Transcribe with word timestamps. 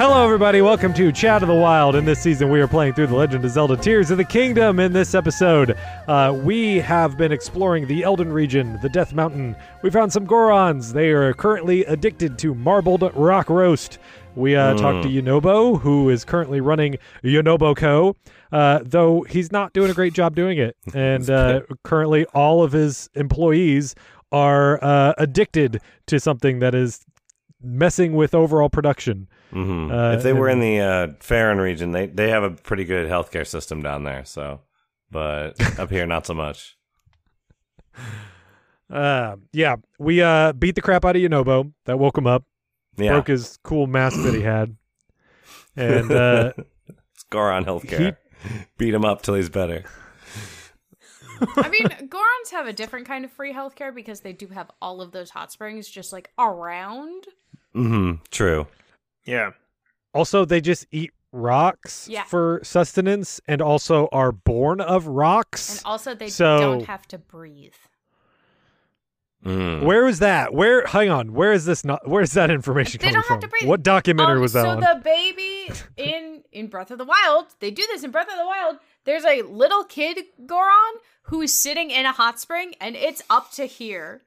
Hello, 0.00 0.24
everybody. 0.24 0.62
Welcome 0.62 0.94
to 0.94 1.12
Chat 1.12 1.42
of 1.42 1.48
the 1.48 1.54
Wild. 1.54 1.94
In 1.94 2.06
this 2.06 2.22
season, 2.22 2.48
we 2.48 2.58
are 2.62 2.66
playing 2.66 2.94
through 2.94 3.08
The 3.08 3.16
Legend 3.16 3.44
of 3.44 3.50
Zelda 3.50 3.76
Tears 3.76 4.10
of 4.10 4.16
the 4.16 4.24
Kingdom. 4.24 4.80
In 4.80 4.94
this 4.94 5.14
episode, 5.14 5.76
uh, 6.08 6.34
we 6.42 6.78
have 6.78 7.18
been 7.18 7.32
exploring 7.32 7.86
the 7.86 8.00
Eldin 8.00 8.32
region, 8.32 8.78
the 8.80 8.88
Death 8.88 9.12
Mountain. 9.12 9.54
We 9.82 9.90
found 9.90 10.10
some 10.10 10.26
Gorons. 10.26 10.94
They 10.94 11.10
are 11.10 11.34
currently 11.34 11.84
addicted 11.84 12.38
to 12.38 12.54
marbled 12.54 13.14
rock 13.14 13.50
roast. 13.50 13.98
We 14.36 14.56
uh, 14.56 14.72
talked 14.72 15.02
to 15.02 15.10
Yonobo, 15.10 15.78
who 15.78 16.08
is 16.08 16.24
currently 16.24 16.62
running 16.62 16.96
Yonobo 17.22 17.76
Co., 17.76 18.16
uh, 18.52 18.80
though 18.82 19.20
he's 19.28 19.52
not 19.52 19.74
doing 19.74 19.90
a 19.90 19.94
great 19.94 20.14
job 20.14 20.34
doing 20.34 20.56
it. 20.56 20.78
And 20.94 21.28
uh, 21.28 21.60
currently, 21.84 22.24
all 22.32 22.62
of 22.62 22.72
his 22.72 23.10
employees 23.16 23.94
are 24.32 24.82
uh, 24.82 25.12
addicted 25.18 25.82
to 26.06 26.18
something 26.18 26.60
that 26.60 26.74
is 26.74 27.04
messing 27.62 28.14
with 28.14 28.34
overall 28.34 28.70
production. 28.70 29.28
Hmm 29.50 29.90
Uh, 29.90 30.12
if 30.12 30.22
they 30.22 30.32
were 30.32 30.48
in 30.48 30.60
the 30.60 30.80
uh, 30.80 31.06
Faron 31.20 31.60
region, 31.60 31.90
they 31.92 32.06
they 32.06 32.30
have 32.30 32.42
a 32.42 32.50
pretty 32.50 32.84
good 32.84 33.08
healthcare 33.08 33.46
system 33.46 33.82
down 33.82 34.04
there. 34.04 34.24
So, 34.24 34.60
but 35.10 35.60
up 35.78 35.90
here, 35.90 36.06
not 36.06 36.26
so 36.26 36.34
much. 36.34 36.76
Uh, 38.90 39.36
yeah, 39.52 39.76
we 40.00 40.20
uh, 40.20 40.52
beat 40.52 40.74
the 40.74 40.80
crap 40.80 41.04
out 41.04 41.14
of 41.14 41.22
Yonobo. 41.22 41.72
That 41.84 42.00
woke 42.00 42.18
him 42.18 42.26
up. 42.26 42.42
Yeah, 42.96 43.12
Broke 43.12 43.28
his 43.28 43.56
cool 43.62 43.86
mask 43.86 44.16
that 44.24 44.34
he 44.34 44.40
had. 44.42 44.76
And 45.76 46.10
uh, 46.10 46.52
it's 46.88 47.22
Goron 47.30 47.64
healthcare. 47.64 48.16
Beat 48.78 48.92
him 48.92 49.04
up 49.04 49.22
till 49.22 49.34
he's 49.34 49.48
better. 49.48 49.84
I 51.56 51.68
mean, 51.68 51.86
Gorons 52.08 52.50
have 52.50 52.66
a 52.66 52.72
different 52.72 53.06
kind 53.06 53.24
of 53.24 53.30
free 53.30 53.54
healthcare 53.54 53.94
because 53.94 54.22
they 54.22 54.32
do 54.32 54.48
have 54.48 54.70
all 54.82 55.00
of 55.00 55.12
those 55.12 55.30
hot 55.30 55.52
springs 55.52 55.88
just 55.88 56.12
like 56.12 56.30
around. 56.36 57.28
hmm 57.72 58.14
True. 58.32 58.66
Yeah. 59.24 59.50
also, 60.14 60.44
they 60.44 60.60
just 60.60 60.86
eat 60.90 61.12
rocks 61.32 62.08
Yeah. 62.08 62.24
for 62.24 62.60
sustenance 62.64 63.40
and 63.46 63.62
also 63.62 64.08
are 64.10 64.32
born 64.32 64.80
of 64.80 65.06
rocks. 65.06 65.76
And 65.76 65.82
also, 65.84 66.14
they 66.14 66.28
So- 66.28 66.58
don't 66.58 66.86
have 66.86 67.06
to 67.08 67.18
breathe. 67.18 67.74
Mm. 69.44 69.84
Where 69.84 70.06
is 70.06 70.18
that? 70.18 70.52
Where? 70.52 70.84
Hang 70.86 71.08
on. 71.08 71.32
Where 71.32 71.52
is 71.52 71.64
this? 71.64 71.82
Not. 71.82 72.06
Where 72.06 72.20
is 72.22 72.32
that 72.32 72.50
information 72.50 72.98
They 73.00 73.04
coming 73.06 73.14
don't 73.14 73.24
from? 73.26 73.34
have 73.36 73.40
to 73.40 73.48
breathe. 73.48 73.68
What 73.70 73.82
documentary 73.82 74.34
Um, 74.36 74.42
was 74.42 74.52
that 74.52 74.64
so 74.64 74.68
on? 74.70 74.80
the 74.80 75.00
baby 75.02 75.70
in 75.96 76.44
in 76.52 76.66
Breath 76.66 76.90
of 76.90 76.98
the 76.98 77.06
Wild, 77.06 77.46
they 77.60 77.70
do 77.70 77.86
this 77.86 78.02
in 78.04 78.10
Breath 78.10 78.28
of 78.30 78.36
the 78.36 78.44
Wild. 78.44 78.78
There's 79.04 79.24
a 79.24 79.40
little 79.42 79.84
kid 79.84 80.18
Goron 80.44 80.94
who 81.22 81.40
is 81.40 81.54
sitting 81.54 81.90
in 81.90 82.04
a 82.04 82.12
hot 82.12 82.38
spring, 82.38 82.74
and 82.82 82.94
it's 82.96 83.22
up 83.30 83.50
to 83.52 83.64
here. 83.64 84.20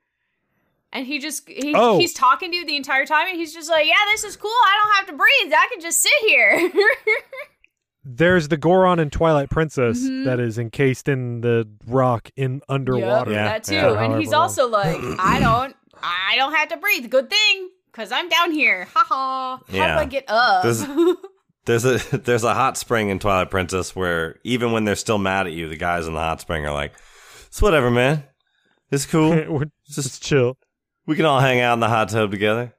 And 0.93 1.05
he 1.07 1.17
just 1.19 1.49
he, 1.49 1.73
Oh. 1.75 1.97
he's 1.97 2.13
talking 2.13 2.51
to 2.51 2.55
you 2.57 2.65
the 2.65 2.75
entire 2.77 3.05
time, 3.05 3.27
and 3.27 3.35
he's 3.35 3.53
just 3.53 3.69
like, 3.69 3.85
"Yeah, 3.87 3.93
this 4.11 4.23
is 4.23 4.35
cool. 4.37 4.51
I 4.51 4.79
don't 4.83 4.95
have 4.95 5.07
to 5.07 5.13
breathe. 5.13 5.53
I 5.57 5.67
can 5.71 5.81
just 5.81 6.01
sit 6.01 6.11
here." 6.21 6.71
There's 8.05 8.49
the 8.49 8.57
Goron 8.57 8.99
and 8.99 9.11
Twilight 9.11 9.49
Princess 9.49 9.99
Mhm. 9.99 10.25
that 10.25 10.39
is 10.39 10.57
encased 10.59 11.07
in 11.07 11.39
the 11.41 11.67
rock 11.87 12.29
in 12.35 12.61
underwater. 12.67 13.31
Yeah. 13.31 13.45
that 13.45 13.63
too. 13.63 13.75
yeah. 13.75 14.03
And 14.03 14.19
he's 14.19 14.31
long. 14.31 14.41
also 14.41 14.67
like, 14.67 14.97
"I 15.19 15.39
don't, 15.39 15.75
I 16.01 16.35
don't 16.35 16.53
have 16.53 16.67
to 16.69 16.77
breathe. 16.77 17.09
Good 17.09 17.29
thing, 17.29 17.69
cause 17.93 18.11
I'm 18.11 18.27
down 18.27 18.51
here. 18.51 18.87
Ha 18.93 19.05
ha. 19.07 19.59
How 19.67 19.73
Yeah. 19.75 19.95
do 19.95 19.99
I 20.01 20.05
get 20.05 20.25
up?" 20.27 20.63
This- 20.63 20.85
There's 21.65 21.85
a 21.85 21.97
there's 22.17 22.43
a 22.43 22.53
hot 22.53 22.75
spring 22.75 23.07
in 23.07 23.19
Twilight 23.19 23.49
Princess 23.49 23.95
where 23.95 24.35
even 24.43 24.73
when 24.73 24.83
they're 24.83 24.97
still 24.97 25.17
mad 25.17 25.47
at 25.47 25.53
you, 25.53 25.69
the 25.69 25.77
guys 25.77 26.07
in 26.07 26.13
the 26.13 26.19
hot 26.19 26.41
spring 26.41 26.65
are 26.65 26.73
like, 26.73 26.91
"It's 27.47 27.61
whatever, 27.61 27.89
man. 27.89 28.25
It's 28.91 29.05
cool. 29.05 29.29
We're- 29.49 29.69
It's 29.85 29.95
Just 29.95 30.09
just 30.09 30.23
chill. 30.23 30.57
We 31.05 31.15
can 31.15 31.25
all 31.25 31.39
hang 31.39 31.59
out 31.59 31.73
in 31.73 31.79
the 31.79 31.89
hot 31.89 32.09
tub 32.09 32.31
together. 32.31 32.73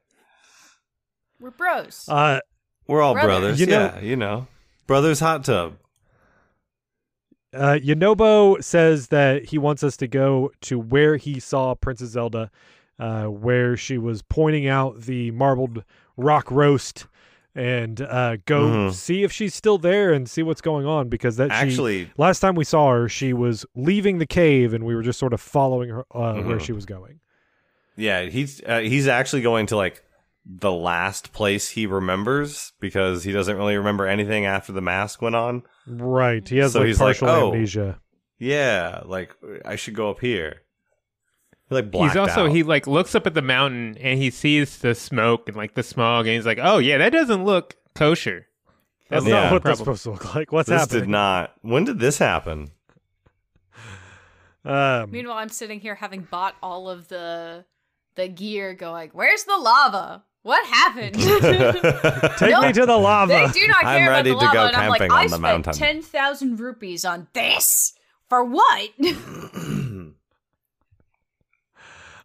We're 1.39 1.51
bros. 1.51 2.05
Uh, 2.07 2.39
We're 2.87 3.01
all 3.01 3.13
Brothers. 3.13 3.27
brothers. 3.39 3.59
You 3.59 3.65
know- 3.67 3.93
yeah, 3.95 3.99
you 3.99 4.15
know, 4.15 4.47
brothers 4.87 5.19
hot 5.19 5.43
tub. 5.43 5.75
Uh, 7.53 7.77
Yonobo 7.81 8.61
says 8.63 9.07
that 9.07 9.45
he 9.45 9.57
wants 9.57 9.83
us 9.83 9.95
to 9.97 10.07
go 10.07 10.51
to 10.61 10.77
where 10.77 11.15
he 11.15 11.39
saw 11.39 11.73
Princess 11.73 12.09
Zelda, 12.09 12.51
uh, 12.99 13.25
where 13.25 13.77
she 13.77 13.97
was 13.97 14.21
pointing 14.21 14.67
out 14.67 15.01
the 15.01 15.31
marbled 15.31 15.83
rock 16.17 16.51
roast, 16.51 17.07
and 17.53 18.01
uh, 18.01 18.35
go 18.45 18.63
Mhm. 18.89 18.93
see 18.93 19.23
if 19.23 19.31
she's 19.31 19.53
still 19.55 19.77
there 19.77 20.11
and 20.11 20.29
see 20.29 20.43
what's 20.43 20.59
going 20.59 20.85
on. 20.85 21.07
Because 21.07 21.37
that 21.37 21.49
she, 21.51 21.55
Actually, 21.55 22.09
last 22.17 22.41
time 22.41 22.55
we 22.55 22.65
saw 22.65 22.91
her, 22.91 23.07
she 23.07 23.31
was 23.31 23.65
leaving 23.73 24.17
the 24.17 24.25
cave, 24.25 24.73
and 24.73 24.83
we 24.83 24.93
were 24.93 25.03
just 25.03 25.17
sort 25.19 25.31
of 25.31 25.39
following 25.39 25.89
her 25.89 26.01
uh, 26.11 26.33
where 26.41 26.57
Mhm. 26.57 26.61
she 26.61 26.73
was 26.73 26.85
going. 26.85 27.19
Yeah, 27.97 28.23
he's 28.23 28.61
uh, 28.65 28.79
he's 28.79 29.07
actually 29.07 29.41
going 29.41 29.67
to 29.67 29.75
like 29.77 30.03
the 30.45 30.71
last 30.71 31.33
place 31.33 31.69
he 31.69 31.85
remembers 31.87 32.73
because 32.79 33.23
he 33.23 33.31
doesn't 33.31 33.57
really 33.57 33.77
remember 33.77 34.05
anything 34.05 34.45
after 34.45 34.71
the 34.71 34.81
mask 34.81 35.21
went 35.21 35.35
on. 35.35 35.63
Right, 35.87 36.47
he 36.47 36.57
has 36.57 36.73
So 36.73 36.79
like 36.79 36.87
he's 36.87 36.99
like, 36.99 37.17
partial 37.19 37.29
"Oh." 37.29 37.53
amnesia. 37.53 37.99
Yeah, 38.37 39.01
like 39.05 39.33
I 39.63 39.75
should 39.77 39.95
go 39.95 40.09
up 40.09 40.19
here. 40.19 40.61
He 41.69 41.75
like 41.75 41.89
blacked 41.89 42.13
he's 42.13 42.19
also 42.19 42.45
out. 42.45 42.51
he 42.51 42.63
like 42.63 42.85
looks 42.85 43.15
up 43.15 43.25
at 43.25 43.33
the 43.33 43.41
mountain 43.41 43.97
and 43.99 44.19
he 44.19 44.29
sees 44.29 44.77
the 44.79 44.93
smoke 44.93 45.47
and 45.47 45.57
like 45.57 45.73
the 45.73 45.83
smog 45.83 46.27
and 46.27 46.35
he's 46.35 46.45
like, 46.45 46.59
"Oh 46.61 46.77
yeah, 46.79 46.97
that 46.99 47.11
doesn't 47.11 47.43
look 47.45 47.75
kosher." 47.95 48.47
That's 49.09 49.25
Yeah. 49.25 49.43
not 49.45 49.51
what 49.53 49.63
that's 49.63 49.79
supposed 49.79 50.03
to 50.03 50.11
look 50.11 50.35
like. 50.35 50.51
What's 50.51 50.67
happening? 50.69 50.85
this 50.87 50.93
happening? 50.93 51.01
did 51.03 51.09
not. 51.09 51.53
When 51.61 51.83
did 51.85 51.99
this 51.99 52.17
happen? 52.17 52.71
Um, 54.63 55.11
Meanwhile, 55.11 55.37
I'm 55.37 55.49
sitting 55.49 55.79
here 55.79 55.95
having 55.95 56.21
bought 56.29 56.55
all 56.63 56.89
of 56.89 57.07
the 57.07 57.65
the 58.15 58.27
gear, 58.27 58.73
going, 58.73 59.09
"Where's 59.13 59.43
the 59.45 59.57
lava? 59.57 60.23
What 60.43 60.65
happened?" 60.67 61.15
take 62.37 62.51
Nope. 62.51 62.65
me 62.65 62.73
to 62.73 62.85
the 62.85 62.97
lava. 62.97 63.33
they 63.33 63.47
do 63.59 63.67
not 63.67 63.83
I'm 63.85 63.97
care 63.97 64.07
about 64.07 64.15
ready 64.17 64.29
the 64.31 64.35
to 64.39 64.45
lava, 64.45 64.53
go 64.57 64.65
and 64.67 64.75
I'm 64.75 64.89
like, 64.89 64.99
camping 65.01 65.11
I 65.17 65.19
on 65.23 65.29
the 65.29 65.37
spent 65.37 65.41
mountain." 65.65 65.73
ten 65.73 66.01
thousand 66.01 66.59
rupees 66.59 67.03
on 67.05 67.27
this 67.33 67.93
for 68.29 68.43
what? 68.43 68.89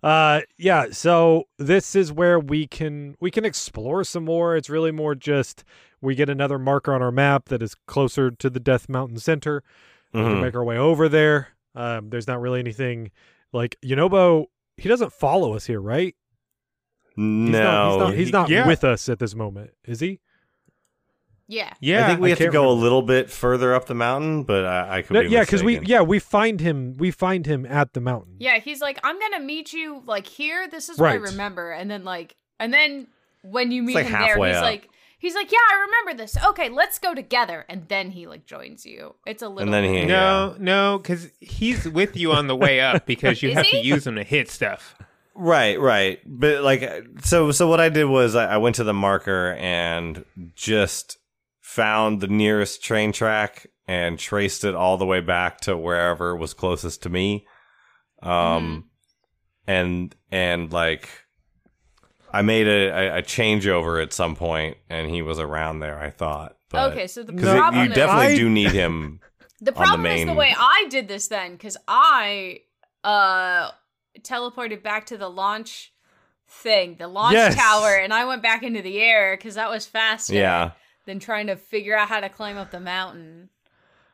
Uh 0.02 0.40
yeah, 0.56 0.86
so 0.92 1.44
this 1.58 1.94
is 1.94 2.10
where 2.10 2.38
we 2.40 2.66
can 2.66 3.16
we 3.20 3.30
can 3.30 3.44
explore 3.44 4.02
some 4.02 4.24
more. 4.24 4.56
It's 4.56 4.70
really 4.70 4.92
more 4.92 5.14
just 5.14 5.62
we 6.00 6.14
get 6.14 6.30
another 6.30 6.58
marker 6.58 6.94
on 6.94 7.02
our 7.02 7.12
map 7.12 7.50
that 7.50 7.62
is 7.62 7.74
closer 7.86 8.30
to 8.30 8.48
the 8.48 8.60
Death 8.60 8.88
Mountain 8.88 9.18
Center. 9.18 9.62
We 10.14 10.20
can 10.22 10.36
Mhm. 10.36 10.40
make 10.40 10.54
our 10.54 10.64
way 10.64 10.78
over 10.78 11.06
there. 11.06 11.48
Um 11.74 12.08
there's 12.08 12.26
not 12.26 12.40
really 12.40 12.60
anything 12.60 13.10
like 13.52 13.76
Yonobo 13.84 14.46
he 14.80 14.88
doesn't 14.88 15.12
follow 15.12 15.54
us 15.54 15.66
here, 15.66 15.80
right? 15.80 16.14
He's 17.16 17.24
no, 17.24 17.62
not, 17.62 17.90
he's 17.90 17.98
not, 18.00 18.14
he's 18.14 18.32
not 18.32 18.48
Yeah. 18.48 18.66
with 18.66 18.84
us 18.84 19.08
at 19.08 19.18
this 19.18 19.34
moment, 19.34 19.70
is 19.84 20.00
he? 20.00 20.20
yeah, 21.48 21.72
Yeah, 21.80 22.04
I 22.04 22.08
think 22.08 22.20
we 22.20 22.28
I 22.28 22.30
have 22.30 22.38
to 22.38 22.44
go 22.44 22.62
remember. 22.62 22.66
a 22.66 22.82
little 22.82 23.02
bit 23.02 23.28
further 23.28 23.74
up 23.74 23.86
the 23.86 23.94
mountain, 23.94 24.44
but 24.44 24.64
I, 24.64 24.98
I 24.98 25.02
could 25.02 25.14
No, 25.14 25.22
be 25.22 25.28
yeah, 25.28 25.40
because 25.40 25.64
we 25.64 25.80
yeah, 25.80 26.00
we 26.00 26.18
find 26.20 26.60
him 26.60 26.94
we 26.96 27.10
find 27.10 27.44
him 27.44 27.66
at 27.66 27.92
the 27.92 28.00
mountain. 28.00 28.36
yeah. 28.38 28.58
He's 28.60 28.80
like, 28.80 29.00
I'm 29.02 29.18
gonna 29.18 29.40
meet 29.40 29.72
you 29.72 30.02
like 30.06 30.26
here. 30.28 30.68
This 30.68 30.88
is 30.88 30.98
what 30.98 31.10
I 31.10 31.14
remember, 31.14 31.72
and 31.72 31.90
then 31.90 32.04
like, 32.04 32.36
and 32.60 32.72
then 32.72 33.08
when 33.42 33.72
you 33.72 33.82
meet 33.82 33.96
like 33.96 34.06
him 34.06 34.12
there, 34.20 34.36
he's 34.46 34.56
up. 34.56 34.62
like. 34.62 34.88
He's 35.20 35.34
like, 35.34 35.52
yeah, 35.52 35.58
I 35.58 35.86
remember 35.86 36.22
this. 36.22 36.36
Okay, 36.42 36.70
let's 36.70 36.98
go 36.98 37.14
together, 37.14 37.66
and 37.68 37.86
then 37.88 38.10
he 38.10 38.26
like 38.26 38.46
joins 38.46 38.86
you. 38.86 39.16
It's 39.26 39.42
a 39.42 39.48
little. 39.48 39.62
And 39.62 39.74
then 39.74 39.84
he- 39.84 39.90
weird. 39.90 40.08
No, 40.08 40.56
no, 40.58 40.98
because 40.98 41.28
he's 41.40 41.86
with 41.86 42.16
you 42.16 42.32
on 42.32 42.46
the 42.46 42.56
way 42.56 42.80
up 42.80 43.04
because 43.06 43.42
you 43.42 43.50
Is 43.50 43.56
have 43.56 43.68
to 43.68 43.78
use 43.78 44.06
him 44.06 44.16
to 44.16 44.24
hit 44.24 44.50
stuff. 44.50 44.96
Right, 45.34 45.78
right. 45.78 46.20
But 46.26 46.62
like, 46.62 46.82
so, 47.22 47.52
so 47.52 47.68
what 47.68 47.80
I 47.80 47.88
did 47.90 48.04
was 48.04 48.34
I, 48.34 48.54
I 48.54 48.56
went 48.56 48.76
to 48.76 48.84
the 48.84 48.92
marker 48.94 49.54
and 49.58 50.24
just 50.54 51.18
found 51.60 52.20
the 52.20 52.26
nearest 52.26 52.82
train 52.82 53.12
track 53.12 53.66
and 53.86 54.18
traced 54.18 54.64
it 54.64 54.74
all 54.74 54.96
the 54.96 55.06
way 55.06 55.20
back 55.20 55.60
to 55.62 55.76
wherever 55.76 56.34
was 56.34 56.52
closest 56.52 57.02
to 57.04 57.08
me. 57.08 57.46
Um, 58.22 58.90
and, 59.66 60.14
and 60.30 60.72
like, 60.72 61.08
I 62.32 62.42
made 62.42 62.66
a, 62.66 62.88
a, 62.88 63.18
a 63.18 63.22
changeover 63.22 64.02
at 64.02 64.12
some 64.12 64.36
point, 64.36 64.76
and 64.88 65.10
he 65.10 65.22
was 65.22 65.38
around 65.38 65.80
there. 65.80 65.98
I 65.98 66.10
thought. 66.10 66.56
But, 66.70 66.92
okay, 66.92 67.06
so 67.06 67.22
the 67.22 67.32
Because 67.32 67.56
problem 67.56 67.84
you 67.84 67.90
is 67.90 67.96
definitely 67.96 68.34
I- 68.34 68.36
do 68.36 68.48
need 68.48 68.70
him. 68.72 69.20
the 69.58 69.66
the 69.66 69.72
problem 69.72 70.06
is 70.06 70.26
the 70.26 70.34
way 70.34 70.54
I 70.56 70.86
did 70.88 71.08
this 71.08 71.28
then, 71.28 71.52
because 71.52 71.76
I 71.88 72.60
uh 73.04 73.70
teleported 74.20 74.82
back 74.82 75.06
to 75.06 75.16
the 75.18 75.28
launch 75.28 75.92
thing, 76.48 76.96
the 76.98 77.08
launch 77.08 77.34
Yes. 77.34 77.54
tower, 77.54 77.94
and 77.96 78.12
I 78.12 78.24
went 78.24 78.42
back 78.42 78.62
into 78.62 78.82
the 78.82 79.00
air 79.00 79.36
because 79.36 79.54
that 79.54 79.70
was 79.70 79.86
faster 79.86 80.34
yeah. 80.34 80.72
than 81.06 81.18
trying 81.20 81.46
to 81.46 81.56
figure 81.56 81.96
out 81.96 82.08
how 82.08 82.20
to 82.20 82.28
climb 82.28 82.56
up 82.56 82.70
the 82.70 82.80
mountain. 82.80 83.48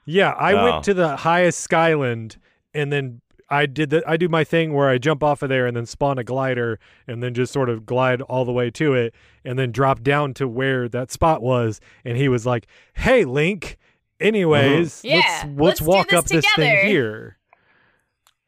Yeah, 0.04 0.30
I 0.30 0.52
Oh. 0.52 0.64
went 0.64 0.84
to 0.84 0.94
the 0.94 1.16
highest 1.16 1.60
skyland 1.60 2.36
and 2.74 2.92
then 2.92 3.20
I 3.48 3.66
did 3.66 3.90
the 3.90 4.02
I 4.06 4.16
do 4.16 4.28
my 4.28 4.42
thing 4.44 4.72
where 4.72 4.88
I 4.88 4.98
jump 4.98 5.22
off 5.22 5.42
of 5.42 5.48
there 5.48 5.66
and 5.66 5.76
then 5.76 5.86
spawn 5.86 6.18
a 6.18 6.24
glider 6.24 6.78
and 7.06 7.22
then 7.22 7.32
just 7.32 7.52
sort 7.52 7.68
of 7.68 7.86
glide 7.86 8.20
all 8.22 8.44
the 8.44 8.52
way 8.52 8.70
to 8.72 8.94
it 8.94 9.14
and 9.44 9.58
then 9.58 9.70
drop 9.70 10.02
down 10.02 10.34
to 10.34 10.48
where 10.48 10.88
that 10.88 11.12
spot 11.12 11.42
was 11.42 11.80
and 12.04 12.16
he 12.16 12.28
was 12.28 12.44
like, 12.44 12.66
"Hey, 12.94 13.24
Link, 13.24 13.76
anyways, 14.20 15.04
uh-huh. 15.04 15.14
Yeah, 15.16 15.20
let's 15.20 15.44
let's, 15.44 15.58
let's 15.58 15.82
walk 15.82 16.08
this 16.08 16.18
up 16.18 16.24
this 16.26 16.46
thing 16.56 16.86
here." 16.86 17.38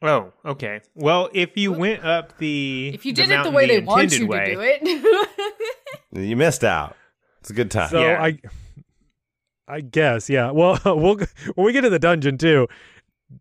Oh, 0.01 0.31
okay. 0.45 0.79
Well, 0.95 1.29
if 1.33 1.57
you 1.57 1.73
went 1.73 2.03
up 2.05 2.37
the 2.37 2.91
If 2.93 3.05
you 3.05 3.13
the 3.13 3.23
did 3.23 3.25
it 3.25 3.29
the 3.29 3.35
mountain 3.35 3.53
way 3.53 3.67
they 3.67 3.79
want 3.81 4.17
you 4.17 4.27
way, 4.27 4.45
to 4.45 4.53
do 4.55 4.61
it. 4.61 5.29
You 6.11 6.35
missed 6.35 6.63
out. 6.63 6.95
It's 7.41 7.49
a 7.49 7.53
good 7.53 7.69
time. 7.69 7.89
So 7.89 8.01
Yeah. 8.01 8.21
I 8.21 8.39
I 9.67 9.81
guess, 9.81 10.29
yeah. 10.29 10.51
Well, 10.51 10.79
we'll 10.85 11.17
when 11.55 11.65
we 11.65 11.71
get 11.73 11.81
to 11.81 11.89
the 11.89 11.99
dungeon 11.99 12.37
too, 12.37 12.67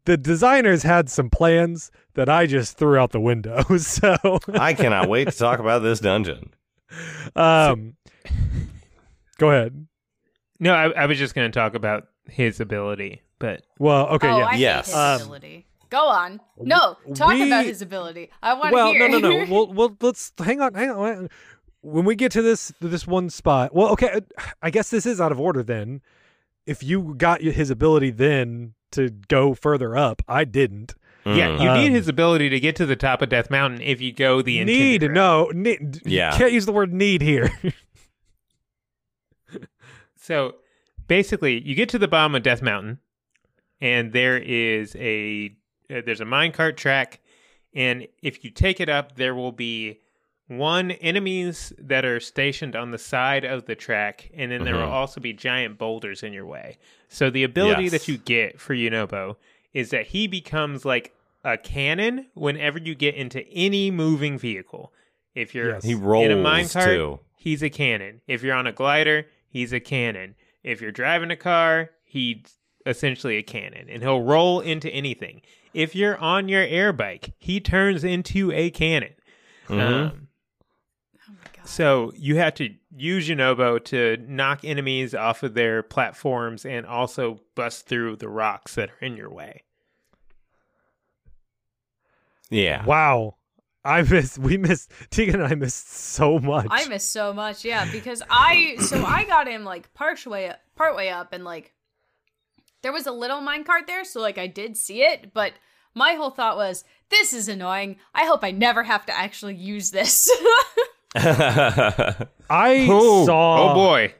the 0.04 0.16
designers 0.16 0.82
had 0.82 1.08
some 1.08 1.30
plans 1.30 1.90
that 2.14 2.28
I 2.28 2.46
just 2.46 2.76
threw 2.78 2.98
out 2.98 3.12
the 3.12 3.20
window. 3.20 3.62
So, 3.78 4.38
I 4.54 4.74
cannot 4.74 5.08
wait 5.08 5.28
to 5.28 5.36
talk 5.36 5.58
about 5.60 5.82
this 5.82 6.00
dungeon. 6.00 6.52
um 7.36 7.96
go 9.38 9.50
ahead. 9.50 9.86
No, 10.60 10.72
I, 10.74 10.90
I 10.90 11.06
was 11.06 11.18
just 11.18 11.34
going 11.34 11.50
to 11.50 11.56
talk 11.58 11.74
about 11.74 12.08
his 12.28 12.60
ability, 12.60 13.22
but 13.38 13.62
Well, 13.78 14.08
okay, 14.08 14.28
oh, 14.28 14.38
yeah. 14.38 14.46
I 14.46 14.54
Yes. 14.56 14.86
his 14.86 14.94
Um, 14.96 15.20
ability. 15.22 15.66
Go 15.90 16.06
on. 16.08 16.40
No, 16.58 16.96
talk 17.14 17.30
we- 17.30 17.46
about 17.46 17.64
his 17.64 17.80
ability. 17.80 18.30
I 18.42 18.54
want 18.54 18.70
to 18.70 18.74
well, 18.74 18.92
hear. 18.92 19.08
no, 19.08 19.18
no, 19.18 19.44
no. 19.44 19.52
Well, 19.54 19.72
well, 19.72 19.96
let's 20.02 20.32
hang 20.38 20.60
on, 20.60 20.74
hang 20.74 20.90
on. 20.90 21.30
When 21.80 22.04
we 22.04 22.16
get 22.16 22.32
to 22.32 22.42
this 22.42 22.72
this 22.80 23.06
one 23.06 23.30
spot, 23.30 23.74
well, 23.74 23.88
okay, 23.92 24.08
uh, 24.10 24.20
I 24.60 24.70
guess 24.70 24.90
this 24.90 25.06
is 25.06 25.20
out 25.20 25.32
of 25.32 25.38
order 25.40 25.62
then. 25.62 26.02
If 26.68 26.82
you 26.82 27.14
got 27.16 27.40
his 27.40 27.70
ability 27.70 28.10
then 28.10 28.74
to 28.92 29.10
go 29.10 29.54
further 29.54 29.96
up, 29.96 30.22
I 30.28 30.44
didn't. 30.44 30.94
yeah, 31.26 31.48
Mm. 31.48 31.62
you 31.62 31.72
need 31.82 31.88
Um, 31.88 31.94
his 31.94 32.08
ability 32.08 32.48
to 32.50 32.60
get 32.60 32.76
to 32.76 32.86
the 32.86 32.96
top 32.96 33.20
of 33.22 33.28
Death 33.28 33.50
Mountain 33.50 33.82
if 33.82 34.00
you 34.00 34.12
go 34.12 34.40
the 34.42 34.62
need 34.64 35.02
route. 35.02 35.12
no 35.12 35.50
need. 35.54 36.00
Yeah. 36.06 36.36
can't 36.38 36.52
use 36.52 36.64
the 36.66 36.72
word 36.72 36.92
need 36.92 37.22
here. 37.22 37.50
So 40.20 40.56
basically, 41.06 41.60
you 41.66 41.74
get 41.74 41.88
to 41.90 41.98
the 41.98 42.08
bottom 42.08 42.34
of 42.34 42.42
Death 42.42 42.60
Mountain, 42.60 42.98
and 43.80 44.12
there 44.12 44.36
is 44.36 44.94
a 44.98 45.56
uh, 45.90 46.02
there's 46.04 46.20
a 46.20 46.24
minecart 46.26 46.76
track, 46.76 47.20
and 47.74 48.06
if 48.22 48.44
you 48.44 48.50
take 48.50 48.78
it 48.80 48.90
up, 48.90 49.16
there 49.16 49.34
will 49.34 49.52
be 49.52 50.00
one 50.48 50.90
enemies 50.92 51.72
that 51.78 52.04
are 52.04 52.18
stationed 52.20 52.74
on 52.74 52.90
the 52.90 52.98
side 52.98 53.44
of 53.44 53.66
the 53.66 53.74
track, 53.74 54.30
and 54.34 54.50
then 54.50 54.64
there 54.64 54.74
will 54.74 54.82
Mhm. 54.82 54.92
also 54.92 55.20
be 55.20 55.32
giant 55.32 55.78
boulders 55.78 56.22
in 56.22 56.32
your 56.32 56.46
way. 56.46 56.78
So 57.08 57.30
the 57.30 57.44
ability 57.44 57.84
Yes. 57.84 57.92
that 57.92 58.08
you 58.08 58.16
get 58.18 58.58
for 58.58 58.74
Yunobo 58.74 59.36
is 59.74 59.90
that 59.90 60.08
he 60.08 60.26
becomes 60.26 60.84
like 60.84 61.12
a 61.44 61.56
cannon 61.58 62.26
whenever 62.34 62.78
you 62.78 62.94
get 62.94 63.14
into 63.14 63.46
any 63.48 63.90
moving 63.90 64.38
vehicle. 64.38 64.92
If 65.34 65.54
you're 65.54 65.70
Yes. 65.74 65.84
He 65.84 65.92
in 65.92 65.98
a 65.98 66.02
rolls 66.02 66.28
minecart, 66.74 66.84
too. 66.86 67.20
he's 67.36 67.62
a 67.62 67.70
cannon. 67.70 68.22
If 68.26 68.42
you're 68.42 68.54
on 68.56 68.66
a 68.66 68.72
glider, 68.72 69.26
he's 69.48 69.72
a 69.72 69.80
cannon. 69.80 70.34
If 70.64 70.80
you're 70.80 70.90
driving 70.90 71.30
a 71.30 71.36
car, 71.36 71.90
he's 72.04 72.58
essentially 72.86 73.36
a 73.36 73.42
cannon, 73.42 73.86
and 73.90 74.02
he'll 74.02 74.22
roll 74.22 74.60
into 74.60 74.88
anything. 74.90 75.42
If 75.74 75.94
you're 75.94 76.16
on 76.16 76.48
your 76.48 76.62
air 76.62 76.92
bike, 76.94 77.32
he 77.38 77.60
turns 77.60 78.02
into 78.02 78.50
a 78.52 78.70
cannon. 78.70 79.12
Mhm. 79.68 79.72
Um, 79.72 79.78
my 79.78 80.08
god. 80.08 80.26
So 81.68 82.12
you 82.16 82.36
have 82.36 82.54
to 82.54 82.74
use 82.96 83.28
Yunobo 83.28 83.84
to 83.84 84.16
knock 84.26 84.64
enemies 84.64 85.14
off 85.14 85.42
of 85.42 85.52
their 85.52 85.82
platforms 85.82 86.64
and 86.64 86.86
also 86.86 87.40
bust 87.54 87.86
through 87.86 88.16
the 88.16 88.28
rocks 88.28 88.74
that 88.76 88.88
are 88.88 89.04
in 89.04 89.18
your 89.18 89.30
way. 89.30 89.64
yeah. 92.48 92.84
wow, 92.86 93.36
I 93.84 94.00
missed. 94.00 94.38
We 94.38 94.56
missed. 94.56 94.90
Tegan 95.10 95.42
and 95.42 95.52
I 95.52 95.54
missed 95.54 95.92
so 95.92 96.38
much. 96.38 96.68
I 96.70 96.88
missed 96.88 97.12
so 97.12 97.34
much, 97.34 97.66
yeah, 97.66 97.86
because 97.92 98.22
I 98.30 98.76
so 98.80 99.04
I 99.04 99.24
got 99.24 99.46
him 99.46 99.64
like 99.64 99.92
part 99.92 100.24
way 100.26 100.48
up, 100.48 100.60
part 100.74 100.96
way 100.96 101.10
up, 101.10 101.34
and 101.34 101.44
like 101.44 101.74
there 102.82 102.92
was 102.92 103.06
a 103.06 103.12
little 103.12 103.40
minecart 103.40 103.86
there, 103.86 104.04
so 104.04 104.20
like 104.20 104.38
I 104.38 104.46
did 104.46 104.78
see 104.78 105.02
it, 105.02 105.34
but 105.34 105.52
my 105.94 106.14
whole 106.14 106.30
thought 106.30 106.56
was, 106.56 106.84
this 107.10 107.34
is 107.34 107.46
annoying. 107.46 107.96
I 108.14 108.24
hope 108.24 108.42
I 108.42 108.52
never 108.52 108.84
have 108.84 109.04
to 109.06 109.14
actually 109.14 109.56
use 109.56 109.90
this. 109.90 110.30
I 112.50 112.86
Oh, 112.90 113.26
saw. 113.26 113.72
oh 113.72 113.74
boy. 113.74 114.14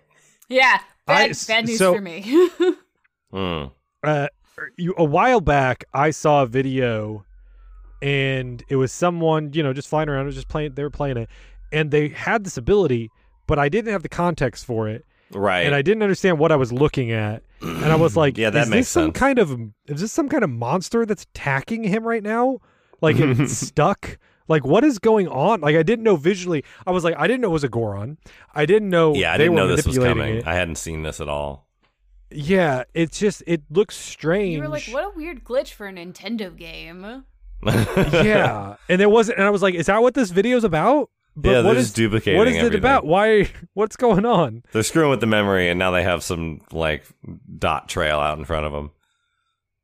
yeah, 0.48 0.78
bad, 1.06 1.30
I- 1.30 1.34
bad 1.46 1.66
news 1.66 1.78
so- 1.78 1.94
for 1.94 2.00
me. 2.00 2.50
Mm. 3.32 3.70
uh, 4.04 4.28
you, 4.78 4.94
a 4.96 5.04
while 5.04 5.42
back, 5.42 5.84
I 5.92 6.10
saw 6.12 6.44
a 6.44 6.46
video, 6.46 7.26
and 8.00 8.64
it 8.70 8.76
was 8.76 8.90
someone, 8.90 9.52
you 9.52 9.62
know, 9.62 9.74
just 9.74 9.86
flying 9.88 10.08
around, 10.08 10.22
it 10.22 10.26
was 10.26 10.34
just 10.34 10.48
playing. 10.48 10.72
They 10.74 10.82
were 10.82 10.88
playing 10.88 11.18
it, 11.18 11.28
and 11.70 11.90
they 11.90 12.08
had 12.08 12.44
this 12.44 12.56
ability, 12.56 13.10
but 13.46 13.58
I 13.58 13.68
didn't 13.68 13.92
have 13.92 14.02
the 14.02 14.08
context 14.08 14.64
for 14.64 14.88
it, 14.88 15.04
Right. 15.30 15.66
and 15.66 15.74
I 15.74 15.82
didn't 15.82 16.02
understand 16.02 16.38
what 16.38 16.50
I 16.52 16.56
was 16.56 16.72
looking 16.72 17.12
at, 17.12 17.42
and 17.60 17.84
I 17.92 17.96
was 17.96 18.16
like, 18.22 18.38
Yeah, 18.38 18.48
that 18.48 18.62
is 18.62 18.68
makes 18.70 18.78
this 18.86 18.88
some 18.88 19.12
kind 19.12 19.38
of 19.38 19.50
is 19.88 20.00
this 20.00 20.10
some 20.12 20.30
kind 20.30 20.42
of 20.42 20.48
monster 20.48 21.04
that's 21.04 21.24
attacking 21.24 21.84
him 21.84 22.04
right 22.08 22.22
now? 22.22 22.60
Like 23.02 23.16
it's 23.18 23.58
stuck." 23.58 24.16
Like 24.48 24.64
what 24.64 24.82
is 24.84 24.98
going 24.98 25.28
on? 25.28 25.60
Like 25.60 25.76
I 25.76 25.82
didn't 25.82 26.04
know 26.04 26.16
visually. 26.16 26.64
I 26.86 26.90
was 26.90 27.04
like, 27.04 27.14
I 27.18 27.26
didn't 27.26 27.42
know 27.42 27.48
it 27.48 27.52
was 27.52 27.64
a 27.64 27.68
Goron. 27.68 28.18
I 28.54 28.66
didn't 28.66 28.88
know. 28.90 29.14
yeah, 29.14 29.32
I 29.34 29.36
they 29.38 29.44
didn't 29.44 29.56
know 29.56 29.68
this 29.68 29.86
was 29.86 29.98
coming. 29.98 30.36
it. 30.38 30.46
I 30.46 30.54
hadn't 30.54 30.76
seen 30.76 31.02
this 31.02 31.20
at 31.20 31.28
all. 31.28 31.66
Yeah, 32.30 32.84
it's 32.94 33.18
just 33.18 33.42
it 33.46 33.62
looks 33.70 33.96
strange. 33.96 34.54
you 34.56 34.60
were 34.62 34.68
like, 34.68 34.84
what 34.90 35.04
a 35.04 35.10
weird 35.16 35.44
glitch 35.44 35.72
for 35.72 35.86
a 35.86 35.92
Nintendo 35.92 36.54
game. 36.56 37.24
yeah, 37.66 38.76
and 38.88 39.00
there 39.00 39.08
wasn't, 39.08 39.38
and 39.38 39.46
I 39.46 39.50
was 39.50 39.62
like, 39.62 39.74
is 39.74 39.86
that 39.86 40.00
what 40.00 40.14
this 40.14 40.30
video's 40.30 40.62
about? 40.64 41.10
But 41.36 41.48
Yeah, 41.50 41.56
what 41.58 41.62
they're 41.64 41.76
is 41.76 41.86
just 41.86 41.96
duplicating 41.96 42.38
What 42.38 42.48
is 42.48 42.54
it 42.56 42.58
everything. 42.58 42.78
about? 42.80 43.04
Why? 43.06 43.50
What's 43.74 43.96
going 43.96 44.24
on? 44.26 44.62
They're 44.72 44.82
screwing 44.82 45.10
with 45.10 45.20
the 45.20 45.26
memory, 45.26 45.68
and 45.68 45.78
now 45.78 45.90
they 45.90 46.02
have 46.02 46.22
some 46.22 46.60
like 46.72 47.04
dot 47.58 47.88
trail 47.88 48.18
out 48.20 48.38
in 48.38 48.44
front 48.44 48.66
of 48.66 48.72
them. 48.72 48.90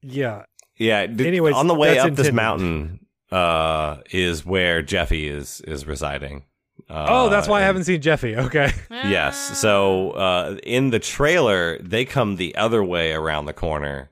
Yeah, 0.02 0.44
Yeah. 0.76 1.06
d- 1.06 1.26
Anyways, 1.26 1.54
on 1.54 1.66
the 1.66 1.74
way 1.74 1.94
that's 1.94 2.06
up 2.10 2.14
this 2.14 2.32
mountain 2.32 3.03
uh, 3.34 4.00
is 4.12 4.46
where 4.46 4.80
Jeffy 4.80 5.28
is 5.28 5.60
is 5.62 5.86
residing. 5.86 6.44
Uh, 6.88 7.06
oh, 7.08 7.28
that's 7.28 7.48
why 7.48 7.60
I 7.62 7.64
haven't 7.64 7.84
seen 7.84 8.00
Jeffy. 8.00 8.36
Okay, 8.36 8.70
Yes. 8.90 9.58
So 9.58 10.12
uh, 10.12 10.58
in 10.62 10.90
the 10.90 11.00
trailer, 11.00 11.78
they 11.78 12.04
come 12.04 12.36
the 12.36 12.54
other 12.54 12.84
way 12.84 13.12
around 13.12 13.46
the 13.46 13.52
corner, 13.52 14.10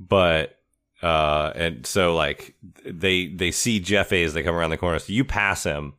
but 0.00 0.58
uh, 1.02 1.52
and 1.54 1.86
so 1.86 2.14
like 2.14 2.54
they 2.86 3.26
they 3.26 3.50
see 3.50 3.78
Jeffy 3.78 4.22
as 4.22 4.32
they 4.32 4.42
come 4.42 4.54
around 4.54 4.70
the 4.70 4.78
corner. 4.78 4.98
So 5.00 5.12
you 5.12 5.24
pass 5.24 5.62
him, 5.62 5.92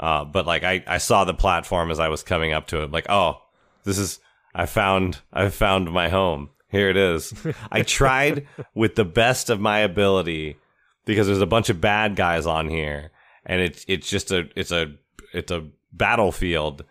uh, 0.00 0.24
but 0.24 0.44
like 0.44 0.64
I 0.64 0.82
I 0.88 0.98
saw 0.98 1.24
the 1.24 1.34
platform 1.34 1.92
as 1.92 2.00
I 2.00 2.08
was 2.08 2.24
coming 2.24 2.52
up 2.52 2.66
to 2.68 2.82
it. 2.82 2.90
Like 2.90 3.06
oh, 3.08 3.40
this 3.84 3.98
is 3.98 4.18
I 4.56 4.66
found 4.66 5.20
I 5.32 5.48
found 5.50 5.92
my 5.92 6.08
home. 6.08 6.50
Here 6.68 6.90
it 6.90 6.96
is. 6.96 7.32
I 7.70 7.82
tried 7.82 8.48
with 8.74 8.96
the 8.96 9.04
best 9.04 9.50
of 9.50 9.60
my 9.60 9.80
ability 9.80 10.56
because 11.04 11.26
there's 11.26 11.40
a 11.40 11.46
bunch 11.46 11.68
of 11.70 11.80
bad 11.80 12.16
guys 12.16 12.46
on 12.46 12.68
here, 12.68 13.10
and 13.46 13.60
it's 13.60 13.84
it's 13.88 14.08
just 14.08 14.30
a 14.32 14.48
it's 14.56 14.70
a 14.72 14.94
it's 15.32 15.50
a 15.52 15.68
battlefield 15.92 16.84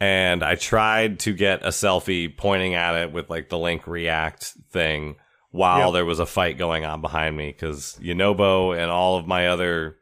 and 0.00 0.42
I 0.42 0.56
tried 0.56 1.20
to 1.20 1.32
get 1.32 1.62
a 1.64 1.68
selfie 1.68 2.34
pointing 2.36 2.74
at 2.74 2.96
it 2.96 3.12
with 3.12 3.30
like 3.30 3.48
the 3.48 3.58
link 3.58 3.86
react 3.86 4.54
thing 4.70 5.14
while 5.52 5.86
Yep. 5.86 5.92
there 5.92 6.04
was 6.04 6.18
a 6.18 6.26
fight 6.26 6.58
going 6.58 6.84
on 6.84 7.00
behind 7.00 7.36
me 7.36 7.52
because 7.52 7.96
Yonobo 8.02 8.76
and 8.76 8.90
all 8.90 9.16
of 9.16 9.26
my 9.28 9.46
other 9.48 9.96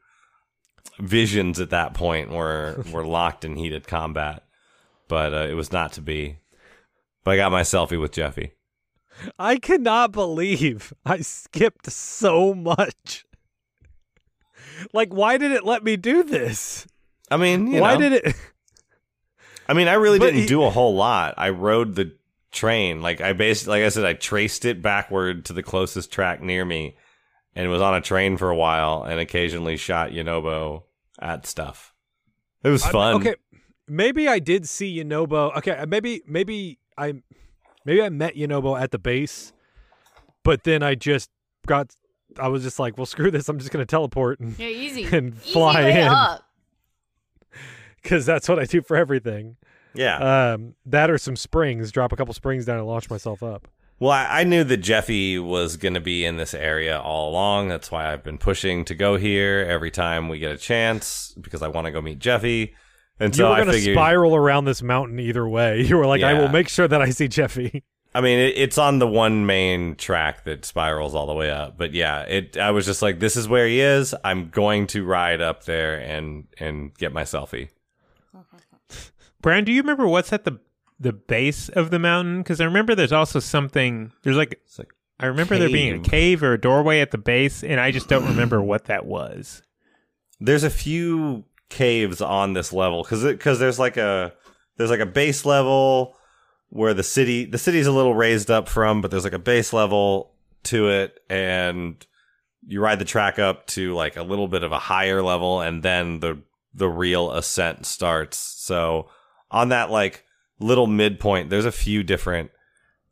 visions 0.98 1.60
at 1.60 1.70
that 1.70 1.94
point 1.94 2.30
were 2.30 2.82
were 2.92 3.04
locked 3.04 3.44
in 3.44 3.56
heated 3.56 3.86
combat, 3.86 4.44
but 5.06 5.34
uh, 5.34 5.46
it 5.48 5.54
was 5.54 5.70
not 5.72 5.92
to 5.92 6.00
be. 6.00 6.38
But 7.24 7.32
I 7.32 7.36
got 7.36 7.52
my 7.52 7.62
selfie 7.62 8.00
with 8.00 8.12
Jeffy. 8.12 8.52
I 9.38 9.58
cannot 9.58 10.12
believe 10.12 10.94
I 11.04 11.20
skipped 11.20 11.90
so 11.90 12.54
much. 12.54 13.26
Like, 14.92 15.12
why 15.12 15.36
did 15.38 15.52
it 15.52 15.64
let 15.64 15.82
me 15.84 15.96
do 15.96 16.22
this? 16.22 16.86
I 17.30 17.36
mean, 17.36 17.68
you 17.72 17.80
why 17.80 17.94
know, 17.94 18.00
did 18.08 18.12
it? 18.24 18.34
I 19.68 19.72
mean, 19.74 19.88
I 19.88 19.94
really 19.94 20.18
But 20.18 20.26
didn't 20.26 20.40
he- 20.42 20.46
do 20.46 20.64
a 20.64 20.70
whole 20.70 20.94
lot. 20.94 21.34
I 21.36 21.50
rode 21.50 21.94
the 21.94 22.12
train. 22.50 23.00
Like 23.02 23.20
I 23.20 23.32
basically, 23.32 23.78
like 23.80 23.86
I 23.86 23.88
said, 23.90 24.04
I 24.04 24.14
traced 24.14 24.64
it 24.64 24.82
backward 24.82 25.44
to 25.46 25.52
the 25.52 25.62
closest 25.62 26.10
track 26.12 26.42
near 26.42 26.64
me, 26.64 26.96
and 27.54 27.70
was 27.70 27.80
on 27.82 27.94
a 27.94 28.00
train 28.00 28.36
for 28.36 28.50
a 28.50 28.56
while, 28.56 29.04
and 29.04 29.20
occasionally 29.20 29.76
shot 29.76 30.10
Yonobo 30.10 30.82
at 31.20 31.46
stuff. 31.46 31.94
It 32.64 32.68
was 32.70 32.82
I- 32.84 32.90
fun. 32.90 33.14
okay, 33.16 33.34
maybe 33.86 34.26
I 34.28 34.40
did 34.40 34.68
see 34.68 34.98
Yonobo. 34.98 35.56
Okay, 35.58 35.72
uh, 35.72 35.86
maybe 35.86 36.22
maybe 36.26 36.78
I 36.98 37.14
maybe 37.84 38.02
I 38.02 38.08
met 38.08 38.34
Yonobo 38.34 38.80
at 38.80 38.90
the 38.90 38.98
base, 38.98 39.52
but 40.42 40.64
then 40.64 40.82
I 40.82 40.96
just 40.96 41.30
got. 41.66 41.94
I 42.38 42.48
was 42.48 42.62
just 42.62 42.78
like, 42.78 42.96
well, 42.96 43.06
screw 43.06 43.30
this. 43.30 43.48
I'm 43.48 43.58
just 43.58 43.70
gonna 43.70 43.86
teleport 43.86 44.40
and 44.40 44.58
Yeah, 44.58 44.68
easy. 44.68 45.04
And 45.12 45.34
easy 45.34 45.52
fly 45.52 45.82
way 45.82 46.02
in. 46.02 46.12
because 48.02 48.26
that's 48.26 48.48
what 48.48 48.58
I 48.58 48.64
do 48.64 48.82
for 48.82 48.96
everything. 48.96 49.56
Yeah. 49.94 50.52
Um, 50.52 50.74
that 50.86 51.10
or 51.10 51.18
some 51.18 51.36
springs. 51.36 51.90
Drop 51.90 52.12
a 52.12 52.16
couple 52.16 52.32
springs 52.34 52.64
down 52.64 52.78
and 52.78 52.86
launch 52.86 53.10
myself 53.10 53.42
up. 53.42 53.68
Well, 53.98 54.12
I, 54.12 54.40
I 54.40 54.44
knew 54.44 54.64
that 54.64 54.78
Jeffy 54.78 55.38
was 55.38 55.76
going 55.76 55.94
to 55.94 56.00
be 56.00 56.24
in 56.24 56.36
this 56.38 56.54
area 56.54 56.98
all 56.98 57.30
along. 57.30 57.68
That's 57.68 57.90
why 57.90 58.10
I've 58.12 58.22
been 58.24 58.38
pushing 58.38 58.84
to 58.86 58.94
go 58.94 59.16
here 59.16 59.66
every 59.68 59.90
time 59.90 60.28
we 60.28 60.38
get 60.38 60.52
a 60.52 60.56
chance 60.56 61.34
because 61.40 61.60
I 61.60 61.68
want 61.68 61.84
to 61.86 61.90
go 61.90 62.00
meet 62.00 62.18
Jeffy. 62.18 62.74
And 63.18 63.34
you 63.36 63.42
so 63.42 63.50
were 63.50 63.56
I 63.56 63.58
gonna 63.58 63.72
figured, 63.72 63.94
spiral 63.94 64.34
around 64.34 64.64
this 64.64 64.80
mountain 64.82 65.20
either 65.20 65.46
way. 65.46 65.82
You 65.86 65.98
were 65.98 66.06
like, 66.06 66.22
I 66.22 66.32
will 66.32 66.48
make 66.48 66.68
sure 66.70 66.88
that 66.88 67.02
I 67.02 67.10
see 67.10 67.28
Jeffy. 67.28 67.84
I 68.14 68.20
mean, 68.20 68.38
it, 68.38 68.54
it's 68.56 68.78
on 68.78 68.98
the 68.98 69.06
one 69.06 69.46
main 69.46 69.94
track 69.94 70.44
that 70.44 70.64
spirals 70.64 71.14
all 71.14 71.26
the 71.26 71.34
way 71.34 71.50
up. 71.50 71.76
But 71.76 71.92
yeah, 71.94 72.22
it. 72.22 72.56
I 72.56 72.72
was 72.72 72.84
just 72.86 73.02
like, 73.02 73.20
this 73.20 73.36
is 73.36 73.48
where 73.48 73.66
he 73.66 73.80
is. 73.80 74.14
I'm 74.24 74.50
going 74.50 74.86
to 74.88 75.04
ride 75.04 75.40
up 75.40 75.64
there 75.64 75.98
and 75.98 76.46
and 76.58 76.92
get 76.94 77.12
my 77.12 77.22
selfie. 77.22 77.68
Brian, 79.42 79.64
do 79.64 79.72
you 79.72 79.80
remember 79.80 80.06
what's 80.06 80.32
at 80.32 80.44
the 80.44 80.58
the 80.98 81.12
base 81.12 81.68
of 81.68 81.90
the 81.90 81.98
mountain? 81.98 82.38
Because 82.38 82.60
I 82.60 82.64
remember 82.64 82.94
there's 82.94 83.12
also 83.12 83.38
something. 83.38 84.12
There's 84.22 84.36
like 84.36 84.60
like 84.78 84.92
I 85.20 85.26
remember 85.26 85.58
there 85.58 85.68
being 85.68 85.94
a 85.94 85.98
cave. 85.98 86.10
cave 86.10 86.42
or 86.42 86.54
a 86.54 86.60
doorway 86.60 87.00
at 87.00 87.10
the 87.10 87.18
base, 87.18 87.62
and 87.62 87.78
I 87.78 87.90
just 87.90 88.08
don't 88.08 88.26
remember 88.26 88.60
what 88.62 88.86
that 88.86 89.06
was. 89.06 89.62
there's 90.40 90.64
a 90.64 90.70
few 90.70 91.44
caves 91.68 92.20
on 92.20 92.52
this 92.54 92.72
level 92.72 93.04
because 93.04 93.22
because 93.22 93.60
there's 93.60 93.78
like 93.78 93.96
a 93.96 94.32
there's 94.76 94.90
like 94.90 94.98
a 95.00 95.06
base 95.06 95.46
level 95.46 96.16
where 96.70 96.94
the 96.94 97.02
city 97.02 97.44
the 97.44 97.58
city's 97.58 97.86
a 97.86 97.92
little 97.92 98.14
raised 98.14 98.50
up 98.50 98.68
from, 98.68 99.02
but 99.02 99.10
there's 99.10 99.24
like 99.24 99.32
a 99.32 99.38
base 99.38 99.72
level 99.72 100.32
to 100.64 100.88
it, 100.88 101.20
and 101.28 102.04
you 102.66 102.80
ride 102.80 102.98
the 102.98 103.04
track 103.04 103.38
up 103.38 103.66
to 103.66 103.94
like 103.94 104.16
a 104.16 104.22
little 104.22 104.48
bit 104.48 104.62
of 104.62 104.72
a 104.72 104.78
higher 104.78 105.22
level, 105.22 105.60
and 105.60 105.82
then 105.82 106.20
the 106.20 106.40
the 106.72 106.88
real 106.88 107.32
ascent 107.32 107.84
starts. 107.84 108.38
So 108.38 109.08
on 109.50 109.70
that 109.70 109.90
like 109.90 110.24
little 110.60 110.86
midpoint, 110.86 111.50
there's 111.50 111.64
a 111.64 111.72
few 111.72 112.02
different 112.02 112.52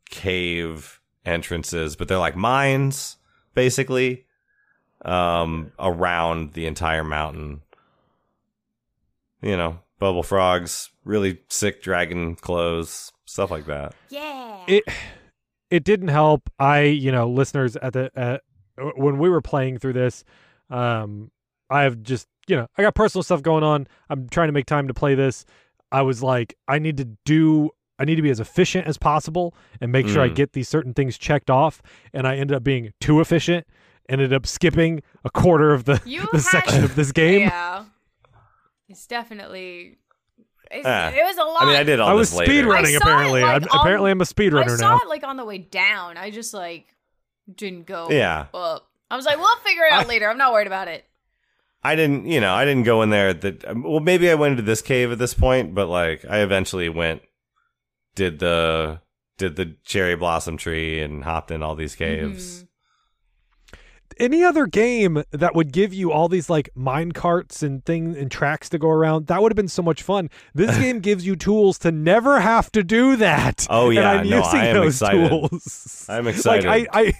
cave 0.09 0.99
entrances, 1.25 1.95
but 1.95 2.07
they're 2.07 2.17
like 2.17 2.35
mines 2.35 3.17
basically 3.53 4.25
um 5.03 5.71
around 5.79 6.53
the 6.53 6.65
entire 6.65 7.03
mountain. 7.03 7.61
You 9.41 9.55
know, 9.55 9.79
bubble 9.99 10.23
frogs, 10.23 10.89
really 11.03 11.39
sick 11.49 11.81
dragon 11.81 12.35
clothes, 12.35 13.11
stuff 13.29 13.51
like 13.51 13.65
that. 13.67 13.93
Yeah. 14.09 14.63
it 14.67 14.83
it 15.69 15.83
didn't 15.83 16.07
help 16.09 16.49
i 16.57 16.81
you 16.81 17.11
know 17.11 17.29
listeners 17.29 17.75
at 17.75 17.93
the 17.93 18.11
uh, 18.19 18.37
when 18.95 19.17
we 19.19 19.29
were 19.29 19.41
playing 19.41 19.77
through 19.77 19.93
this 19.93 20.23
um 20.71 21.29
i 21.69 21.83
have 21.83 22.01
just 22.01 22.27
you 22.47 22.55
know 22.55 22.67
i 22.77 22.81
got 22.81 22.95
personal 22.95 23.21
stuff 23.23 23.41
going 23.43 23.63
on 23.63 23.87
i'm 24.09 24.27
trying 24.29 24.47
to 24.47 24.51
make 24.51 24.65
time 24.65 24.87
to 24.87 24.93
play 24.93 25.13
this 25.15 25.45
i 25.91 26.01
was 26.01 26.23
like 26.23 26.55
i 26.67 26.79
need 26.79 26.97
to 26.97 27.05
do 27.25 27.69
i 27.99 28.05
need 28.05 28.15
to 28.15 28.21
be 28.23 28.29
as 28.31 28.39
efficient 28.39 28.87
as 28.87 28.97
possible 28.97 29.53
and 29.79 29.91
make 29.91 30.07
sure 30.07 30.21
i 30.23 30.29
Mm. 30.29 30.35
get 30.35 30.53
these 30.53 30.67
certain 30.67 30.93
things 30.95 31.17
checked 31.17 31.49
off 31.51 31.81
and 32.13 32.27
i 32.27 32.35
ended 32.35 32.55
up 32.55 32.63
being 32.63 32.91
too 32.99 33.19
efficient 33.19 33.67
ended 34.09 34.33
up 34.33 34.47
skipping 34.47 35.03
a 35.23 35.29
quarter 35.29 35.71
of 35.71 35.85
the, 35.85 36.01
You 36.03 36.21
the 36.31 36.37
had- 36.37 36.41
section 36.41 36.83
of 36.83 36.95
this 36.95 37.11
game 37.11 37.41
Yeah. 37.41 37.85
It's 38.87 39.05
definitely. 39.05 39.97
It's, 40.71 40.85
Ah. 40.87 41.09
it 41.09 41.23
was 41.23 41.37
a 41.37 41.43
lot. 41.43 41.63
I 41.63 41.65
mean, 41.65 41.75
I 41.77 41.83
did 41.83 41.99
all 41.99 42.09
i 42.09 42.13
was 42.13 42.29
this 42.29 42.39
later. 42.39 42.51
speed 42.51 42.65
running 42.65 42.95
I 42.95 42.99
saw 42.99 43.07
it, 43.07 43.11
apparently 43.11 43.41
like, 43.41 43.55
I'm, 43.55 43.63
on- 43.63 43.79
apparently 43.81 44.11
i'm 44.11 44.21
a 44.21 44.23
I 44.23 44.25
speedrunner 44.25 44.77
saw 44.77 44.89
now 44.91 44.97
it 44.99 45.07
like 45.09 45.23
on 45.23 45.37
the 45.37 45.45
way 45.45 45.57
down. 45.57 46.17
I 46.17 46.29
just 46.29 46.53
like 46.53 46.85
didn't 47.53 47.85
go 47.87 48.07
Yeah. 48.11 48.45
up. 48.53 48.87
I 49.09 49.15
was 49.15 49.25
like, 49.25 49.37
we'll 49.39 49.57
figure 49.57 49.83
it 49.85 49.91
out 49.91 50.07
later. 50.07 50.29
I'm 50.29 50.37
not 50.37 50.53
worried 50.53 50.67
about 50.67 50.87
it. 50.87 51.05
I 51.83 51.95
didn't, 51.95 52.25
you 52.27 52.39
know, 52.41 52.53
I 52.53 52.65
didn't 52.65 52.83
go 52.83 53.01
in 53.01 53.09
there. 53.09 53.33
That 53.33 53.63
well, 53.75 53.99
maybe 54.01 54.29
I 54.29 54.35
went 54.35 54.51
into 54.51 54.63
this 54.63 54.81
cave 54.83 55.11
at 55.11 55.17
this 55.17 55.33
point, 55.33 55.73
but 55.73 55.87
like 55.87 56.23
I 56.29 56.39
eventually 56.41 56.89
went, 56.89 57.21
did 58.15 58.37
the 58.39 59.01
did 59.37 59.55
the 59.55 59.75
cherry 59.85 60.15
blossom 60.15 60.57
tree 60.57 60.99
and 61.01 61.23
hopped 61.23 61.49
in 61.51 61.63
all 61.63 61.75
these 61.75 61.95
caves. 61.95 62.63
Mhm. 62.63 62.67
Any 64.19 64.43
other 64.43 64.65
game 64.67 65.23
that 65.31 65.55
would 65.55 65.71
give 65.71 65.93
you 65.93 66.11
all 66.11 66.27
these 66.27 66.49
like 66.49 66.69
mine 66.75 67.11
carts 67.11 67.63
and 67.63 67.83
things 67.85 68.17
and 68.17 68.29
tracks 68.29 68.69
to 68.69 68.77
go 68.77 68.89
around 68.89 69.27
that 69.27 69.41
would 69.41 69.51
have 69.51 69.55
been 69.57 69.67
so 69.67 69.81
much 69.81 70.03
fun 70.03 70.29
this 70.53 70.77
game 70.83 70.99
gives 70.99 71.25
you 71.25 71.35
tools 71.35 71.77
to 71.79 71.91
never 71.91 72.39
have 72.41 72.71
to 72.71 72.83
do 72.83 73.15
that 73.15 73.65
Oh, 73.69 73.89
yeah, 73.89 74.19
and 74.19 74.29
yeah, 74.29 74.35
i'm 74.35 74.41
no, 74.41 74.45
using 74.45 74.59
I 74.59 74.65
am 74.67 74.75
those 74.75 74.95
excited. 75.01 75.29
tools 75.29 76.05
I'm 76.09 76.27
excited. 76.27 76.65
like 76.67 76.87
i 76.91 76.99
i 77.01 77.13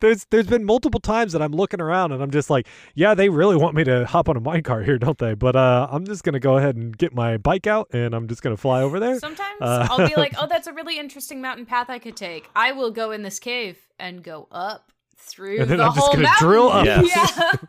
there's 0.00 0.26
there's 0.30 0.48
been 0.48 0.64
multiple 0.64 0.98
times 0.98 1.32
that 1.34 1.40
I'm 1.40 1.52
looking 1.52 1.80
around 1.80 2.10
and 2.10 2.20
I'm 2.20 2.32
just 2.32 2.50
like, 2.50 2.66
yeah, 2.96 3.14
they 3.14 3.28
really 3.28 3.54
want 3.54 3.76
me 3.76 3.84
to 3.84 4.06
hop 4.06 4.28
on 4.28 4.36
a 4.36 4.40
minecart 4.40 4.84
here, 4.84 4.98
don't 4.98 5.16
they? 5.18 5.34
But 5.34 5.54
uh, 5.54 5.86
I'm 5.88 6.04
just 6.04 6.24
gonna 6.24 6.40
go 6.40 6.56
ahead 6.56 6.74
and 6.74 6.98
get 6.98 7.14
my 7.14 7.36
bike 7.36 7.68
out 7.68 7.86
and 7.92 8.12
I'm 8.12 8.26
just 8.26 8.42
gonna 8.42 8.56
fly 8.56 8.82
over 8.82 8.98
there. 8.98 9.20
Sometimes 9.20 9.60
Uh, 9.60 9.86
I'll 9.88 10.08
be 10.08 10.16
like, 10.16 10.34
oh, 10.38 10.48
that's 10.48 10.66
a 10.66 10.72
really 10.72 10.98
interesting 10.98 11.40
mountain 11.40 11.64
path 11.64 11.88
I 11.90 12.00
could 12.00 12.16
take. 12.16 12.50
I 12.56 12.72
will 12.72 12.90
go 12.90 13.12
in 13.12 13.22
this 13.22 13.38
cave 13.38 13.78
and 14.00 14.20
go 14.20 14.48
up 14.50 14.90
through 15.28 15.60
And 15.60 15.70
then 15.70 15.78
the 15.78 15.84
I'm 15.84 15.94
just 15.94 16.10
gonna 16.12 16.22
mountain. 16.24 16.46
drill 16.48 16.68
up. 16.70 16.84
Yes. 16.86 17.32
Yeah. 17.36 17.52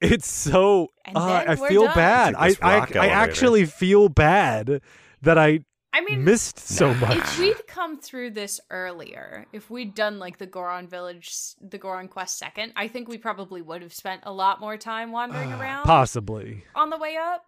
It's 0.00 0.30
so 0.30 0.88
uh, 1.12 1.44
I 1.48 1.56
feel 1.56 1.86
done. 1.86 1.94
bad. 1.96 2.34
I 2.36 2.54
I, 2.62 2.78
rock 2.78 2.94
I 2.94 3.08
actually 3.08 3.66
feel 3.66 4.08
bad 4.08 4.80
that 5.22 5.36
I 5.36 5.60
I 5.92 6.02
mean, 6.02 6.22
missed 6.22 6.56
so 6.60 6.94
much. 6.94 7.16
if 7.16 7.38
we'd 7.40 7.66
come 7.66 7.98
through 7.98 8.30
this 8.30 8.60
earlier, 8.70 9.46
if 9.52 9.68
we'd 9.70 9.96
done 9.96 10.20
like 10.20 10.38
the 10.38 10.46
Goron 10.46 10.86
Village, 10.86 11.34
the 11.60 11.78
Goron 11.78 12.06
Quest 12.06 12.38
second, 12.38 12.74
I 12.76 12.86
think 12.86 13.08
we 13.08 13.18
probably 13.18 13.60
would 13.60 13.82
have 13.82 13.92
spent 13.92 14.20
a 14.24 14.32
lot 14.32 14.60
more 14.60 14.76
time 14.76 15.10
wandering 15.10 15.52
around 15.60 15.84
Possibly. 15.84 16.62
on 16.76 16.90
the 16.90 16.98
way 16.98 17.16
up. 17.16 17.42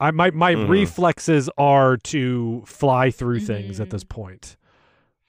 I 0.00 0.10
my 0.10 0.32
my 0.32 0.54
Mhm. 0.56 0.68
reflexes 0.68 1.48
are 1.56 1.96
to 1.98 2.64
fly 2.66 3.10
through 3.12 3.38
things 3.40 3.78
at 3.78 3.86
Mhm. 3.86 3.90
this 3.92 4.02
point. 4.04 4.56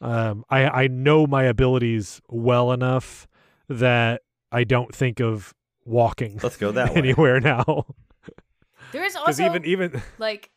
Um, 0.02 0.46
I 0.50 0.84
I 0.84 0.88
know 0.88 1.26
my 1.28 1.44
abilities 1.44 2.22
well 2.30 2.72
enough 2.72 3.28
that 3.68 4.22
I 4.52 4.64
don't 4.64 4.94
think 4.94 5.20
of 5.20 5.54
walking 5.86 6.40
Let's 6.44 6.58
go 6.58 6.72
that 6.72 6.90
way. 6.94 6.96
anywhere 6.98 7.40
now. 7.40 7.86
There 8.92 9.04
is 9.04 9.16
also 9.16 9.46
even 9.46 9.66
even 9.66 10.02
like 10.20 10.52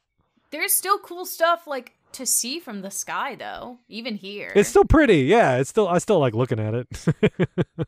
there's 0.51 0.73
still 0.73 0.99
cool 0.99 1.25
stuff 1.25 1.67
like 1.67 1.95
to 2.13 2.27
see 2.27 2.59
from 2.61 2.83
the 2.83 2.91
sky 2.91 3.35
though, 3.37 3.79
even 3.89 4.17
here. 4.17 4.53
it's 4.55 4.69
still 4.69 4.85
pretty. 4.85 5.21
Yeah, 5.21 5.57
it's 5.59 5.71
still 5.71 5.89
I 5.89 5.99
still 5.99 6.19
like 6.19 6.35
looking 6.35 6.59
at 6.61 6.75
it. 6.75 6.87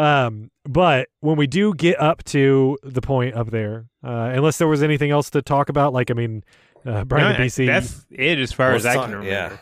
um, 0.00 0.50
but 0.64 1.08
when 1.20 1.36
we 1.36 1.46
do 1.46 1.74
get 1.74 2.00
up 2.00 2.22
to 2.24 2.78
the 2.82 3.00
point 3.00 3.34
up 3.34 3.50
there, 3.50 3.86
uh, 4.04 4.30
unless 4.34 4.58
there 4.58 4.68
was 4.68 4.82
anything 4.82 5.10
else 5.10 5.30
to 5.30 5.42
talk 5.42 5.68
about, 5.68 5.92
like 5.92 6.10
I 6.10 6.14
mean, 6.14 6.44
uh, 6.86 7.04
Brian 7.04 7.24
No, 7.30 7.34
and 7.36 7.44
BC. 7.44 7.66
That's 7.66 8.06
it 8.10 8.38
as 8.38 8.52
far 8.52 8.72
Let's 8.72 8.84
as 8.84 8.86
I 8.86 8.94
talk- 8.94 9.04
can 9.06 9.14
remember. 9.16 9.30
Yeah. 9.30 9.56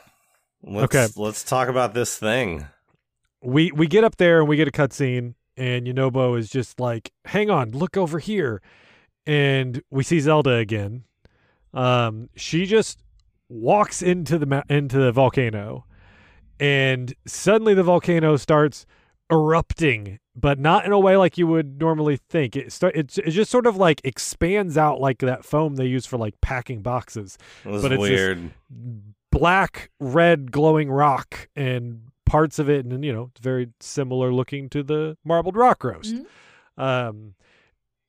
Let's, 0.62 0.94
Okay. 0.94 1.06
Let's 1.16 1.44
talk 1.44 1.68
about 1.68 1.94
this 1.94 2.16
thing. 2.18 2.66
we 3.42 3.70
we 3.72 3.86
get 3.86 4.02
up 4.04 4.16
there 4.16 4.40
and 4.40 4.48
we 4.48 4.56
get 4.56 4.66
a 4.68 4.72
cutscene 4.72 5.34
and 5.56 5.86
Yonobo 5.86 6.38
is 6.38 6.50
just 6.50 6.78
like, 6.80 7.12
"Hang 7.24 7.50
on, 7.50 7.70
look 7.72 7.96
over 7.96 8.18
here," 8.18 8.60
and 9.26 9.82
we 9.90 10.02
see 10.04 10.20
Zelda 10.20 10.54
again. 10.54 11.04
Um, 11.74 12.28
she 12.36 12.64
just 12.66 13.02
walks 13.48 14.02
into 14.02 14.38
the 14.38 14.46
ma- 14.46 14.62
into 14.68 14.98
the 14.98 15.12
volcano, 15.12 15.84
and 16.60 17.14
suddenly 17.26 17.74
the 17.74 17.82
volcano 17.82 18.36
starts 18.36 18.86
erupting, 19.30 20.18
but 20.34 20.58
not 20.58 20.84
in 20.84 20.92
a 20.92 20.98
way 20.98 21.16
like 21.16 21.36
you 21.38 21.46
would 21.46 21.78
normally 21.80 22.16
think. 22.16 22.56
It 22.56 22.72
start 22.72 22.96
it, 22.96 23.16
it 23.18 23.30
just 23.30 23.50
sort 23.50 23.66
of 23.66 23.76
like 23.76 24.00
expands 24.04 24.76
out 24.78 25.00
like 25.00 25.18
that 25.18 25.44
foam 25.44 25.76
they 25.76 25.86
use 25.86 26.06
for 26.06 26.16
like 26.16 26.40
packing 26.40 26.82
boxes 26.82 27.38
It 27.64 27.68
was 27.70 27.82
But 27.82 27.92
it's 27.92 28.00
weird. 28.00 28.50
black, 29.30 29.90
red, 30.00 30.50
glowing 30.52 30.90
rock, 30.90 31.48
and 31.56 32.02
parts 32.24 32.58
of 32.58 32.68
it, 32.68 32.84
and 32.86 33.04
you 33.04 33.12
know, 33.12 33.30
it's 33.32 33.40
very 33.40 33.68
similar 33.80 34.32
looking 34.32 34.68
to 34.70 34.82
the 34.82 35.16
marbled 35.24 35.56
rock 35.56 35.84
roast. 35.84 36.14
Mhm. 36.14 36.26
Um, 36.82 37.34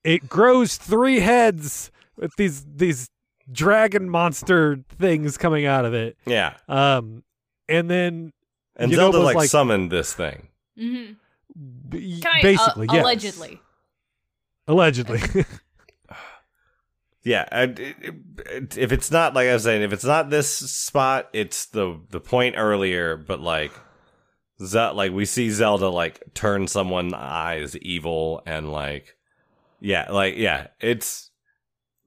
it 0.04 0.30
grows 0.30 0.78
three 0.78 1.20
heads 1.20 1.92
with 2.16 2.32
these 2.38 2.66
these 2.76 3.10
dragon 3.52 4.10
monster 4.10 4.80
things 4.90 5.38
coming 5.38 5.66
out 5.66 5.84
of 5.84 5.94
it. 5.94 6.16
yeah. 6.26 6.54
Um, 6.68 7.24
and 7.68 7.90
then 7.90 8.32
And 8.76 8.92
You 8.92 8.98
know, 8.98 9.12
Zelda 9.12 9.20
like, 9.26 9.36
like- 9.36 9.50
summoned 9.50 9.92
this 9.92 10.14
thing. 10.14 10.48
Hmm 10.78 11.14
b- 11.90 12.22
Kind 12.22 12.42
basically, 12.44 12.88
uh, 12.88 12.94
yes. 12.94 13.04
allegedly. 13.04 13.62
allegedly. 14.68 15.22
Yeah, 17.22 17.48
I- 17.52 17.64
it- 17.64 17.96
it- 18.46 18.78
if 18.78 18.92
it's 18.94 19.12
not 19.12 19.34
like 19.34 19.50
I 19.50 19.54
was 19.54 19.64
saying, 19.64 19.82
if 19.82 19.92
it's 19.92 20.06
not 20.06 20.30
this 20.30 20.50
spot, 20.50 21.30
it's 21.34 21.66
the 21.66 22.00
the 22.12 22.22
point 22.22 22.56
earlier. 22.58 23.18
But 23.18 23.42
like 23.42 23.74
Ze- 24.62 24.92
like 24.94 25.12
we 25.12 25.26
see 25.26 25.50
Zelda 25.50 25.90
like 25.90 26.22
turn 26.34 26.68
someone's 26.68 27.14
eyes 27.14 27.76
evil 27.78 28.42
and 28.46 28.72
like 28.72 29.16
yeah, 29.82 30.10
like 30.10 30.38
yeah, 30.38 30.68
it's 30.80 31.30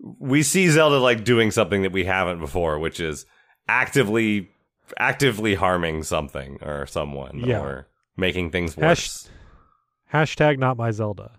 we 0.01 0.43
see 0.43 0.69
Zelda 0.71 0.99
like 0.99 1.25
doing 1.25 1.51
something 1.51 1.83
that 1.83 1.93
we 1.93 2.05
haven't 2.07 2.41
before, 2.41 2.79
which 2.79 2.99
is 2.99 3.27
actively 3.69 4.49
actively 4.99 5.55
harming 5.55 6.05
something 6.05 6.57
or 6.63 6.87
someone 6.87 7.39
Yeah. 7.45 7.61
or 7.61 7.87
making 8.17 8.51
things 8.51 8.75
Hash- 8.75 8.83
worse. 8.83 9.31
Hashtag 10.13 10.59
not 10.59 10.77
my 10.77 10.91
Zelda. 10.91 11.33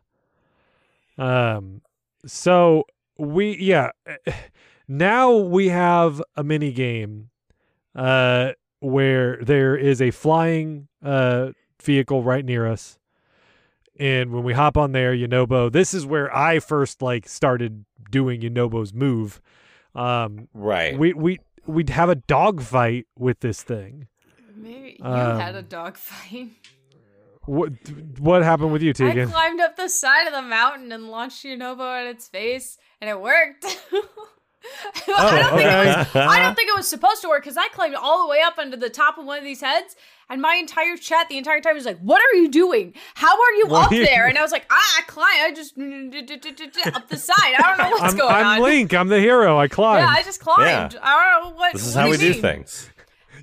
Um, 1.17 1.81
so 2.25 2.85
we 3.17 3.57
yeah, 3.59 3.91
now 4.87 5.35
we 5.35 5.69
have 5.69 6.21
a 6.35 6.43
mini 6.43 6.71
game, 6.71 7.29
uh, 7.95 8.51
where 8.79 9.37
there 9.43 9.75
is 9.75 10.01
a 10.01 10.11
flying 10.11 10.87
uh 11.03 11.51
vehicle 11.81 12.23
right 12.23 12.43
near 12.43 12.65
us, 12.65 12.97
and 13.99 14.31
when 14.31 14.43
we 14.43 14.53
hop 14.53 14.75
on 14.77 14.91
there, 14.93 15.13
Yonobo, 15.13 15.71
this 15.71 15.93
is 15.93 16.05
where 16.05 16.35
I 16.35 16.59
first 16.59 17.01
like 17.01 17.27
started 17.27 17.85
doing 18.09 18.41
Yonobo's 18.41 18.93
move. 18.93 19.39
Um, 19.93 20.47
Right. 20.53 20.97
we 20.97 21.13
we 21.13 21.39
we'd 21.67 21.89
have 21.91 22.09
a 22.09 22.15
dogfight 22.15 23.05
with 23.17 23.41
this 23.41 23.61
thing. 23.61 24.07
Maybe 24.55 24.97
you 24.99 25.05
Um, 25.05 25.39
had 25.39 25.55
a 25.55 25.61
dog 25.61 25.97
fight. 25.97 26.49
What 27.45 27.71
what 28.19 28.41
happened 28.41 28.71
with 28.71 28.81
you, 28.81 28.91
I 28.91 28.93
Tegan? 28.93 29.29
climbed 29.29 29.59
up 29.59 29.75
the 29.75 29.89
side 29.89 30.27
of 30.27 30.33
the 30.33 30.41
mountain 30.41 30.91
and 30.93 31.09
launched 31.09 31.43
Yunobo 31.43 31.81
at 32.01 32.07
its 32.07 32.27
face, 32.27 32.77
and 33.01 33.09
it 33.09 33.19
worked. 33.19 33.65
I, 35.09 35.41
don't 35.41 35.57
think 35.57 35.69
it 35.69 36.15
was, 36.15 36.15
I 36.15 36.39
don't 36.39 36.55
think 36.55 36.69
it 36.69 36.75
was 36.75 36.87
supposed 36.87 37.21
to 37.21 37.27
work 37.27 37.43
because 37.43 37.57
I 37.57 37.67
climbed 37.69 37.95
all 37.95 38.23
the 38.23 38.29
way 38.29 38.39
up 38.41 38.57
onto 38.57 38.77
the 38.77 38.89
top 38.89 39.17
of 39.17 39.25
one 39.25 39.37
of 39.37 39.43
these 39.43 39.59
heads, 39.59 39.97
and 40.29 40.41
my 40.41 40.55
entire 40.55 40.95
chat 40.95 41.27
the 41.27 41.37
entire 41.37 41.59
time 41.59 41.75
was 41.75 41.83
like, 41.85 41.99
"What 41.99 42.21
are 42.21 42.35
you 42.37 42.47
doing? 42.49 42.93
How 43.15 43.33
are 43.33 43.51
you 43.57 43.65
What 43.67 43.87
up 43.87 43.91
are 43.91 43.95
you- 43.95 44.05
there?" 44.05 44.25
And 44.27 44.37
I 44.37 44.41
was 44.41 44.53
like, 44.53 44.65
"Ah, 44.71 44.99
I 44.99 45.01
climb. 45.05 45.27
I 45.41 45.51
just 45.53 45.73
up 46.95 47.09
the 47.09 47.17
side. 47.17 47.55
I 47.57 47.61
don't 47.61 47.77
know 47.77 47.89
what's 47.89 48.13
I'm, 48.13 48.17
going 48.17 48.33
I'm 48.33 48.45
on." 48.45 48.59
Link. 48.61 48.93
I'm 48.93 49.09
the 49.09 49.19
hero. 49.19 49.57
I 49.59 49.67
climbed. 49.67 50.07
Yeah, 50.07 50.15
I 50.17 50.23
just 50.23 50.39
climbed. 50.39 50.93
Yeah. 50.93 50.99
I 51.03 51.33
don't 51.41 51.43
know 51.51 51.57
what. 51.57 51.73
This 51.73 51.85
is 51.87 51.95
what 51.95 51.99
how 52.01 52.05
do 52.13 52.17
we 52.17 52.25
you 52.25 52.33
do 52.33 52.39
things. 52.41 52.89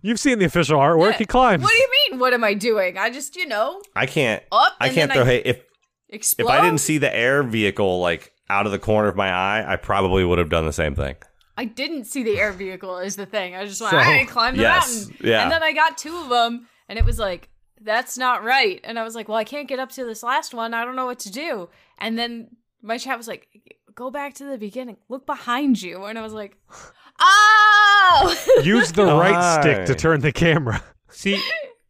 You've 0.03 0.21
seen 0.21 0.39
the 0.39 0.45
official 0.47 0.79
artwork. 0.79 1.13
Yeah. 1.13 1.19
He 1.19 1.25
climbs. 1.27 1.63
What 1.63 1.71
do 1.71 1.77
you 1.77 1.89
mean? 2.11 2.21
What 2.21 2.33
am 2.33 2.43
I 2.45 2.55
doing? 2.55 2.97
I 2.99 3.11
just, 3.11 3.37
you 3.37 3.47
know, 3.47 3.83
I 3.95 4.07
can't 4.07 4.43
Up, 4.53 4.75
I 4.81 4.89
can't 4.89 5.13
throw 5.13 5.23
I- 5.23 5.27
hey 5.27 5.43
if 5.45 5.63
explode. 6.09 6.47
if 6.47 6.51
I 6.51 6.61
didn't 6.63 6.81
see 6.81 6.99
the 6.99 7.15
air 7.15 7.43
vehicle 7.43 8.01
like 8.01 8.33
out 8.49 8.67
of 8.67 8.73
the 8.73 8.79
corner 8.79 9.09
of 9.09 9.17
my 9.17 9.31
eye, 9.31 9.65
I 9.67 9.77
probably 9.77 10.25
would 10.25 10.39
have 10.39 10.49
done 10.51 10.67
the 10.67 10.73
same 10.73 10.95
thing. 10.95 11.17
I 11.57 11.67
didn't 11.67 12.05
see 12.05 12.23
the 12.23 12.39
air 12.41 12.53
vehicle 12.53 12.99
is 12.99 13.17
the 13.17 13.27
thing. 13.27 13.55
I 13.55 13.67
just 13.67 13.81
went, 13.81 13.91
So- 13.91 13.99
all 13.99 14.03
right, 14.05 14.27
climb 14.29 14.57
the 14.57 14.63
Yes, 14.63 15.07
mountain. 15.09 15.27
yeah. 15.29 15.43
And 15.43 15.53
then 15.53 15.63
I 15.63 15.73
got 15.73 15.99
two 15.99 16.17
of 16.17 16.29
them, 16.31 16.67
and 16.89 16.99
it 16.99 17.05
was 17.05 17.19
like, 17.19 17.49
that's 17.83 18.17
not 18.19 18.43
right. 18.45 18.81
And 18.85 18.99
I 18.99 19.05
was 19.05 19.15
like, 19.15 19.29
well, 19.29 19.37
I 19.39 19.45
can't 19.45 19.69
get 19.69 19.79
up 19.79 19.91
to 19.93 20.05
this 20.05 20.23
last 20.23 20.53
one. 20.55 20.75
I 20.75 20.85
don't 20.85 20.97
know 20.97 21.07
what 21.07 21.19
to 21.21 21.31
do. 21.31 21.69
And 21.99 22.19
then 22.19 22.49
my 22.83 22.99
chat 22.99 23.17
was 23.19 23.29
like, 23.29 23.47
go 23.95 24.11
back 24.11 24.35
to 24.35 24.45
the 24.45 24.59
beginning. 24.59 24.97
Look 25.09 25.27
behind 25.27 25.81
you. 25.81 26.05
And 26.05 26.19
I 26.19 26.23
was 26.23 26.33
like, 26.33 26.57
oh! 27.21 28.61
Use 28.63 28.93
the 28.93 29.05
right 29.05 29.61
stick 29.61 29.87
to 29.87 29.95
turn 29.95 30.21
the 30.21 30.33
camera. 30.33 30.83
See, 31.11 31.41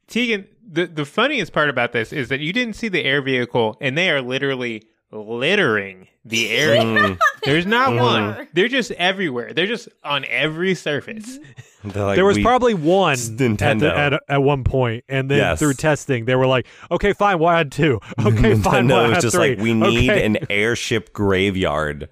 Tegan, 0.07 0.47
the, 0.67 0.87
the 0.87 1.05
funniest 1.05 1.53
part 1.53 1.69
about 1.69 1.93
this 1.93 2.13
is 2.13 2.29
that 2.29 2.41
you 2.41 2.53
didn't 2.53 2.75
see 2.75 2.89
the 2.89 3.05
air 3.05 3.21
vehicle, 3.23 3.77
and 3.81 3.97
they 3.97 4.11
are 4.11 4.23
literally 4.23 4.83
littering 5.13 6.09
the 6.25 6.47
mm. 6.47 6.51
area. 6.51 6.81
Mm. 7.41 7.47
There's 7.47 7.65
not 7.65 7.89
really 7.89 8.01
one. 8.03 8.49
They're 8.53 8.69
just 8.69 8.91
everywhere. 8.93 9.55
They're 9.55 9.67
just 9.67 9.89
on 10.05 10.27
every 10.27 10.75
surface. 10.75 11.39
Mm-hmm. 11.83 11.99
Like, 11.99 12.15
there 12.17 12.27
was 12.27 12.37
we- 12.37 12.43
probably 12.43 12.75
one 12.75 13.15
It's 13.15 13.29
at, 13.31 13.37
Nintendo. 13.37 13.81
the, 13.81 13.97
at, 13.97 14.13
at 14.29 14.43
one 14.43 14.63
point, 14.63 15.05
and 15.09 15.31
then 15.31 15.39
Yes. 15.39 15.59
through 15.59 15.73
testing, 15.75 16.27
they 16.27 16.35
were 16.35 16.47
like, 16.47 16.67
"Okay, 16.91 17.15
fine, 17.15 17.39
we'll 17.39 17.49
add 17.49 17.73
two. 17.73 17.99
Okay, 18.21 18.55
fine, 18.57 18.89
we'll 18.89 18.99
add 19.01 19.09
was 19.15 19.23
just 19.25 19.35
three. 19.37 19.51
like, 19.51 19.59
we 19.59 19.73
need 19.73 20.11
Okay. 20.11 20.27
an 20.27 20.37
airship 20.51 21.15
graveyard 21.15 22.11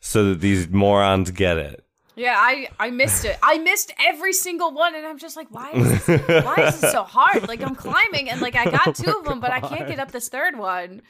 so 0.00 0.24
that 0.30 0.40
these 0.40 0.68
morons 0.68 1.30
get 1.30 1.56
it. 1.58 1.84
yeah, 2.16 2.34
I, 2.36 2.68
I 2.80 2.90
missed 2.90 3.24
it. 3.24 3.38
I 3.44 3.58
missed 3.58 3.92
every 4.04 4.32
single 4.32 4.72
one, 4.72 4.96
and 4.96 5.06
I'm 5.06 5.18
just 5.18 5.36
like, 5.36 5.46
why 5.52 5.70
is 5.70 6.06
this, 6.06 6.44
why 6.44 6.56
is 6.66 6.80
this 6.80 6.90
so 6.90 7.04
hard? 7.04 7.46
Like, 7.46 7.62
I'm 7.62 7.76
climbing, 7.76 8.30
and 8.30 8.40
like, 8.40 8.56
I 8.56 8.64
got 8.68 8.96
two 8.96 9.10
of 9.10 9.16
oh 9.18 9.22
them, 9.22 9.38
but 9.38 9.52
I 9.52 9.60
can't 9.60 9.86
get 9.86 10.00
up 10.00 10.10
this 10.10 10.28
third 10.28 10.58
one. 10.58 11.02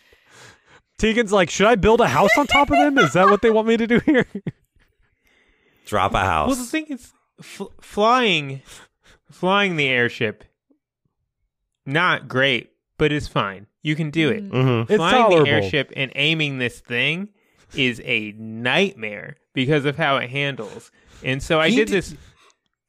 Tegan's 0.98 1.32
like, 1.32 1.50
"Should 1.50 1.66
I 1.66 1.74
build 1.74 2.00
a 2.00 2.08
house 2.08 2.30
on 2.38 2.46
top 2.46 2.70
of 2.70 2.76
them? 2.78 2.98
Is 2.98 3.12
that 3.12 3.26
what 3.28 3.42
they 3.42 3.50
want 3.50 3.68
me 3.68 3.76
to 3.76 3.86
do 3.86 4.00
here?" 4.00 4.26
Drop 5.86 6.14
a 6.14 6.20
house. 6.20 6.48
Well, 6.48 6.56
the 6.56 6.64
thing 6.64 6.86
is, 6.86 7.12
fl- 7.40 7.64
flying, 7.80 8.62
flying 9.30 9.76
the 9.76 9.88
airship, 9.88 10.44
not 11.84 12.28
great, 12.28 12.70
but 12.98 13.12
it's 13.12 13.28
fine. 13.28 13.66
You 13.82 13.94
can 13.94 14.10
do 14.10 14.30
it. 14.30 14.50
Mhm. 14.50 14.82
It's 14.90 14.96
flying 14.96 15.14
tolerable. 15.22 15.44
the 15.44 15.50
airship 15.50 15.92
and 15.94 16.10
aiming 16.16 16.58
this 16.58 16.80
thing 16.80 17.28
is 17.74 18.00
a 18.04 18.32
nightmare 18.32 19.36
because 19.54 19.84
of 19.84 19.96
how 19.96 20.16
it 20.16 20.30
handles. 20.30 20.90
And 21.22 21.40
so 21.42 21.60
I 21.60 21.70
did 21.70 21.76
did- 21.86 21.88
this 21.88 22.14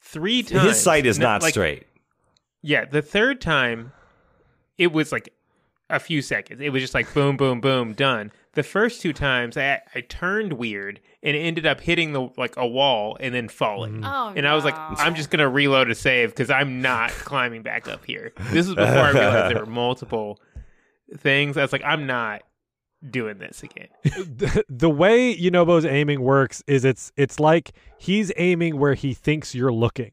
three 0.02 0.42
times. 0.42 0.64
His 0.70 0.82
sight 0.82 1.06
is 1.06 1.20
not 1.20 1.42
like, 1.44 1.52
straight. 1.54 1.84
Yeah, 2.64 2.86
the 2.86 3.02
third 3.04 3.42
time, 3.42 3.92
it 4.80 4.92
was 4.92 5.12
like 5.12 5.32
a 5.90 6.00
few 6.00 6.22
seconds. 6.22 6.62
It 6.62 6.70
was 6.70 6.82
just 6.82 6.94
like 6.94 7.14
boom, 7.14 7.38
boom, 7.38 7.62
boom, 7.62 7.94
done. 7.94 8.32
The 8.54 8.64
first 8.64 9.02
two 9.02 9.14
times, 9.14 9.58
I 9.58 9.82
I 9.96 10.02
turned 10.02 10.54
weird 10.54 11.00
and 11.24 11.36
it 11.36 11.40
ended 11.40 11.66
up 11.66 11.82
hitting 11.82 12.14
the 12.14 12.30
like 12.38 12.56
a 12.58 12.68
wall 12.68 13.18
and 13.20 13.34
then 13.34 13.48
falling. 13.48 14.02
Mm-hmm. 14.02 14.06
Oh, 14.06 14.34
And 14.36 14.48
I 14.48 14.56
was 14.56 14.66
like, 14.66 14.76
no. 14.76 14.96
I'm 14.98 15.16
just 15.16 15.30
gonna 15.30 15.50
reload 15.50 15.90
a 15.90 15.96
save 15.96 16.30
because 16.30 16.50
I'm 16.50 16.82
not 16.82 17.12
climbing 17.12 17.62
back 17.62 17.88
up 17.88 18.06
here. 18.06 18.34
This 18.52 18.68
is 18.68 18.76
before 18.76 18.86
I 18.86 19.12
realized 19.12 19.56
there 19.56 19.64
were 19.64 19.72
multiple 19.72 20.40
things. 21.18 21.58
I 21.58 21.62
was 21.62 21.72
like, 21.72 21.84
I'm 21.84 22.06
not 22.06 22.42
doing 23.08 23.38
this 23.38 23.64
again. 23.64 23.88
the, 24.04 24.66
the 24.68 24.90
way 24.90 25.36
Yunobo's 25.36 25.86
aiming 25.86 26.22
works 26.22 26.64
is 26.68 26.84
it's 26.84 27.12
it's 27.16 27.40
like 27.40 27.72
he's 27.98 28.32
aiming 28.38 28.78
where 28.78 28.96
he 28.96 29.14
thinks 29.14 29.56
you're 29.56 29.74
looking. 29.74 30.12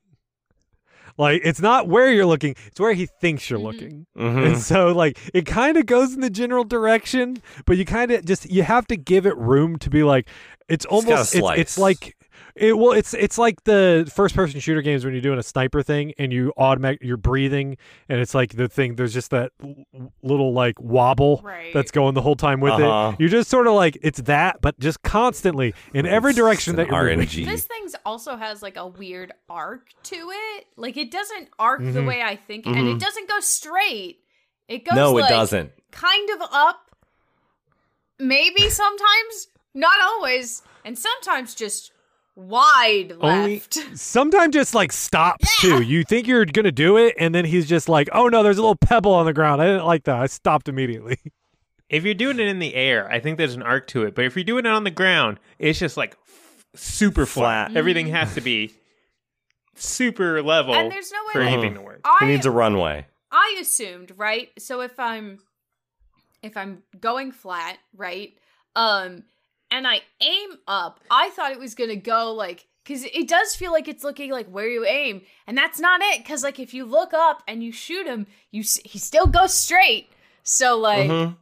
Like 1.16 1.42
it's 1.44 1.60
not 1.60 1.88
where 1.88 2.12
you're 2.12 2.26
looking, 2.26 2.56
it's 2.66 2.80
where 2.80 2.92
he 2.92 3.06
thinks 3.06 3.48
you're 3.48 3.58
looking. 3.58 4.06
Mhm. 4.16 4.46
And 4.46 4.58
so 4.58 4.92
like 4.92 5.18
it 5.32 5.46
kind 5.46 5.76
of 5.76 5.86
goes 5.86 6.14
in 6.14 6.20
the 6.20 6.30
general 6.30 6.64
direction, 6.64 7.38
but 7.66 7.76
you 7.76 7.84
kind 7.84 8.10
of 8.10 8.24
just 8.24 8.50
you 8.50 8.62
have 8.62 8.86
to 8.88 8.96
give 8.96 9.26
it 9.26 9.36
room 9.36 9.78
to 9.78 9.90
be 9.90 10.02
like 10.02 10.28
it's 10.68 10.84
almost 10.86 11.34
it's, 11.34 11.38
slice. 11.38 11.58
it's 11.60 11.78
like 11.78 12.16
it 12.54 12.76
well 12.78 12.92
it's 12.92 13.14
it's 13.14 13.36
like 13.38 13.62
the 13.64 14.10
first 14.14 14.34
person 14.34 14.60
shooter 14.60 14.82
games 14.82 15.04
when 15.04 15.12
you're 15.14 15.20
doing 15.22 15.38
a 15.38 15.42
sniper 15.42 15.82
thing 15.82 16.12
and 16.18 16.32
you 16.32 16.52
automatic 16.56 16.98
you're 17.02 17.16
breathing 17.16 17.76
and 18.08 18.20
it's 18.20 18.34
like 18.34 18.54
the 18.56 18.68
thing 18.68 18.94
there's 18.96 19.12
just 19.14 19.30
that 19.30 19.52
l- 19.62 20.12
little 20.22 20.52
like 20.52 20.78
wobble 20.80 21.40
Right. 21.44 21.72
that's 21.74 21.90
going 21.90 22.14
the 22.14 22.22
whole 22.22 22.36
time 22.36 22.60
with 22.60 22.72
Uh-huh. 22.74 23.12
it. 23.14 23.20
You're 23.20 23.28
just 23.28 23.50
sort 23.50 23.66
of 23.66 23.74
like 23.74 23.98
it's 24.02 24.20
that 24.22 24.60
but 24.60 24.78
just 24.78 25.02
constantly 25.02 25.74
in 25.92 26.06
every 26.06 26.30
It's 26.30 26.38
direction 26.38 26.76
that 26.76 26.88
you're 26.88 27.02
moving. 27.04 27.20
RNG. 27.20 27.44
This 27.46 27.64
thing's 27.66 27.94
also 28.06 28.36
has 28.36 28.62
like 28.62 28.76
a 28.76 28.86
weird 28.86 29.32
arc 29.48 29.88
to 30.04 30.16
it. 30.16 30.66
Like 30.76 30.96
it 30.96 31.10
doesn't 31.10 31.48
arc 31.58 31.80
the 31.80 32.00
Mhm. 32.00 32.06
way 32.06 32.22
I 32.22 32.36
think, 32.36 32.66
and 32.66 32.88
it 32.88 32.98
doesn't 33.00 33.28
go 33.28 33.40
straight. 33.40 34.20
It 34.68 34.84
goes 34.84 34.92
Mm-hmm. 34.92 34.96
no, 34.96 35.18
it 35.18 35.22
like, 35.22 35.30
doesn't. 35.30 35.72
kind 35.90 36.30
of 36.30 36.38
up. 36.52 36.90
Maybe 38.18 38.68
sometimes, 38.70 39.48
not 39.74 40.00
always, 40.00 40.62
and 40.84 40.96
sometimes 40.98 41.54
just 41.54 41.90
wide 42.36 43.12
Only- 43.20 43.54
left. 43.54 43.74
Sometimes 43.98 44.54
just 44.54 44.74
like 44.74 44.92
stops 44.92 45.60
too. 45.60 45.82
You 45.82 46.04
think 46.04 46.26
you're 46.26 46.44
gonna 46.44 46.72
do 46.72 46.96
it, 46.96 47.14
and 47.18 47.34
then 47.34 47.44
he's 47.44 47.68
just 47.68 47.88
like, 47.88 48.08
"Oh 48.12 48.28
no, 48.28 48.42
there's 48.42 48.58
a 48.58 48.62
little 48.62 48.76
pebble 48.76 49.12
on 49.12 49.26
the 49.26 49.32
ground." 49.32 49.60
I 49.62 49.66
didn't 49.66 49.86
like 49.86 50.04
that. 50.04 50.16
I 50.16 50.26
stopped 50.26 50.68
immediately. 50.68 51.18
If 51.90 52.02
you're 52.02 52.14
doing 52.14 52.40
it 52.40 52.48
in 52.48 52.60
the 52.60 52.74
air, 52.74 53.08
I 53.12 53.20
think 53.20 53.36
there's 53.36 53.54
an 53.54 53.62
arc 53.62 53.86
to 53.88 54.04
it. 54.04 54.14
But 54.14 54.24
if 54.24 54.34
you're 54.36 54.42
doing 54.44 54.64
it 54.64 54.70
on 54.70 54.84
the 54.84 54.90
ground, 54.90 55.38
it's 55.58 55.78
just 55.78 55.98
like 55.98 56.16
f- 56.26 56.64
super 56.74 57.26
flat. 57.26 57.68
Flat. 57.68 57.78
Everything 57.78 58.06
has 58.08 58.34
to 58.34 58.40
be 58.40 58.72
super 59.74 60.42
level 60.42 60.74
And 60.74 60.90
there's 60.90 61.12
no 61.12 61.18
way 61.26 61.32
for 61.34 61.40
like, 61.44 61.52
anything 61.52 61.74
to 61.74 61.82
work. 61.82 62.00
He 62.20 62.24
I 62.24 62.28
needs 62.28 62.46
a 62.46 62.50
runway. 62.50 63.06
I 63.30 63.58
assumed, 63.60 64.12
right? 64.16 64.48
So 64.58 64.80
if 64.80 64.98
I'm 64.98 65.38
if 66.42 66.56
I'm 66.56 66.82
going 66.98 67.32
flat, 67.32 67.76
right? 67.94 68.32
Um 68.74 69.24
and 69.70 69.86
I 69.86 70.02
aim 70.20 70.50
up, 70.66 71.00
I 71.10 71.30
thought 71.30 71.52
it 71.52 71.58
was 71.58 71.74
to 71.74 71.96
go 71.96 72.32
like 72.32 72.66
cuz 72.84 73.04
it 73.04 73.28
does 73.28 73.56
feel 73.56 73.72
like 73.72 73.88
it's 73.88 74.04
looking 74.04 74.30
like 74.30 74.46
where 74.48 74.68
you 74.68 74.84
aim, 74.84 75.22
and 75.46 75.56
that's 75.56 75.80
not 75.80 76.00
it 76.02 76.24
cuz 76.24 76.42
like 76.42 76.58
if 76.58 76.74
you 76.74 76.84
look 76.84 77.14
up 77.14 77.42
and 77.48 77.62
you 77.62 77.72
shoot 77.72 78.06
him, 78.06 78.26
you 78.50 78.62
he 78.84 78.98
still 78.98 79.26
goes 79.26 79.54
straight. 79.54 80.10
So 80.42 80.76
like 80.78 81.10
Mhm. 81.10 81.36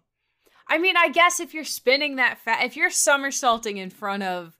I 0.68 0.78
mean, 0.78 0.96
I 0.96 1.08
guess 1.08 1.38
if 1.40 1.52
you're 1.52 1.64
spinning 1.64 2.16
that 2.16 2.38
fast, 2.38 2.64
if 2.64 2.76
you're 2.76 2.90
somersaulting 2.90 3.76
in 3.76 3.90
front 3.90 4.22
of 4.22 4.56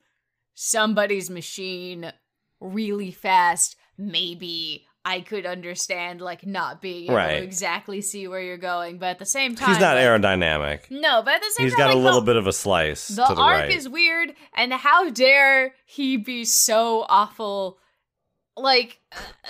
somebody's 0.55 1.31
machine 1.31 2.13
really 2.61 3.11
fast, 3.11 3.77
maybe 3.97 4.87
I 5.05 5.21
could 5.21 5.47
understand 5.47 6.21
like 6.21 6.47
not 6.47 6.81
being 6.81 7.05
able 7.07 7.17
Right. 7.17 7.39
to 7.39 7.43
exactly 7.45 8.01
see 8.01 8.29
where 8.29 8.41
you're 8.41 8.57
going. 8.57 8.99
But 8.99 9.07
at 9.11 9.19
the 9.19 9.27
same 9.27 9.57
time, 9.57 9.71
He's 9.71 9.81
not 9.81 9.97
like- 9.97 10.05
aerodynamic. 10.05 10.91
No, 10.91 11.23
but 11.23 11.35
at 11.35 11.41
the 11.43 11.51
same 11.51 11.67
He's 11.67 11.75
time, 11.75 11.89
he's 11.89 11.95
got 11.95 11.97
a 11.97 11.99
little 11.99 12.21
the, 12.21 12.27
bit 12.27 12.37
of 12.37 12.47
a 12.47 12.53
slice 12.53 13.09
the 13.09 13.25
to 13.25 13.35
the 13.35 13.41
arc 13.41 13.61
right. 13.63 13.71
is 13.73 13.89
weird, 13.89 14.35
and 14.55 14.73
how 14.73 15.11
dare 15.11 15.75
he 15.87 16.17
be 16.17 16.45
so 16.45 17.05
awful? 17.09 17.79
Like, 18.57 19.01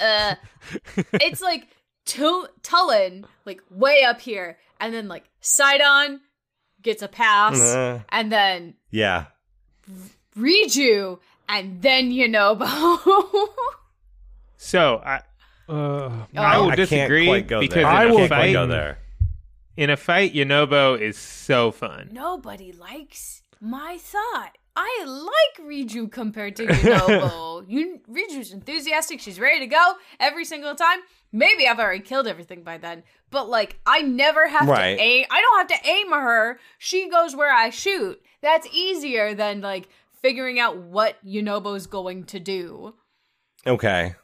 uh, 0.00 0.36
it's 1.14 1.42
like 1.42 1.68
Tu- 2.06 2.46
Tulin 2.62 3.24
like 3.44 3.62
way 3.70 4.02
up 4.04 4.20
here, 4.22 4.58
and 4.80 4.94
then 4.94 5.06
like 5.08 5.24
Sidon 5.40 6.20
gets 6.80 7.02
a 7.02 7.08
pass, 7.08 7.58
Uh, 7.60 8.00
and 8.08 8.32
then 8.32 8.74
yeah. 8.90 9.26
Riju, 10.36 11.18
and 11.48 11.82
then 11.82 12.10
Yunobo. 12.10 13.48
So 14.56 15.02
I, 15.04 15.22
Uh, 15.72 16.26
I 16.36 16.58
will 16.58 16.70
I 16.70 16.74
disagree 16.76 17.26
can't 17.26 17.46
quite 17.46 17.46
go 17.48 17.60
because 17.60 17.74
there. 17.74 17.82
in 17.82 17.88
I 17.88 18.02
a 18.04 18.08
will 18.08 18.16
can't 18.18 18.28
quite 18.30 18.38
fight, 18.38 18.52
go 18.52 18.66
there. 18.66 18.98
in 19.76 19.90
a 19.90 19.96
fight, 19.96 20.34
Yonobo 20.34 21.00
is 21.00 21.16
so 21.16 21.70
fun. 21.72 22.10
Nobody 22.12 22.72
likes 22.72 23.42
my 23.60 23.96
thought. 23.98 24.52
I 24.74 25.04
like 25.04 25.66
Riju 25.68 26.10
compared 26.10 26.56
to 26.56 26.66
Yunobo. 26.66 27.64
you, 27.68 28.00
Riju's 28.10 28.52
enthusiastic. 28.52 29.20
She's 29.20 29.38
ready 29.38 29.60
to 29.60 29.66
go 29.66 29.92
every 30.18 30.44
single 30.46 30.74
time. 30.74 31.00
Maybe 31.30 31.66
I've 31.66 31.78
already 31.78 32.00
killed 32.02 32.26
everything 32.26 32.62
by 32.62 32.78
then, 32.78 33.02
but 33.30 33.48
like 33.48 33.78
I 33.86 34.02
never 34.02 34.48
have 34.48 34.68
Right. 34.68 34.96
to 34.96 35.02
aim. 35.02 35.26
I 35.30 35.40
don't 35.40 35.70
have 35.70 35.80
to 35.80 35.88
aim 35.88 36.10
her. 36.10 36.58
She 36.78 37.08
goes 37.08 37.34
where 37.36 37.52
I 37.54 37.70
shoot. 37.70 38.20
That's 38.42 38.66
easier 38.72 39.34
than 39.34 39.60
like 39.60 39.88
figuring 40.22 40.58
out 40.58 40.76
what 40.78 41.16
Yunobo's 41.24 41.86
going 41.86 42.24
to 42.24 42.40
do. 42.40 42.94
Okay. 43.66 44.14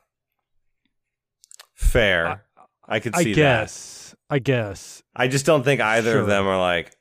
Fair. 1.78 2.44
I 2.86 3.00
could 3.00 3.14
I 3.14 3.22
see 3.22 3.32
that. 3.34 3.36
guess. 3.36 4.14
I 4.28 4.38
guess. 4.40 5.02
I 5.14 5.28
just 5.28 5.46
don't 5.46 5.62
think 5.62 5.80
either 5.80 6.12
Sure. 6.12 6.20
of 6.20 6.26
them 6.26 6.46
are 6.46 6.58
like 6.58 6.94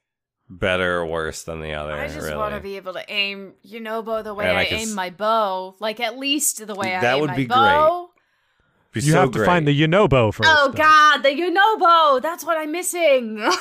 better 0.50 1.00
or 1.00 1.06
worse 1.06 1.44
than 1.44 1.62
the 1.62 1.74
other. 1.74 1.94
I 1.94 2.08
just 2.08 2.20
really. 2.20 2.36
want 2.38 2.54
to 2.56 2.62
be 2.62 2.78
able 2.78 2.94
to 2.94 3.04
aim 3.12 3.54
Yunobo 3.68 4.24
the 4.24 4.34
way 4.34 4.48
And 4.48 4.58
I 4.58 4.62
I, 4.62 4.66
can 4.66 4.80
aim 4.80 4.90
s- 4.90 4.94
my 4.94 5.10
bow, 5.10 5.76
like 5.80 6.00
at 6.00 6.18
least 6.18 6.66
the 6.66 6.76
way 6.76 6.96
I 6.96 7.02
That 7.02 7.16
aim 7.16 7.22
would 7.22 7.30
my 7.32 7.36
be 7.36 7.46
bow. 7.48 8.10
Be 8.94 9.02
you 9.02 9.12
so 9.12 9.20
have 9.22 9.32
to 9.32 9.44
find 9.46 9.68
the 9.68 9.78
Yunobo 9.82 10.34
first. 10.34 10.50
Oh 10.52 10.68
though. 10.68 10.78
God, 10.78 11.18
the 11.22 11.30
Yunobo! 11.30 12.22
That's 12.22 12.46
what 12.46 12.58
I'm 12.58 12.72
missing. 12.72 13.38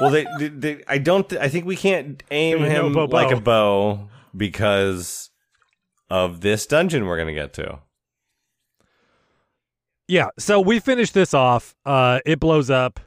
Well, 0.00 0.10
they, 0.10 0.26
they, 0.38 0.48
they- 0.48 0.84
I 0.88 0.96
don't. 0.96 1.28
Th- 1.28 1.40
I 1.42 1.48
think 1.48 1.66
we 1.66 1.76
can't 1.76 2.22
aim 2.30 2.62
The 2.62 2.70
him 2.70 2.92
Yonobo 2.94 3.12
like 3.12 3.30
a 3.32 3.40
bow. 3.40 3.94
bow 3.96 4.08
because 4.34 5.28
of 6.08 6.40
this 6.40 6.64
dungeon 6.66 7.04
we're 7.06 7.18
gonna 7.18 7.34
get 7.34 7.52
to. 7.54 7.80
Yeah, 10.10 10.30
so 10.40 10.60
we 10.60 10.80
finish 10.80 11.12
this 11.12 11.32
off. 11.34 11.74
Uh 11.86 12.18
it 12.26 12.40
blows 12.40 12.68
up, 12.68 12.98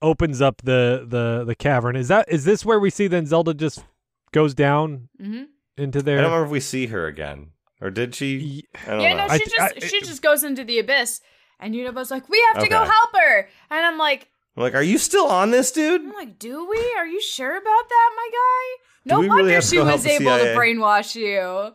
opens 0.00 0.40
up 0.40 0.62
the 0.64 1.04
the 1.06 1.44
the 1.44 1.54
cavern. 1.54 1.96
Is 1.96 2.08
that 2.08 2.30
is 2.32 2.44
this 2.46 2.64
where 2.64 2.80
we 2.80 2.88
see 2.90 3.08
then 3.08 3.26
Zelda 3.26 3.52
just 3.52 3.84
goes 4.32 4.54
down 4.54 5.08
hmm 5.20 5.44
into 5.76 6.00
there? 6.00 6.18
I 6.18 6.22
don't 6.22 6.30
remember 6.32 6.46
if 6.46 6.52
we 6.52 6.60
see 6.60 6.86
her 6.86 7.06
again, 7.06 7.50
or 7.82 7.90
did 7.90 8.14
she? 8.14 8.64
I 8.86 8.90
don't 8.90 9.00
Yeah, 9.02 9.12
know. 9.14 9.26
no, 9.26 9.32
she 9.34 9.44
th- 9.44 9.50
just 9.54 9.74
I- 9.76 9.86
she 9.86 10.00
just 10.00 10.22
goes 10.22 10.42
into 10.42 10.64
the 10.64 10.78
abyss, 10.78 11.20
and 11.60 11.74
Yunobo's 11.74 12.10
like, 12.10 12.26
"We 12.30 12.42
have 12.52 12.62
to 12.64 12.70
go 12.70 12.82
help 12.84 13.10
her," 13.14 13.48
and 13.70 13.84
I'm 13.84 13.98
like, 13.98 14.28
I'm 14.56 14.62
like, 14.62 14.74
are 14.74 14.82
you 14.82 14.96
still 14.96 15.26
on 15.26 15.50
this, 15.50 15.70
dude? 15.72 16.00
"I'm 16.00 16.14
like, 16.14 16.38
do 16.38 16.66
we? 16.66 16.94
Are 16.96 17.06
you 17.06 17.20
sure 17.20 17.54
about 17.54 17.88
that, 17.90 18.10
my 18.16 18.28
guy? 18.32 19.12
No 19.12 19.20
we 19.20 19.28
really 19.28 19.42
wonder 19.52 19.60
she 19.60 19.78
was 19.78 20.04
the 20.04 20.12
able 20.12 20.38
to 20.38 20.54
brainwash 20.56 21.14
you. 21.14 21.74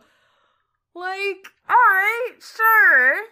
Like, 0.94 1.46
all 1.70 1.76
right, 1.76 2.32
sure." 2.40 3.22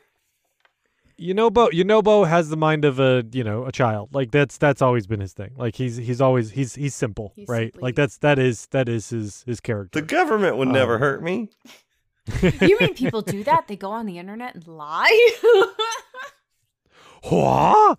Yunobo 1.20 1.70
Yunobo 1.70 2.26
has 2.26 2.48
the 2.48 2.56
mind 2.56 2.84
of 2.84 2.98
a 2.98 3.24
you 3.32 3.44
know 3.44 3.66
a 3.66 3.72
child. 3.72 4.14
Like 4.14 4.30
that's 4.30 4.56
that's 4.58 4.80
always 4.80 5.06
been 5.06 5.20
his 5.20 5.32
thing. 5.34 5.50
Like 5.56 5.76
he's 5.76 5.96
he's 5.96 6.20
always 6.20 6.50
he's 6.52 6.74
he's 6.74 6.94
simple, 6.94 7.32
He's 7.36 7.48
right? 7.48 7.72
simply- 7.72 7.82
Like 7.82 7.94
that's 7.94 8.18
that 8.18 8.38
is 8.38 8.66
that 8.70 8.88
is 8.88 9.10
his 9.10 9.42
his 9.46 9.60
character. 9.60 10.00
The 10.00 10.06
government 10.06 10.56
would 10.56 10.68
Oh. 10.68 10.72
never 10.72 10.98
hurt 10.98 11.22
me. 11.22 11.48
You 12.60 12.76
mean 12.78 12.94
people 12.94 13.22
do 13.22 13.42
that? 13.44 13.66
They 13.66 13.76
go 13.76 13.90
on 13.90 14.06
the 14.06 14.18
internet 14.18 14.54
and 14.54 14.66
lie? 14.68 15.30
Hua? 17.24 17.96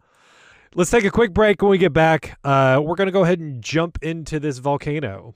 Let's 0.74 0.90
take 0.90 1.04
a 1.04 1.12
quick 1.12 1.34
break. 1.34 1.62
When 1.62 1.70
we 1.72 1.78
get 1.78 1.92
back, 1.92 2.40
uh, 2.44 2.82
we're 2.84 2.96
gonna 2.96 3.12
go 3.12 3.24
ahead 3.24 3.40
and 3.40 3.62
jump 3.62 3.98
into 4.02 4.40
this 4.40 4.60
volcano. 4.60 5.36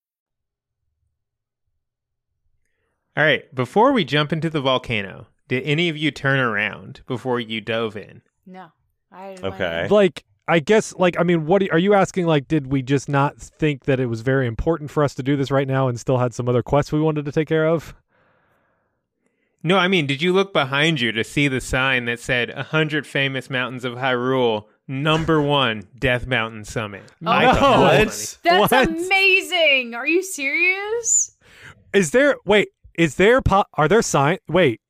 All 3.17 3.23
right, 3.23 3.53
before 3.53 3.91
we 3.91 4.05
jump 4.05 4.31
into 4.31 4.49
the 4.49 4.61
volcano, 4.61 5.27
did 5.47 5.63
any 5.63 5.89
of 5.89 5.97
you 5.97 6.11
turn 6.11 6.39
around 6.39 7.01
before 7.07 7.39
you 7.39 7.61
dove 7.61 7.95
in? 7.97 8.21
no. 8.45 8.71
I 9.13 9.35
Okay. 9.43 9.87
Like 9.89 10.23
I 10.47 10.59
guess 10.59 10.95
like 10.95 11.19
I 11.19 11.23
mean, 11.23 11.45
what 11.45 11.61
are 11.71 11.77
you 11.77 11.93
asking? 11.93 12.25
Like, 12.25 12.47
did 12.47 12.67
we 12.67 12.81
just 12.81 13.09
not 13.09 13.37
think 13.37 13.83
that 13.83 13.99
it 13.99 14.05
was 14.05 14.21
very 14.21 14.47
important 14.47 14.89
for 14.89 15.03
us 15.03 15.13
to 15.15 15.23
do 15.23 15.35
this 15.35 15.51
right 15.51 15.67
now, 15.67 15.89
and 15.89 15.99
still 15.99 16.17
had 16.17 16.33
some 16.33 16.47
other 16.47 16.63
quests 16.63 16.93
we 16.93 17.01
wanted 17.01 17.25
to 17.25 17.31
take 17.31 17.49
care 17.49 17.67
of? 17.67 17.93
No, 19.63 19.77
I 19.77 19.87
mean, 19.89 20.07
did 20.07 20.21
you 20.21 20.33
look 20.33 20.53
behind 20.53 21.01
you 21.01 21.11
to 21.11 21.23
see 21.23 21.47
the 21.47 21.61
sign 21.61 22.05
that 22.05 22.19
said 22.19 22.55
100 22.55 23.05
famous 23.05 23.49
mountains 23.49 23.85
of 23.85 23.93
Hyrule, 23.93 24.65
number 24.87 25.39
one, 25.41 25.83
Death 25.99 26.25
Mountain 26.25 26.65
Summit? 26.65 27.03
Oh. 27.25 27.29
I 27.29 27.45
no. 27.45 27.53
that 27.53 27.79
What? 27.79 28.37
That's 28.43 28.71
What? 28.71 28.87
amazing. 28.87 29.93
Are 29.93 30.07
you 30.07 30.23
serious? 30.23 31.35
Is 31.93 32.11
there 32.11 32.37
wait? 32.45 32.69
Is 32.95 33.15
there 33.15 33.41
po- 33.41 33.65
are 33.75 33.87
there 33.87 34.01
sign? 34.01 34.37
Wait, 34.47 34.81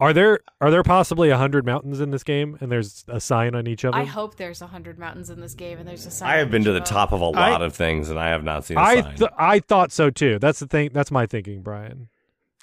are 0.00 0.12
there 0.12 0.40
are 0.60 0.70
there 0.70 0.82
possibly 0.82 1.30
a 1.30 1.36
hundred 1.36 1.64
mountains 1.64 2.00
in 2.00 2.10
this 2.10 2.24
game, 2.24 2.58
and 2.60 2.72
there's 2.72 3.04
a 3.08 3.20
sign 3.20 3.54
on 3.54 3.66
each 3.66 3.84
of 3.84 3.92
them? 3.92 4.00
I 4.00 4.04
hope 4.04 4.36
there's 4.36 4.60
a 4.60 4.66
hundred 4.66 4.98
mountains 4.98 5.30
in 5.30 5.40
this 5.40 5.54
game, 5.54 5.78
and 5.78 5.86
there's 5.88 6.06
a 6.06 6.10
sign. 6.10 6.28
I 6.28 6.36
have 6.38 6.46
on 6.46 6.50
been 6.50 6.62
each 6.62 6.66
to 6.66 6.72
the 6.72 6.80
top 6.80 7.12
of 7.12 7.20
a 7.20 7.28
lot 7.28 7.62
of 7.62 7.74
things, 7.74 8.10
and 8.10 8.18
I 8.18 8.28
have 8.30 8.42
not 8.42 8.64
seen 8.64 8.76
a 8.76 8.80
I 8.80 9.00
sign. 9.02 9.16
th- 9.16 9.30
I 9.38 9.58
thought 9.60 9.92
so 9.92 10.10
too. 10.10 10.38
That's 10.38 10.58
the 10.58 10.66
thing. 10.66 10.90
That's 10.92 11.10
my 11.10 11.26
thinking, 11.26 11.62
Brian. 11.62 12.08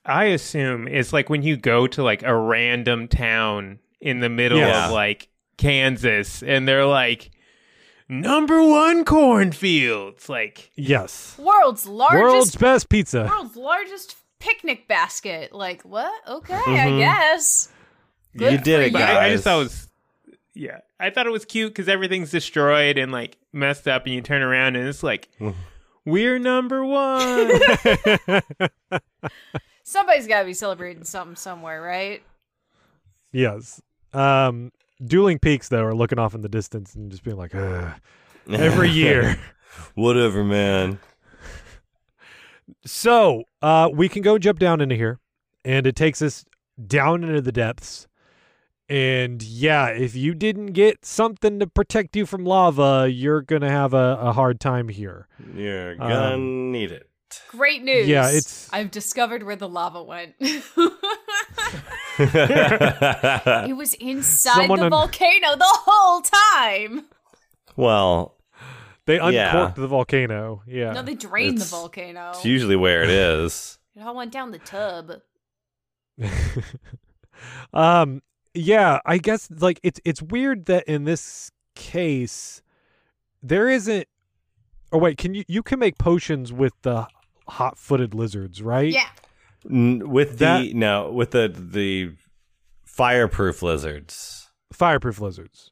I 0.05 0.25
assume 0.25 0.87
it's 0.87 1.13
like 1.13 1.29
when 1.29 1.43
you 1.43 1.55
go 1.57 1.87
to 1.87 2.03
like 2.03 2.23
a 2.23 2.35
random 2.35 3.07
town 3.07 3.79
in 4.01 4.19
the 4.19 4.29
middle 4.29 4.57
Yeah. 4.59 4.87
of 4.87 4.91
like 4.91 5.29
Kansas 5.57 6.41
and 6.41 6.67
they're 6.67 6.85
like 6.85 7.31
number 8.09 8.61
one 8.63 9.05
cornfields. 9.05 10.27
Like 10.27 10.71
Yes. 10.75 11.37
World's 11.37 11.85
largest. 11.85 12.21
World's 12.23 12.55
best 12.55 12.89
pizza. 12.89 13.25
world's 13.29 13.55
largest 13.55 14.15
picnic 14.39 14.87
basket. 14.87 15.53
Like 15.53 15.83
what? 15.83 16.11
Okay, 16.27 16.53
I 16.55 16.59
Mhm. 16.89 16.97
guess. 16.99 17.69
you 18.33 18.57
did 18.57 18.79
it, 18.81 18.93
guys. 18.93 19.03
I, 19.15 19.25
I 19.25 19.29
just 19.31 19.43
thought 19.43 19.55
it 19.59 19.63
was 19.63 19.87
yeah. 20.53 20.79
I 20.99 21.09
thought 21.09 21.25
it 21.27 21.31
was 21.31 21.45
cute 21.45 21.69
because 21.73 21.87
everything's 21.87 22.31
destroyed 22.31 22.97
and 22.97 23.11
like 23.11 23.37
messed 23.53 23.87
up 23.87 24.05
and 24.05 24.13
you 24.15 24.21
turn 24.21 24.41
around 24.41 24.75
and 24.75 24.87
it's 24.87 25.03
like 25.03 25.29
we're 26.05 26.39
number 26.39 26.83
one. 26.83 27.51
Somebody's 29.83 30.27
got 30.27 30.39
to 30.41 30.45
be 30.45 30.53
celebrating 30.53 31.03
something 31.03 31.35
somewhere, 31.35 31.81
right? 31.81 32.21
yes. 33.31 33.81
Um, 34.13 34.71
Dueling 35.03 35.39
Peaks 35.39 35.69
though 35.69 35.83
are 35.83 35.95
looking 35.95 36.19
off 36.19 36.33
in 36.35 36.41
the 36.41 36.49
distance 36.49 36.95
and 36.95 37.09
just 37.11 37.23
being 37.23 37.37
like, 37.37 37.53
Ugh. 37.55 37.93
every 38.51 38.89
year. 38.91 39.39
Whatever, 39.95 40.43
man. 40.43 40.99
So 42.85 43.43
uh, 43.61 43.89
we 43.91 44.09
can 44.09 44.21
go 44.21 44.37
jump 44.37 44.59
down 44.59 44.81
into 44.81 44.95
here, 44.95 45.19
and 45.65 45.87
it 45.87 45.95
takes 45.95 46.21
us 46.21 46.45
down 46.85 47.23
into 47.23 47.41
the 47.41 47.51
depths. 47.51 48.07
And 48.87 49.41
yeah, 49.43 49.87
if 49.89 50.15
you 50.15 50.33
didn't 50.33 50.67
get 50.73 51.05
something 51.05 51.59
to 51.59 51.67
protect 51.67 52.15
you 52.15 52.25
from 52.25 52.43
lava, 52.45 53.07
you're 53.11 53.41
gonna 53.41 53.69
have 53.69 53.93
a, 53.93 54.17
a 54.19 54.31
hard 54.33 54.59
time 54.59 54.87
here. 54.89 55.27
You're 55.55 55.95
gonna 55.95 56.33
Um, 56.35 56.71
need 56.71 56.91
it. 56.91 57.07
Great 57.49 57.83
news. 57.83 58.07
Yeah, 58.07 58.27
it's- 58.29 58.67
I've 58.73 58.89
discovered 58.91 59.43
where 59.43 59.55
the 59.55 59.69
lava 59.69 60.01
went. 60.03 60.33
it 63.69 63.75
was 63.77 63.93
inside 63.95 64.53
Someone 64.55 64.79
the 64.79 64.85
un- 64.85 64.91
volcano 64.91 65.55
the 65.55 65.65
whole 65.67 66.21
time. 66.21 67.05
well, 67.75 68.35
They 69.05 69.15
Yeah. 69.17 69.49
uncorked 69.55 69.75
the 69.77 69.87
volcano. 69.87 70.61
Yeah. 70.67 70.91
No, 70.91 71.01
they 71.01 71.15
drained 71.15 71.57
the 71.59 71.65
volcano. 71.65 72.29
it's 72.31 72.45
usually 72.45 72.75
where 72.75 73.01
it 73.03 73.09
is. 73.09 73.79
It 73.95 74.01
all 74.03 74.15
went 74.15 74.31
down 74.31 74.51
the 74.51 74.59
tub. 74.59 75.11
um 77.73 78.21
yeah, 78.53 78.99
I 79.05 79.17
guess 79.19 79.49
like 79.59 79.79
it's 79.83 79.99
it's 80.03 80.21
weird 80.21 80.65
that 80.65 80.83
in 80.87 81.05
this 81.05 81.51
case 81.75 82.61
there 83.41 83.69
isn't 83.69 84.07
Oh 84.91 84.97
wait, 84.97 85.17
can 85.17 85.33
you 85.35 85.43
you 85.47 85.61
can 85.63 85.79
make 85.79 85.97
potions 85.97 86.51
with 86.51 86.73
the 86.81 87.07
hot-footed 87.47 88.13
lizards, 88.15 88.61
right? 88.61 88.91
Yeah. 88.91 89.07
With 89.65 90.31
the 90.31 90.35
That- 90.45 90.73
no, 90.75 91.11
with 91.11 91.31
the 91.31 91.47
the 91.53 92.11
fireproof 92.85 93.61
lizards, 93.61 94.49
Fireproof 94.73 95.19
lizards. 95.19 95.71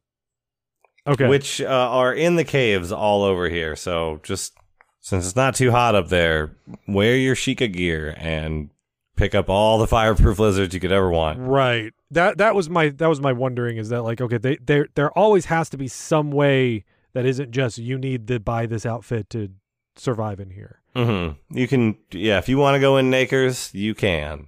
Okay. 1.06 1.28
which 1.28 1.62
uh, 1.62 1.66
are 1.68 2.14
in 2.14 2.36
the 2.36 2.44
caves 2.44 2.92
all 2.92 3.24
over 3.24 3.48
here. 3.48 3.76
So 3.78 4.20
just 4.24 4.54
since 5.00 5.26
it's 5.26 5.36
not 5.38 5.56
too 5.56 5.72
hot 5.72 5.96
up 5.96 6.10
there, 6.10 6.52
wear 6.86 7.16
your 7.16 7.34
Sheikah 7.36 7.72
gear 7.72 8.14
and 8.18 8.70
pick 9.16 9.34
up 9.34 9.50
all 9.50 9.78
the 9.78 9.88
fireproof 9.98 10.38
lizards 10.38 10.74
you 10.74 10.82
could 10.82 10.92
ever 10.92 11.10
want. 11.10 11.40
Right. 11.40 11.94
That 12.12 12.38
that 12.40 12.56
was 12.56 12.70
my 12.70 12.90
that 12.90 13.08
was 13.08 13.22
my 13.22 13.32
wondering 13.32 13.78
is 13.78 13.88
that 13.90 14.04
like 14.04 14.20
okay 14.20 14.38
they 14.38 14.58
there 14.58 14.88
there 14.96 15.12
always 15.18 15.46
has 15.46 15.70
to 15.70 15.78
be 15.78 15.88
some 15.88 16.32
way 16.32 16.84
that 17.14 17.26
isn't 17.26 17.52
just 17.52 17.78
you 17.78 17.98
need 17.98 18.28
to 18.28 18.40
buy 18.40 18.66
this 18.66 18.86
outfit 18.86 19.30
to 19.30 19.50
survive 19.96 20.40
in 20.42 20.50
here. 20.52 20.82
Hmm 21.06 21.30
You 21.52 21.68
can, 21.68 21.98
yeah, 22.12 22.38
if 22.40 22.50
you 22.50 22.58
want 22.58 22.76
to 22.76 22.80
go 22.80 22.98
in 22.98 23.10
Nakers, 23.10 23.72
you 23.74 23.94
can. 23.94 24.48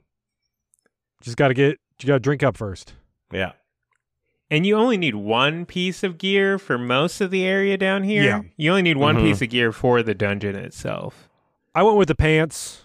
Just 1.21 1.37
got 1.37 1.49
to 1.49 1.53
get 1.53 1.77
you 2.01 2.07
got 2.07 2.13
to 2.13 2.19
drink 2.19 2.43
up 2.43 2.57
first. 2.57 2.93
Yeah. 3.31 3.51
And 4.49 4.65
you 4.65 4.75
only 4.75 4.97
need 4.97 5.15
one 5.15 5.65
piece 5.65 6.01
of 6.03 6.17
gear 6.17 6.57
for 6.57 6.77
most 6.77 7.21
of 7.21 7.29
the 7.29 7.45
area 7.45 7.77
down 7.77 8.03
here. 8.03 8.23
Yeah. 8.23 8.41
You 8.57 8.71
only 8.71 8.81
need 8.81 8.97
one 8.97 9.17
Mhm. 9.17 9.21
piece 9.23 9.41
of 9.43 9.49
gear 9.49 9.71
for 9.71 10.01
the 10.01 10.15
dungeon 10.15 10.55
itself. 10.55 11.29
I 11.75 11.83
went 11.83 11.97
with 11.97 12.07
the 12.07 12.15
pants. 12.15 12.83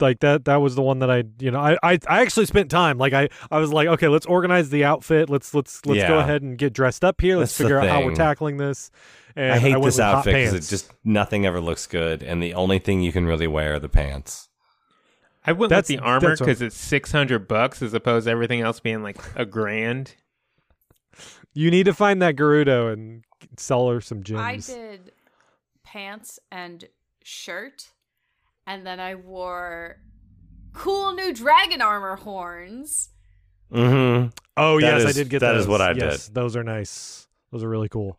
Like 0.00 0.20
that 0.20 0.46
that 0.46 0.56
was 0.56 0.74
the 0.74 0.82
one 0.82 0.98
that 0.98 1.10
I 1.10 1.24
you 1.38 1.52
know 1.52 1.60
I, 1.60 1.78
I 1.82 1.98
I 2.08 2.22
actually 2.22 2.46
spent 2.46 2.70
time 2.70 2.98
like 2.98 3.12
I 3.12 3.28
I 3.50 3.58
was 3.58 3.72
like 3.72 3.86
okay 3.86 4.08
let's 4.08 4.26
organize 4.26 4.70
the 4.70 4.84
outfit 4.84 5.30
let's 5.30 5.54
let's 5.54 5.86
let's 5.86 6.02
go 6.02 6.18
ahead 6.18 6.42
and 6.42 6.58
get 6.58 6.72
dressed 6.72 7.04
up 7.04 7.20
here 7.20 7.36
let's 7.36 7.52
That's 7.56 7.58
figure 7.58 7.78
out 7.78 7.88
how 7.88 8.04
we're 8.04 8.14
tackling 8.14 8.56
this 8.56 8.90
and 9.36 9.52
I 9.52 9.58
hate 9.58 9.72
went 9.72 9.84
this 9.84 10.00
outfit 10.00 10.34
because 10.34 10.54
it 10.54 10.70
just 10.70 10.92
nothing 11.04 11.46
ever 11.46 11.60
looks 11.60 11.86
good, 11.86 12.22
and 12.22 12.42
the 12.42 12.54
only 12.54 12.78
thing 12.78 13.02
you 13.02 13.12
can 13.12 13.26
really 13.26 13.46
wear 13.46 13.74
are 13.74 13.78
the 13.78 13.88
pants. 13.88 14.48
I 15.46 15.52
went 15.52 15.70
That's- 15.70 15.88
with 15.88 15.98
the 15.98 16.04
armor 16.04 16.36
because 16.36 16.62
it's 16.62 16.76
six 16.76 17.12
hundred 17.12 17.48
bucks 17.48 17.82
as 17.82 17.94
opposed 17.94 18.26
to 18.26 18.30
everything 18.30 18.60
else 18.60 18.80
being 18.80 19.02
like 19.02 19.18
a 19.34 19.44
grand. 19.44 20.14
you 21.52 21.70
need 21.70 21.84
to 21.84 21.94
find 21.94 22.22
that 22.22 22.36
Gerudo 22.36 22.92
and 22.92 23.24
sell 23.58 23.88
her 23.88 24.00
some 24.00 24.22
gems. 24.22 24.40
I 24.70 24.74
did 24.74 25.12
pants 25.82 26.38
and 26.50 26.84
shirt, 27.24 27.90
and 28.66 28.86
then 28.86 29.00
I 29.00 29.14
wore 29.14 29.98
cool 30.72 31.14
new 31.14 31.32
dragon 31.32 31.80
armor 31.82 32.16
horns. 32.16 33.10
Mm-hmm. 33.72 34.28
Oh 34.56 34.80
That 34.80 35.00
yes, 35.00 35.06
I 35.06 35.12
did 35.12 35.28
get 35.28 35.40
that 35.40 35.52
those. 35.52 35.62
is 35.62 35.68
what 35.68 35.80
I 35.80 35.92
yes, 35.92 36.28
Those 36.28 36.56
are 36.56 36.62
nice. 36.64 37.26
Those 37.50 37.64
are 37.64 37.68
really 37.68 37.88
cool. 37.88 38.18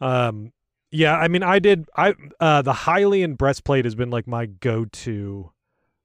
Um, 0.00 0.52
yeah, 0.90 1.16
I 1.16 1.28
mean, 1.28 1.42
I 1.42 1.58
did. 1.58 1.88
I 1.96 2.14
uh, 2.40 2.62
the 2.62 2.72
Hylian 2.72 3.36
breastplate 3.36 3.84
has 3.84 3.94
been 3.94 4.10
like 4.10 4.26
my 4.26 4.46
go-to 4.46 5.50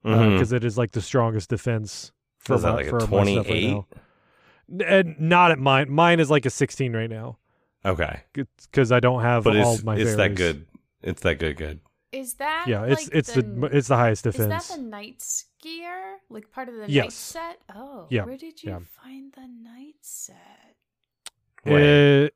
because 0.02 0.50
Mhm. 0.50 0.56
it 0.56 0.64
is 0.64 0.76
like 0.76 0.90
the 0.92 1.00
strongest 1.00 1.48
defense 1.50 2.10
for 2.38 2.54
Was 2.54 2.62
that 2.62 2.70
my, 2.70 2.74
like 2.76 2.86
a 2.86 2.90
for 2.90 2.96
my 2.98 3.04
stuff 3.04 3.16
right 3.16 3.44
28? 3.46 3.70
now. 3.70 3.86
And 4.86 5.20
not 5.20 5.50
at 5.50 5.58
mine. 5.58 5.90
Mine 5.90 6.18
is 6.20 6.30
like 6.30 6.46
a 6.46 6.50
16 6.50 6.94
right 6.94 7.10
now 7.10 7.38
Okay, 7.84 8.22
because 8.32 8.90
I 8.92 9.00
don't 9.00 9.22
have 9.22 9.44
but 9.44 9.56
all 9.56 9.74
it's 9.74 9.84
my. 9.84 9.96
it's 9.96 10.16
that 10.16 10.34
good. 10.34 10.66
It's 11.02 11.22
that 11.22 11.38
good. 11.38 11.56
Good. 11.56 11.80
Is 12.12 12.34
that 12.34 12.66
Yeah, 12.68 12.84
it's 12.84 13.04
like 13.06 13.14
it's 13.14 13.32
the, 13.32 13.42
the, 13.42 13.66
it's 13.66 13.88
the 13.88 13.96
highest 13.96 14.24
defense. 14.24 14.62
is 14.62 14.68
that 14.68 14.76
the 14.76 14.82
knight's 14.82 15.46
gear? 15.62 16.18
Like 16.28 16.50
part 16.52 16.68
of 16.68 16.74
the 16.76 16.84
Yes. 16.90 17.04
knight 17.04 17.12
set? 17.12 17.58
Oh, 17.74 18.06
Yeah, 18.10 18.24
Where 18.24 18.36
did 18.36 18.62
you 18.62 18.70
yeah. 18.72 18.78
find 19.02 19.32
the 19.32 19.46
knight 19.48 19.96
set? 20.02 20.76
Wait. 21.64 22.24
Uh, 22.26 22.28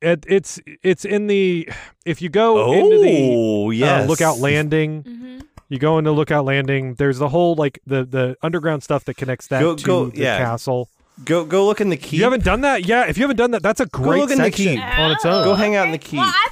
it, 0.00 0.24
it's 0.28 0.58
it's 0.82 1.04
in 1.04 1.28
the 1.28 1.68
if 2.04 2.20
you 2.20 2.28
go 2.28 2.72
into 2.72 2.98
the 2.98 3.30
oh 3.32 3.70
yes. 3.70 4.04
uh, 4.04 4.08
lookout 4.08 4.38
landing. 4.38 5.02
Mm-hmm. 5.04 5.38
You 5.68 5.78
go 5.78 5.96
into 5.96 6.10
Lookout 6.12 6.44
Landing. 6.44 6.96
There's 6.96 7.16
the 7.18 7.30
whole 7.30 7.54
like 7.54 7.78
the 7.86 8.04
the 8.04 8.36
underground 8.42 8.82
stuff 8.82 9.04
that 9.06 9.14
connects 9.16 9.46
that 9.46 9.60
Go- 9.60 9.74
to 9.76 9.84
go- 9.84 10.06
the 10.10 10.18
yeah. 10.18 10.36
castle. 10.36 10.90
Go 11.24 11.44
go 11.46 11.64
look 11.66 11.80
in 11.80 11.88
the 11.88 11.96
keep. 11.96 12.18
You 12.18 12.24
haven't 12.24 12.44
done 12.44 12.60
that? 12.62 12.84
Yeah, 12.84 13.06
if 13.06 13.16
you 13.16 13.22
haven't 13.22 13.36
done 13.36 13.52
that, 13.52 13.62
that's 13.62 13.80
a 13.80 13.86
great 13.86 14.16
go 14.16 14.20
look 14.22 14.30
in 14.32 14.38
the 14.38 14.44
section 14.44 14.76
keep. 14.76 14.98
on 14.98 15.12
its 15.12 15.24
own. 15.24 15.44
Go 15.44 15.54
hang 15.54 15.74
out 15.76 15.86
in 15.86 15.92
the 15.92 15.98
keep. 15.98 16.18
Well, 16.18 16.28
I 16.28 16.32
thought 16.48 16.51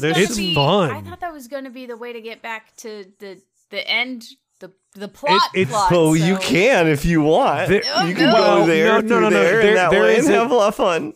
was 0.00 0.14
There's 0.14 0.14
gonna 0.14 0.24
It's 0.24 0.36
be, 0.36 0.54
fun. 0.54 0.90
I 0.90 1.00
thought 1.02 1.20
that 1.20 1.32
was 1.32 1.48
going 1.48 1.64
to 1.64 1.70
be 1.70 1.86
the 1.86 1.96
way 1.96 2.12
to 2.12 2.20
get 2.20 2.42
back 2.42 2.74
to 2.78 3.04
the 3.18 3.40
the 3.70 3.86
end, 3.88 4.24
the 4.60 4.72
the 4.94 5.08
plot. 5.08 5.42
it's- 5.54 5.68
plot, 5.70 5.92
Oh, 5.92 6.14
you 6.14 6.36
so- 6.36 6.40
can 6.42 6.86
if 6.88 7.04
you 7.04 7.20
want. 7.22 7.68
There- 7.68 7.82
Oh, 7.94 8.06
you 8.06 8.14
can 8.14 8.26
no. 8.26 8.32
go 8.60 8.66
there 8.66 8.86
No, 8.86 9.00
no, 9.00 9.08
through 9.08 9.20
no, 9.20 9.28
no, 9.28 9.30
there, 9.30 9.58
there- 9.58 9.68
and 9.68 9.76
that 9.76 9.90
there 9.90 10.02
way 10.02 10.16
is 10.16 10.26
and 10.26 10.34
a- 10.34 10.38
have 10.40 10.50
a 10.50 10.54
lot 10.54 10.68
of 10.68 10.74
fun. 10.74 11.12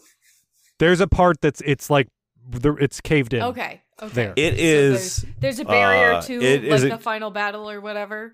There's 0.79 1.01
a 1.01 1.07
part 1.07 1.41
that's 1.41 1.63
it's 1.65 1.89
like 1.91 2.09
the, 2.49 2.75
it's 2.75 3.01
caved 3.01 3.33
in. 3.35 3.43
Okay. 3.43 3.81
Okay. 4.03 4.13
There. 4.15 4.33
It 4.37 4.55
So 4.55 4.61
is. 4.61 5.17
there's, 5.23 5.35
there's 5.41 5.59
a 5.61 5.65
barrier 5.65 6.13
uh, 6.15 6.23
to 6.23 6.43
it 6.43 6.65
like 6.65 6.73
is 6.73 6.85
a- 6.85 6.89
the 6.91 6.99
final 6.99 7.31
battle 7.31 7.71
or 7.71 7.81
whatever. 7.81 8.33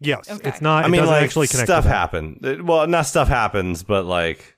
Yes, 0.00 0.28
Okay. 0.30 0.48
it's 0.50 0.60
not. 0.60 0.82
I 0.84 0.88
it 0.88 0.90
mean, 0.90 1.00
doesn't 1.00 1.14
like 1.14 1.24
actually 1.24 1.46
connect. 1.46 1.68
stuff 1.68 1.84
that. 1.84 1.90
happen. 1.90 2.40
Uh, 2.44 2.56
Well, 2.62 2.86
not 2.86 3.06
stuff 3.06 3.28
happens, 3.28 3.82
but 3.82 4.04
like, 4.04 4.55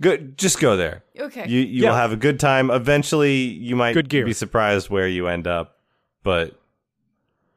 go 0.00 0.16
just 0.16 0.60
go 0.60 0.76
there. 0.76 1.04
Okay. 1.18 1.46
You 1.48 1.60
you 1.60 1.82
Yeah. 1.84 1.90
will 1.90 1.96
have 1.96 2.12
a 2.12 2.16
good 2.16 2.38
time. 2.40 2.70
Eventually, 2.70 3.36
you 3.36 3.76
might 3.76 3.92
Good 3.94 4.08
gear. 4.08 4.24
be 4.24 4.32
surprised 4.32 4.90
where 4.90 5.08
you 5.08 5.26
end 5.28 5.46
up, 5.46 5.78
but 6.22 6.60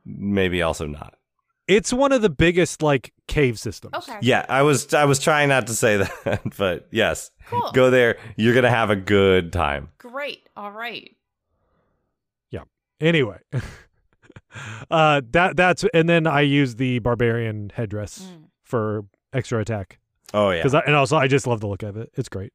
maybe 0.06 0.62
also 0.62 0.86
not. 0.88 1.16
It's 1.68 1.94
one 1.94 2.12
of 2.12 2.22
the 2.22 2.30
biggest 2.30 2.82
like 2.82 3.14
cave 3.28 3.58
systems. 3.58 3.94
okay. 3.96 4.18
Yeah, 4.22 4.46
I 4.50 4.62
was 4.64 4.94
I 4.94 5.06
was 5.06 5.20
trying 5.20 5.50
not 5.50 5.68
to 5.68 5.74
say 5.74 5.98
that, 6.26 6.42
but 6.58 6.88
yes, 6.92 7.32
Cool. 7.48 7.72
go 7.74 7.90
there. 7.90 8.18
You're 8.36 8.54
gonna 8.56 8.70
have 8.70 8.90
a 8.90 8.96
good 8.96 9.54
time. 9.54 9.90
Great. 10.00 10.50
All 10.58 10.72
right. 10.72 11.16
Yeah. 12.50 12.64
Anyway, 13.00 13.38
uh, 14.92 15.22
that 15.32 15.56
that's 15.56 15.86
and 15.94 16.10
then 16.10 16.28
I 16.28 16.42
use 16.42 16.76
the 16.76 17.00
barbarian 17.00 17.72
headdress 17.74 18.20
Mm. 18.24 18.46
for 18.64 19.06
extra 19.32 19.60
attack. 19.60 19.98
Oh 20.34 20.50
yeah, 20.52 20.64
because 20.64 20.74
and 20.86 20.96
also 20.96 21.18
I 21.18 21.28
just 21.28 21.48
love 21.48 21.60
the 21.60 21.68
look 21.68 21.84
of 21.84 21.98
it. 21.98 22.10
It's 22.16 22.30
great. 22.30 22.54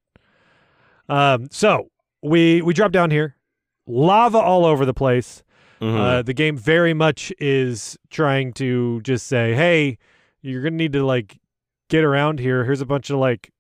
Um, 1.08 1.48
so 1.50 1.90
we 2.22 2.62
we 2.62 2.74
drop 2.74 2.92
down 2.92 3.10
here, 3.10 3.36
lava 3.86 4.38
all 4.38 4.64
over 4.64 4.84
the 4.84 4.94
place. 4.94 5.42
Mhm. 5.80 5.98
Uh, 5.98 6.22
the 6.22 6.32
game 6.32 6.56
very 6.56 6.94
much 6.94 7.32
is 7.38 7.98
trying 8.10 8.52
to 8.54 9.00
just 9.02 9.26
say, 9.26 9.54
hey, 9.54 9.98
you're 10.40 10.62
gonna 10.62 10.76
need 10.76 10.94
to 10.94 11.04
like 11.04 11.38
get 11.90 12.02
around 12.02 12.40
here. 12.40 12.64
Here's 12.64 12.80
a 12.80 12.86
bunch 12.86 13.10
of 13.10 13.18
like 13.18 13.52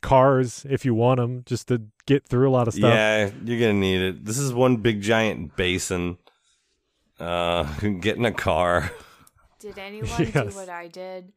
cars 0.00 0.64
if 0.68 0.84
you 0.84 0.94
want 0.94 1.18
them, 1.18 1.42
just 1.44 1.68
to 1.68 1.82
get 2.06 2.26
through 2.26 2.48
a 2.48 2.52
lot 2.52 2.68
of 2.68 2.74
stuff. 2.74 2.92
Yeah, 2.94 3.30
you're 3.44 3.60
gonna 3.60 3.74
need 3.74 4.00
it. 4.00 4.24
This 4.24 4.38
is 4.38 4.52
one 4.52 4.78
big 4.78 5.02
giant 5.02 5.56
basin. 5.56 6.16
Uh, 7.20 7.64
get 8.00 8.16
in 8.16 8.24
a 8.24 8.32
car. 8.32 8.90
Did 9.60 9.76
anyone 9.78 10.24
do 10.24 10.40
what 10.54 10.68
I 10.68 10.88
did? 10.88 11.32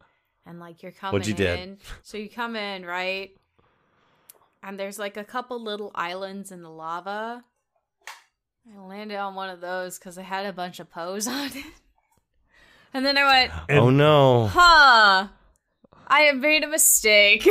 And 0.46 0.60
like 0.60 0.82
you're 0.84 0.92
coming 0.92 1.14
What'd 1.14 1.28
you 1.28 1.34
did? 1.34 1.60
in. 1.60 1.78
So 2.04 2.18
you 2.18 2.30
come 2.30 2.56
in, 2.56 2.86
right? 2.86 3.32
And 4.64 4.80
there's 4.80 5.00
like 5.00 5.18
a 5.18 5.24
couple 5.24 5.62
little 5.62 5.92
islands 5.96 6.52
in 6.52 6.62
the 6.64 6.70
lava. 6.70 7.44
I 8.76 8.80
landed 8.80 9.18
on 9.18 9.34
one 9.36 9.50
of 9.50 9.60
those 9.62 9.98
because 9.98 10.18
I 10.18 10.22
had 10.24 10.46
a 10.46 10.54
bunch 10.54 10.80
of 10.80 10.90
pose 10.92 11.28
on 11.28 11.48
it. 11.48 11.66
And 12.94 13.06
then 13.06 13.18
I 13.18 13.24
went, 13.26 13.52
oh, 13.54 13.66
And- 13.70 13.80
oh 13.80 13.90
no! 13.90 14.48
huh. 14.48 15.28
I 16.08 16.22
have 16.24 16.38
made 16.38 16.64
a 16.64 16.68
mistake. 16.68 17.44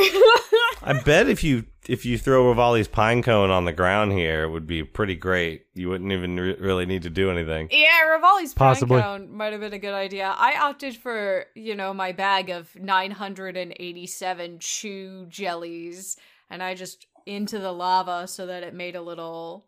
I 0.83 1.01
bet 1.05 1.29
if 1.31 1.43
you 1.43 1.65
if 1.89 2.05
you 2.05 2.19
throw 2.19 2.55
Revali's 2.55 2.89
pine 2.89 3.23
cone 3.23 3.51
on 3.51 3.65
the 3.65 3.73
ground 3.73 4.13
here, 4.13 4.45
it 4.45 4.51
would 4.51 4.67
be 4.67 4.85
pretty 4.85 5.15
great. 5.15 5.67
You 5.75 5.89
wouldn't 5.89 6.13
even 6.13 6.37
re- 6.37 6.57
really 6.61 6.87
need 6.87 7.03
to 7.05 7.11
do 7.11 7.31
anything. 7.31 7.69
yeah, 7.73 8.05
Revali's 8.07 8.53
pine 8.55 8.77
cone 8.77 9.33
might 9.35 9.53
have 9.53 9.61
been 9.63 9.73
a 9.73 9.79
good 9.79 9.95
idea. 9.95 10.35
I 10.37 10.57
opted 10.61 10.97
for, 10.97 11.47
you 11.55 11.75
know, 11.75 11.95
my 11.95 12.13
bag 12.13 12.51
of 12.51 12.75
987 12.77 14.59
chew 14.61 15.27
jellies, 15.29 16.17
and 16.51 16.63
I 16.63 16.75
just 16.75 17.07
into 17.27 17.59
the 17.59 17.73
lava 17.73 18.27
so 18.27 18.47
that 18.47 18.63
it 18.63 18.75
made 18.75 18.97
a 18.97 19.03
little 19.03 19.67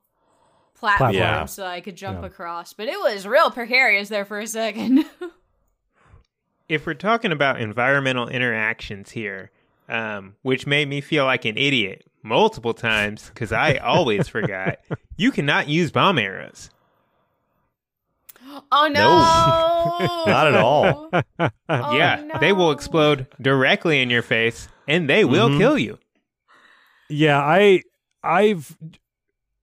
platform 0.75 1.13
Yeah. 1.15 1.45
so 1.47 1.65
I 1.65 1.81
could 1.81 1.97
jump 1.97 2.21
Yeah. 2.21 2.27
across. 2.27 2.73
But 2.73 2.89
it 2.89 2.99
was 2.99 3.27
real 3.27 3.51
precarious 3.51 4.09
there 4.09 4.25
for 4.25 4.39
a 4.41 4.47
second. 4.47 5.05
if 6.69 6.87
we're 6.87 6.95
talking 6.95 7.33
about 7.33 7.61
environmental 7.61 8.29
interactions 8.29 9.11
here, 9.11 9.51
um, 9.93 10.35
which 10.43 10.67
made 10.67 10.89
me 10.89 11.01
feel 11.01 11.25
like 11.25 11.45
an 11.45 11.57
idiot 11.57 12.05
multiple 12.23 12.73
times 12.75 13.29
because 13.29 13.53
I 13.53 13.77
always 13.77 14.27
forgot, 14.29 14.79
you 15.17 15.31
cannot 15.33 15.69
use 15.69 15.91
bomb 15.91 16.19
arrows. 16.19 16.71
oh 18.71 18.89
no! 18.93 20.27
Not 20.33 20.47
at 20.49 20.55
all. 20.55 21.11
Oh, 21.39 21.97
yeah, 21.97 22.39
they 22.39 22.53
will 22.53 22.71
explode 22.71 23.27
directly 23.41 24.01
in 24.03 24.11
your 24.11 24.23
face 24.23 24.69
and 24.89 25.09
they 25.09 25.25
will 25.25 25.49
Mhm. 25.49 25.59
kill 25.59 25.79
you. 25.79 25.99
Yeah, 27.09 27.39
I 27.41 27.83
I've 28.23 28.77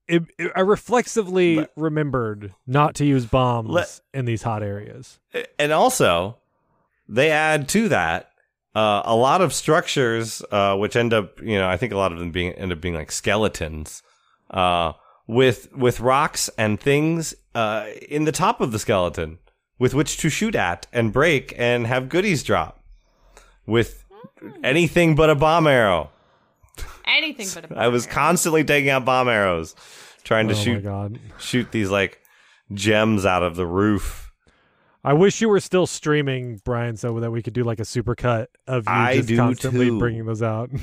it, 0.07 0.23
it- 0.37 0.51
I 0.55 0.61
reflexively 0.61 1.57
But- 1.57 1.71
remembered 1.75 2.53
not 2.65 2.95
to 2.95 3.05
use 3.05 3.25
bombs 3.25 3.69
Let- 3.69 3.99
in 4.13 4.25
these 4.25 4.41
hot 4.43 4.63
areas. 4.63 5.19
and 5.57 5.71
also, 5.71 6.37
they 7.07 7.31
add 7.31 7.67
to 7.69 7.89
that 7.89 8.28
uh, 8.75 9.01
a 9.05 9.15
lot 9.15 9.41
of 9.41 9.53
structures, 9.53 10.41
uh, 10.51 10.75
which 10.77 10.95
end 10.95 11.13
up, 11.13 11.41
you 11.41 11.57
know, 11.57 11.67
I 11.67 11.77
think 11.77 11.91
a 11.93 11.97
lot 11.97 12.11
of 12.11 12.19
them 12.19 12.31
being 12.31 12.53
end 12.53 12.71
up 12.71 12.81
being 12.81 12.93
like 12.95 13.11
skeletons, 13.11 14.03
uh, 14.51 14.93
with 15.27 15.71
with 15.75 15.99
rocks 15.99 16.49
and 16.57 16.79
things 16.79 17.33
uh, 17.55 17.85
in 18.09 18.25
the 18.25 18.31
top 18.31 18.61
of 18.61 18.71
the 18.71 18.79
skeleton 18.79 19.39
with 19.79 19.93
which 19.93 20.17
to 20.17 20.29
shoot 20.29 20.55
at 20.55 20.85
and 20.91 21.11
break 21.13 21.53
and 21.57 21.87
have 21.87 22.09
goodies 22.09 22.43
drop. 22.43 22.83
With 23.65 24.05
anything 24.63 25.15
but 25.15 25.29
a 25.29 25.35
bomb 25.35 25.67
arrow. 25.67 26.09
Anything 27.05 27.47
but 27.53 27.71
a 27.71 27.75
I 27.79 27.87
was 27.87 28.05
bomb 28.05 28.11
arrow. 28.11 28.15
constantly 28.15 28.63
taking 28.63 28.89
out 28.89 29.05
bomb 29.05 29.29
arrows, 29.29 29.75
trying 30.23 30.47
to 30.49 30.53
oh 30.53 30.57
shoot 30.57 30.83
god. 30.83 31.19
shoot 31.39 31.71
these 31.71 31.89
like 31.89 32.19
gems 32.73 33.25
out 33.25 33.43
of 33.43 33.55
the 33.55 33.65
roof. 33.65 34.28
I 35.03 35.13
wish 35.13 35.39
you 35.41 35.47
were 35.49 35.59
still 35.59 35.87
streaming, 35.87 36.59
Brian, 36.65 36.97
so 36.97 37.19
that 37.19 37.31
we 37.31 37.41
could 37.41 37.53
do 37.53 37.63
like 37.63 37.79
a 37.79 37.85
super 37.85 38.15
cut 38.15 38.49
of 38.67 38.85
you 38.85 38.91
I 38.93 39.15
just 39.17 39.29
do 39.29 39.37
constantly 39.37 39.87
too. 39.87 39.99
bringing 39.99 40.25
those 40.25 40.43
out. 40.43 40.69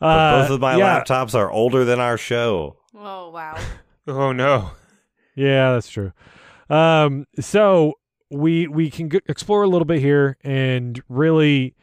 Uh, 0.00 0.42
both 0.42 0.50
of 0.52 0.60
my 0.60 0.76
yeah, 0.76 1.02
laptops 1.02 1.34
are 1.34 1.50
older 1.50 1.84
than 1.84 2.00
our 2.00 2.16
show. 2.16 2.76
Oh 2.94 3.30
wow. 3.30 3.56
Oh 4.06 4.32
no. 4.32 4.70
Yeah, 5.36 5.72
that's 5.72 5.88
true. 5.88 6.12
Um, 6.70 7.26
so 7.38 7.94
we 8.30 8.66
we 8.66 8.90
can 8.90 9.10
g- 9.10 9.20
explore 9.26 9.62
a 9.62 9.68
little 9.68 9.84
bit 9.84 10.00
here, 10.00 10.38
and 10.42 11.00
really, 11.08 11.76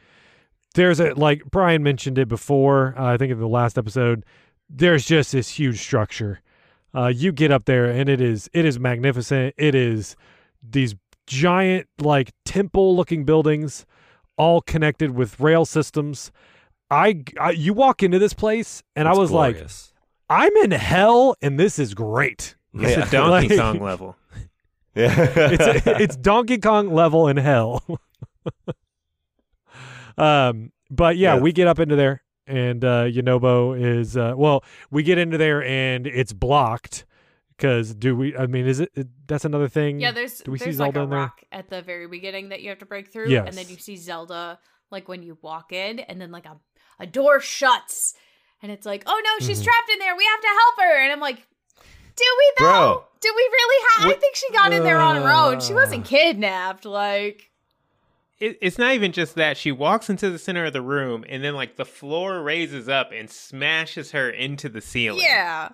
there's 0.74 0.98
a 1.00 1.14
like 1.14 1.42
Brian 1.50 1.82
mentioned 1.84 2.18
it 2.18 2.28
before. 2.28 2.94
Uh, 2.98 3.04
I 3.14 3.16
think 3.18 3.30
in 3.32 3.38
the 3.38 3.48
last 3.48 3.78
episode, 3.78 4.24
there's 4.68 5.06
just 5.06 5.30
this 5.32 5.48
huge 5.48 5.80
structure. 5.80 6.40
Uh, 6.94 7.06
you 7.08 7.32
get 7.32 7.50
up 7.50 7.64
there, 7.66 7.86
and 7.86 8.08
it 8.08 8.20
is 8.20 8.48
it 8.52 8.64
is 8.64 8.78
magnificent. 8.78 9.54
It 9.58 9.74
is 9.74 10.16
these 10.62 10.94
giant 11.26 11.86
like 12.00 12.32
temple 12.44 12.96
looking 12.96 13.24
buildings, 13.24 13.84
all 14.36 14.60
connected 14.62 15.10
with 15.10 15.38
rail 15.38 15.64
systems. 15.64 16.32
I, 16.90 17.22
I 17.38 17.50
you 17.50 17.74
walk 17.74 18.02
into 18.02 18.18
this 18.18 18.32
place, 18.32 18.82
and 18.96 19.06
I 19.06 19.10
It's 19.12 19.18
was 19.18 19.30
like. 19.30 19.64
I'm 20.30 20.54
in 20.58 20.72
hell, 20.72 21.36
and 21.40 21.58
this 21.58 21.78
is 21.78 21.94
great. 21.94 22.54
It's 22.74 22.96
Yeah. 22.96 23.06
a 23.06 23.10
Donkey 23.10 23.48
Like- 23.48 23.58
Kong 23.58 23.80
level. 23.80 24.16
yeah. 24.94 25.14
it's 25.18 25.86
it's 25.86 26.16
Donkey 26.16 26.58
Kong 26.58 26.92
level 26.92 27.28
in 27.28 27.36
hell. 27.38 27.82
um, 30.18 30.72
but 30.90 31.16
yeah, 31.16 31.34
Yeah. 31.34 31.40
we 31.40 31.52
get 31.52 31.68
up 31.68 31.78
into 31.78 31.96
there, 31.96 32.22
and 32.48 32.84
uh, 32.84 33.04
Yunobo 33.04 33.78
is 33.80 34.16
uh, 34.16 34.34
well, 34.36 34.64
we 34.90 35.02
get 35.02 35.18
into 35.18 35.38
there, 35.38 35.62
and 35.62 36.06
it's 36.06 36.32
blocked 36.32 37.04
because 37.56 37.94
do 37.94 38.16
we? 38.16 38.36
I 38.36 38.46
mean, 38.46 38.66
is 38.66 38.80
it? 38.80 38.90
That's 39.26 39.44
another 39.44 39.68
thing. 39.68 40.00
Yeah, 40.00 40.12
there's 40.12 40.38
Do 40.40 40.50
we 40.52 40.58
see 40.58 40.64
there's 40.66 40.76
Zelda 40.76 40.90
like 40.90 40.96
a 40.96 41.02
in 41.04 41.10
there? 41.10 41.18
rock 41.18 41.40
at 41.52 41.68
the 41.70 41.82
very 41.82 42.06
beginning 42.08 42.48
that 42.50 42.62
you 42.62 42.68
have 42.70 42.78
to 42.78 42.86
break 42.86 43.12
through, 43.12 43.28
Yes. 43.30 43.44
and 43.48 43.56
then 43.56 43.68
you 43.68 43.76
see 43.76 43.96
Zelda 43.96 44.58
like 44.90 45.08
when 45.08 45.22
you 45.22 45.36
walk 45.42 45.72
in, 45.72 45.98
and 46.00 46.20
then 46.20 46.30
like 46.30 46.46
a 46.46 46.56
a 46.98 47.06
door 47.06 47.40
shuts, 47.40 48.14
and 48.62 48.72
it's 48.72 48.86
like, 48.86 49.02
oh 49.06 49.22
no, 49.24 49.46
she's 49.46 49.60
Mhm. 49.60 49.64
trapped 49.64 49.90
in 49.92 49.98
there. 50.00 50.16
We 50.16 50.24
have 50.24 50.40
to 50.40 50.46
help 50.48 50.74
her, 50.80 51.02
and 51.02 51.12
I'm 51.12 51.20
like, 51.20 51.36
do 52.16 52.24
we 52.38 52.52
though? 52.58 52.64
Bro. 52.64 53.04
Do 53.20 53.32
we 53.34 53.42
really 53.42 53.84
have? 53.98 54.06
I 54.12 54.14
think 54.20 54.36
she 54.36 54.50
got 54.52 54.72
in 54.72 54.84
there 54.84 54.98
on 54.98 55.16
her 55.16 55.28
own. 55.32 55.58
She 55.60 55.74
wasn't 55.74 56.04
kidnapped. 56.04 56.84
Like, 56.84 57.47
It, 58.40 58.56
it's 58.62 58.78
not 58.78 58.94
even 58.94 59.10
just 59.12 59.34
that. 59.34 59.56
She 59.56 59.72
walks 59.72 60.08
into 60.08 60.30
the 60.30 60.38
center 60.38 60.64
of 60.66 60.72
the 60.72 60.82
room, 60.82 61.24
and 61.28 61.42
then 61.42 61.54
like 61.54 61.76
the 61.76 61.84
floor 61.84 62.40
raises 62.42 62.88
up 62.88 63.10
and 63.12 63.28
smashes 63.28 64.12
her 64.12 64.30
into 64.30 64.68
the 64.68 64.80
ceiling. 64.80 65.22
yeah. 65.24 65.70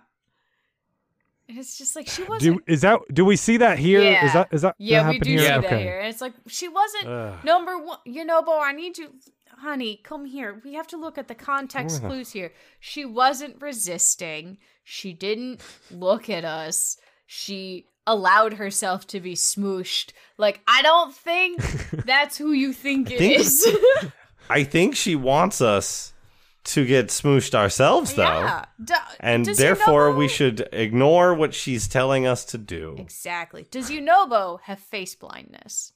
And 1.47 1.59
it's 1.59 1.77
just 1.77 1.95
like 1.95 2.09
she 2.09 2.23
wasn't. 2.23 2.65
Do 2.67 2.73
is 2.73 2.81
that? 2.81 3.01
Do 3.13 3.23
we 3.27 3.37
see 3.37 3.59
that 3.59 3.79
here? 3.79 4.01
Is 4.01 4.05
Yeah. 4.07 4.33
that 4.33 4.49
is 4.51 4.63
that? 4.63 4.77
yeah, 4.79 5.03
that 5.03 5.11
we 5.11 5.19
do 5.19 5.31
here? 5.33 5.41
see 5.41 5.53
okay. 5.53 5.69
that 5.69 5.81
here, 5.83 5.99
and 5.99 6.09
it's 6.09 6.23
like 6.23 6.33
she 6.49 6.69
wasn't 6.69 7.07
Ugh. 7.07 7.45
Number 7.45 7.77
one, 7.77 7.99
you 8.07 8.25
know, 8.25 8.41
Bo, 8.41 8.59
I 8.63 8.73
need 8.73 8.97
you, 8.97 9.11
honey, 9.59 10.01
come 10.03 10.25
here. 10.25 10.63
We 10.65 10.73
have 10.73 10.87
to 10.87 10.97
look 10.97 11.19
at 11.19 11.29
the 11.29 11.35
context 11.35 12.01
Ugh. 12.03 12.09
clues 12.11 12.33
here. 12.33 12.51
She 12.81 13.05
wasn't 13.05 13.61
resisting. 13.61 14.57
She 14.85 15.13
didn't 15.13 15.61
look 15.91 16.31
at 16.31 16.47
us. 16.47 16.97
She 17.27 17.89
allowed 18.07 18.55
herself 18.55 19.07
to 19.09 19.21
be 19.21 19.35
smooshed. 19.35 20.11
Like, 20.39 20.61
I 20.69 20.83
don't 20.83 21.15
think 21.15 21.61
that's 22.05 22.37
who 22.37 22.53
you 22.53 22.73
think 22.73 23.11
it 23.11 23.19
think- 23.19 23.41
is. 23.41 23.67
I 24.51 24.63
think 24.65 24.95
she 24.95 25.17
wants 25.17 25.61
us 25.63 26.13
to 26.65 26.85
get 26.87 27.09
smooshed 27.09 27.55
ourselves, 27.55 28.15
though. 28.15 28.23
yeah. 28.23 28.65
D- 28.83 28.95
And 29.21 29.45
therefore, 29.47 30.11
Yunobo- 30.11 30.17
we 30.19 30.29
should 30.29 30.69
ignore 30.73 31.35
what 31.35 31.55
she's 31.55 31.89
telling 31.89 32.27
us 32.27 32.45
to 32.47 32.59
do. 32.59 32.95
Exactly. 32.99 33.67
Does 33.71 33.91
Yunobo 33.91 34.61
have 34.63 34.79
face 34.79 35.15
blindness? 35.15 35.93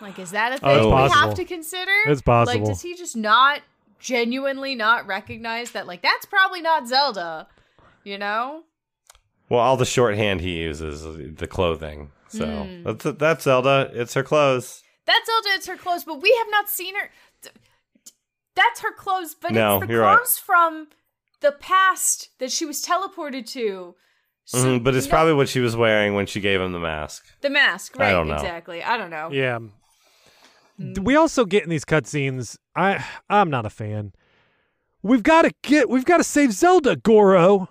Like, 0.00 0.18
is 0.18 0.30
that 0.30 0.52
a 0.52 0.64
Oh, 0.66 0.74
thing 0.74 0.84
we 0.86 0.90
possible. 0.92 1.20
have 1.28 1.34
to 1.34 1.44
consider? 1.44 1.92
It's 2.06 2.22
possible. 2.22 2.60
Like, 2.60 2.68
does 2.68 2.82
he 2.82 2.94
just 2.94 3.16
not 3.16 3.60
genuinely 3.98 4.74
not 4.74 5.06
recognize 5.06 5.72
that? 5.72 5.86
Like, 5.86 6.02
that's 6.02 6.24
probably 6.26 6.60
not 6.60 6.86
Zelda. 6.86 7.46
You 8.04 8.16
know? 8.18 8.62
Well, 9.48 9.60
all 9.60 9.76
the 9.76 9.84
shorthand 9.86 10.40
he 10.40 10.58
uses, 10.58 11.02
the 11.36 11.46
clothing. 11.46 12.10
So 12.28 12.46
Hmm. 12.46 12.82
that's 12.82 13.04
that's 13.18 13.44
Zelda. 13.44 13.90
It's 13.94 14.14
her 14.14 14.22
clothes. 14.22 14.82
That's 15.06 15.24
Zelda. 15.26 15.48
It's 15.54 15.66
her 15.66 15.76
clothes, 15.76 16.04
but 16.04 16.20
we 16.20 16.34
have 16.38 16.48
not 16.50 16.68
seen 16.68 16.94
her. 16.96 17.10
d- 17.42 17.48
d- 18.04 18.12
That's 18.54 18.80
her 18.80 18.92
clothes, 18.92 19.34
but 19.40 19.52
No, 19.52 19.78
it's 19.78 19.86
the 19.86 19.92
you're 19.94 20.02
right. 20.02 20.26
from 20.26 20.88
the 21.40 21.52
past 21.52 22.28
that 22.40 22.50
she 22.52 22.66
was 22.66 22.84
teleported 22.84 23.46
to. 23.52 23.94
So, 24.44 24.58
Mhm, 24.58 24.84
but 24.84 24.94
it's 24.94 25.06
no- 25.06 25.10
probably 25.10 25.34
what 25.34 25.48
she 25.48 25.60
was 25.60 25.76
wearing 25.76 26.14
when 26.14 26.26
she 26.26 26.40
gave 26.40 26.60
him 26.60 26.72
the 26.72 26.78
mask. 26.80 27.24
the 27.40 27.48
mask, 27.50 27.94
I 27.98 28.04
right? 28.04 28.10
don't 28.12 28.28
know. 28.28 28.34
Exactly. 28.34 28.82
I 28.82 28.96
don't 28.98 29.10
know. 29.10 29.30
Yeah. 29.32 29.58
Hmm. 30.78 30.92
We 31.02 31.16
also 31.16 31.44
get 31.44 31.64
in 31.64 31.70
these 31.70 31.84
cutscenes. 31.84 32.56
I 32.76 33.04
I'm 33.30 33.48
not 33.50 33.64
a 33.66 33.70
fan. 33.70 34.12
We've 35.02 35.22
got 35.22 35.42
to 35.42 35.52
get. 35.62 35.88
We've 35.88 36.04
got 36.04 36.18
to 36.18 36.24
save 36.24 36.52
Zelda, 36.52 36.96
Goro. 36.96 37.68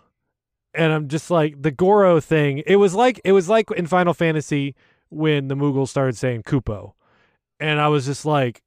And 0.73 0.93
I'm 0.93 1.08
just 1.08 1.32
like 1.32 1.62
the 1.62 1.71
Goro 1.71 2.19
thing. 2.19 2.62
It 2.65 2.75
was 2.75 2.93
like 2.93 3.19
it 3.25 3.32
was 3.32 3.49
like 3.49 3.71
in 3.71 3.88
Final 3.88 4.13
Fantasy 4.13 4.75
when 5.10 5.47
the 5.47 5.56
Moogles 5.56 5.88
started 5.89 6.17
saying 6.17 6.43
Kupo, 6.43 6.93
and 7.60 7.80
I 7.80 7.88
was 7.88 8.06
just 8.06 8.25
like, 8.25 8.62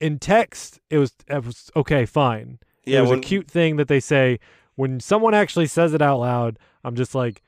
in 0.00 0.18
text, 0.18 0.80
it 0.90 0.98
was 0.98 1.12
it 1.28 1.44
was 1.44 1.70
okay, 1.76 2.04
fine. 2.04 2.58
Yeah, 2.84 2.98
it 2.98 3.02
was 3.02 3.10
when- 3.10 3.18
a 3.20 3.22
cute 3.22 3.50
thing 3.50 3.76
that 3.76 3.88
they 3.88 4.00
say 4.00 4.38
when 4.74 5.00
someone 5.00 5.34
actually 5.34 5.66
says 5.66 5.94
it 5.94 6.02
out 6.02 6.20
loud. 6.20 6.58
I'm 6.84 6.94
just 6.94 7.14
like, 7.14 7.42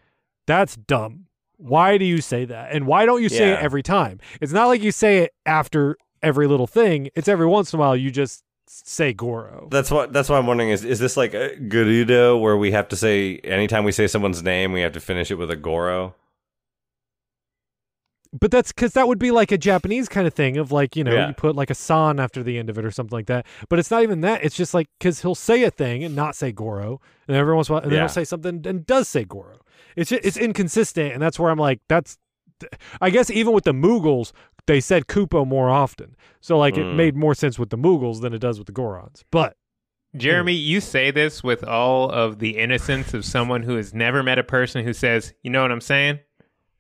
that's 0.47 0.75
dumb. 0.77 1.27
Why 1.59 1.99
do 1.99 2.05
you 2.05 2.21
say 2.21 2.45
that? 2.45 2.73
And 2.73 2.87
why 2.87 3.05
don't 3.05 3.23
you 3.23 3.29
say 3.29 3.51
it 3.51 3.59
every 3.59 3.83
time? 3.83 4.21
It's 4.41 4.53
not 4.53 4.67
like 4.67 4.83
you 4.83 4.93
say 4.93 5.19
it 5.19 5.33
after 5.45 5.97
every 6.23 6.47
little 6.47 6.67
thing. 6.69 7.11
It's 7.15 7.29
every 7.29 7.47
once 7.47 7.73
in 7.73 7.79
a 7.79 7.81
while 7.81 7.97
you 7.97 8.11
just 8.11 8.43
say 8.71 9.13
Goro. 9.13 9.69
That's 9.71 9.91
what 9.91 10.13
that's 10.13 10.29
what 10.29 10.37
I'm 10.39 10.47
wondering 10.47 10.71
is 10.71 10.85
is 10.85 10.99
this 10.99 11.17
like 11.17 11.35
a 11.35 11.57
Gerudo 11.57 12.41
where 12.41 12.57
we 12.57 12.71
have 12.73 12.89
to 12.89 12.97
say 12.97 13.39
anytime 13.39 13.85
we 13.85 13.93
say 13.93 14.07
someone's 14.07 14.43
name 14.43 14.73
we 14.73 14.81
have 14.83 14.93
to 14.93 15.01
finish 15.01 15.31
it 15.31 15.35
with 15.37 15.51
a 15.51 15.57
Goro? 15.57 16.15
But 18.39 18.51
that's 18.51 18.73
because 18.73 18.93
that 18.93 19.09
would 19.09 19.19
be 19.19 19.31
like 19.31 19.51
a 19.53 19.59
Japanese 19.59 20.07
kind 20.07 20.27
of 20.27 20.35
thing 20.35 20.59
of 20.59 20.71
like, 20.71 20.97
you 20.97 21.03
know, 21.03 21.15
Yeah. 21.15 21.29
you 21.29 21.35
put 21.35 21.57
like 21.57 21.71
a 21.71 21.75
san 21.75 22.21
after 22.21 22.43
the 22.43 22.59
end 22.59 22.69
of 22.69 22.77
it 22.77 22.85
or 22.85 22.91
something 22.91 23.17
like 23.17 23.27
that. 23.27 23.47
But 23.71 23.79
it's 23.79 23.91
not 23.91 24.03
even 24.03 24.21
that. 24.21 24.45
It's 24.45 24.55
just 24.55 24.75
like 24.75 24.87
because 24.99 25.23
he'll 25.23 25.35
say 25.35 25.63
a 25.65 25.71
thing 25.71 26.05
and 26.05 26.15
not 26.15 26.37
say 26.37 26.53
Goro. 26.53 27.01
And 27.27 27.37
every 27.37 27.55
once 27.55 27.69
in 27.69 27.73
a 27.73 27.75
while, 27.77 27.83
and 27.85 27.91
then 27.91 27.97
Yeah. 27.97 28.03
he'll 28.03 28.09
say 28.11 28.25
something 28.25 28.63
and 28.67 28.85
does 28.87 29.09
say 29.09 29.25
Goro. 29.25 29.61
It's 29.97 30.11
just, 30.11 30.25
it's 30.27 30.37
inconsistent. 30.37 31.15
And 31.15 31.23
that's 31.23 31.39
where 31.39 31.51
I'm 31.51 31.59
like, 31.59 31.81
that's, 31.89 32.19
I 33.01 33.09
guess 33.09 33.31
even 33.31 33.55
with 33.55 33.65
the 33.65 33.73
Moogles, 33.73 34.33
they 34.69 34.81
said 34.81 35.09
Kupo 35.09 35.45
more 35.45 35.69
often. 35.69 36.15
So 36.41 36.57
like 36.57 36.77
it 36.77 36.85
Mm. 36.87 36.95
made 36.95 37.17
more 37.17 37.35
sense 37.35 37.59
with 37.59 37.71
the 37.71 37.77
Moogles 37.77 38.21
than 38.21 38.33
it 38.33 38.39
does 38.39 38.59
with 38.59 38.67
the 38.67 38.73
Gorons. 38.73 39.25
But 39.33 39.57
Jeremy, 40.17 40.53
you 40.55 40.81
say 40.81 41.11
this 41.11 41.43
with 41.43 41.65
all 41.65 42.09
of 42.11 42.39
the 42.39 42.57
innocence 42.57 43.13
of 43.13 43.25
someone 43.25 43.65
who 43.65 43.75
has 43.77 43.93
never 43.93 44.23
met 44.23 44.39
a 44.39 44.45
person 44.45 44.85
who 44.85 44.93
says, 44.93 45.35
"You 45.43 45.51
know 45.51 45.63
what 45.63 45.73
I'm 45.73 45.81
saying?" 45.81 46.21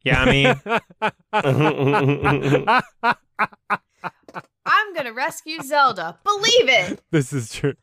Yeah, 0.05 0.23
I 0.23 0.31
mean, 0.31 0.55
I'm 4.65 4.95
gonna 4.95 5.13
rescue 5.13 5.61
Zelda. 5.63 6.19
Believe 6.25 6.69
it. 6.69 7.01
this 7.11 7.33
is 7.33 7.53
true. 7.53 7.75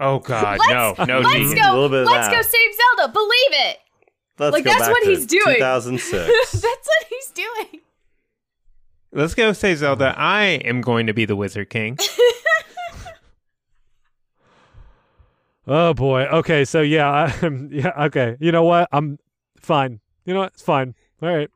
oh 0.00 0.18
god, 0.18 0.58
Let's, 0.58 0.98
no, 0.98 1.04
no, 1.04 1.20
let's 1.20 1.36
Jesus. 1.36 1.58
A 1.58 1.62
go. 1.62 1.72
little 1.74 1.88
bit 1.88 2.06
let's 2.06 2.28
go 2.28 2.42
save 2.42 2.70
Zelda. 2.98 3.12
Believe 3.12 3.52
it. 3.68 3.78
Let's 4.38 4.52
Like, 4.54 4.64
go 4.64 4.70
that's 4.70 4.82
back 4.82 4.90
what 4.90 5.04
to 5.04 5.10
he's 5.10 5.26
doing. 5.26 5.42
2006. 5.56 6.52
That's 6.52 6.62
what 6.62 7.06
he's 7.08 7.28
doing. 7.30 7.80
Let's 9.12 9.34
go 9.34 9.52
say 9.52 9.74
Zelda. 9.74 10.14
I 10.16 10.44
am 10.64 10.80
going 10.80 11.06
to 11.06 11.12
be 11.12 11.24
the 11.24 11.36
Wizard 11.36 11.70
King. 11.70 11.98
Oh 15.66 15.94
boy. 15.94 16.22
Okay. 16.22 16.64
So 16.64 16.80
yeah, 16.80 17.32
I'm, 17.42 17.68
yeah. 17.72 17.92
Okay. 18.06 18.36
You 18.40 18.52
know 18.52 18.64
what? 18.64 18.88
I'm 18.92 19.18
fine. 19.56 20.00
You 20.24 20.34
know 20.34 20.40
what? 20.40 20.52
It's 20.54 20.62
fine. 20.62 20.94
All 21.22 21.28
right. 21.28 21.50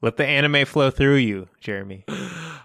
Let 0.00 0.16
the 0.16 0.26
anime 0.26 0.66
flow 0.66 0.90
through 0.90 1.16
you, 1.16 1.48
Jeremy. 1.60 2.04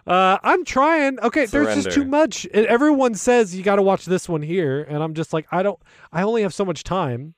Uh, 0.07 0.37
I'm 0.41 0.63
trying. 0.63 1.19
Okay, 1.19 1.47
there's 1.47 1.83
just 1.83 1.91
too 1.91 2.05
much. 2.05 2.47
And 2.53 2.65
everyone 2.67 3.13
says 3.13 3.53
you 3.53 3.61
got 3.61 3.75
to 3.75 3.81
watch 3.81 4.05
this 4.05 4.29
one 4.29 4.41
here, 4.41 4.81
and 4.83 5.03
I'm 5.03 5.13
just 5.13 5.33
like, 5.33 5.45
I 5.51 5.63
don't. 5.63 5.77
I 6.13 6.21
only 6.21 6.43
have 6.43 6.53
so 6.53 6.63
much 6.63 6.85
time 6.85 7.33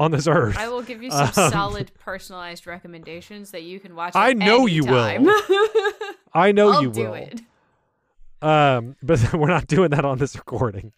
on 0.00 0.10
this 0.10 0.26
earth. 0.26 0.56
I 0.56 0.68
will 0.68 0.82
give 0.82 1.02
you 1.02 1.10
some 1.10 1.26
Um, 1.36 1.50
solid 1.52 1.92
personalized 1.98 2.66
recommendations 2.66 3.50
that 3.52 3.62
you 3.62 3.78
can 3.78 3.94
watch. 3.94 4.16
I 4.16 4.32
know 4.32 4.66
you 4.66 4.84
will. 4.84 4.94
I 6.34 6.50
know 6.52 6.72
I'll 6.72 6.82
you 6.82 6.90
do 6.90 7.02
will. 7.02 7.14
it. 7.14 7.40
Um, 8.42 8.96
but 9.02 9.32
we're 9.34 9.48
not 9.48 9.66
doing 9.66 9.90
that 9.90 10.04
on 10.04 10.18
this 10.18 10.34
recording. 10.34 10.92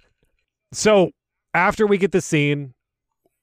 So 0.70 1.10
after 1.52 1.86
we 1.86 1.98
get 1.98 2.12
the 2.12 2.20
scene, 2.20 2.74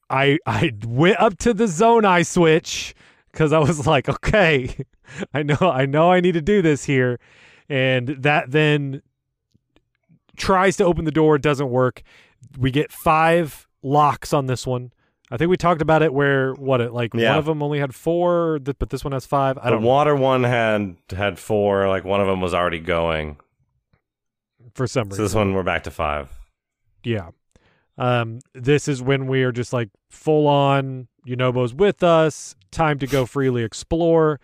I 0.10 0.40
I 0.46 0.72
went 0.88 1.20
up 1.20 1.38
to 1.40 1.54
the 1.54 1.68
zone 1.68 2.06
I 2.06 2.24
switch 2.24 2.96
because 3.32 3.52
I 3.54 3.60
was 3.60 3.86
like, 3.86 4.08
okay, 4.10 4.76
I 5.34 5.44
know 5.44 5.58
I 5.62 5.86
know 5.86 6.10
I 6.12 6.22
need 6.22 6.32
to 6.34 6.42
do 6.42 6.62
this 6.62 6.86
here, 6.86 7.20
and 7.68 8.08
that 8.08 8.52
then 8.52 9.02
tries 10.38 10.78
to 10.78 10.86
open 10.86 11.04
the 11.04 11.12
door. 11.12 11.38
Doesn't 11.38 11.70
work. 11.70 12.02
We 12.58 12.72
get 12.72 12.94
five 12.94 13.68
locks 13.84 14.32
on 14.34 14.46
this 14.48 14.66
one. 14.66 14.94
I 15.32 15.38
think 15.38 15.50
we 15.50 15.58
talked 15.58 15.82
about 15.82 16.02
it 16.02 16.14
where 16.14 16.54
what 16.56 16.82
it 16.82 16.92
like 16.92 17.14
Yeah. 17.14 17.30
one 17.32 17.40
of 17.40 17.46
them 17.46 17.62
only 17.62 17.80
had 17.80 17.94
four, 17.94 18.60
th- 18.64 18.78
but 18.80 18.90
this 18.90 19.04
one 19.04 19.12
has 19.12 19.26
five. 19.26 19.58
I 19.60 19.66
the 19.66 19.70
don't 19.72 19.82
know 19.82 19.88
water 19.88 20.16
one 20.16 20.44
had 20.44 20.96
had 21.12 21.38
four. 21.38 21.88
Like 21.88 22.04
one 22.04 22.20
of 22.22 22.28
them 22.28 22.42
was 22.42 22.54
already 22.54 22.80
going. 22.80 23.38
for 24.74 24.88
some 24.88 25.06
reason, 25.06 25.18
So 25.18 25.24
this 25.24 25.36
one 25.36 25.54
we're 25.54 25.64
back 25.64 25.84
to 25.84 25.92
five. 25.92 26.30
Yeah. 27.04 27.30
Um, 27.98 28.40
this 28.54 28.88
is 28.88 29.02
when 29.02 29.28
we 29.28 29.44
are 29.44 29.52
just 29.52 29.74
like 29.74 29.90
full 30.10 30.48
on 30.48 31.08
Yunobo's 31.28 31.74
with 31.74 32.02
us, 32.04 32.56
time 32.72 32.98
to 33.00 33.08
go 33.08 33.26
freely 33.26 33.64
explore. 33.64 34.40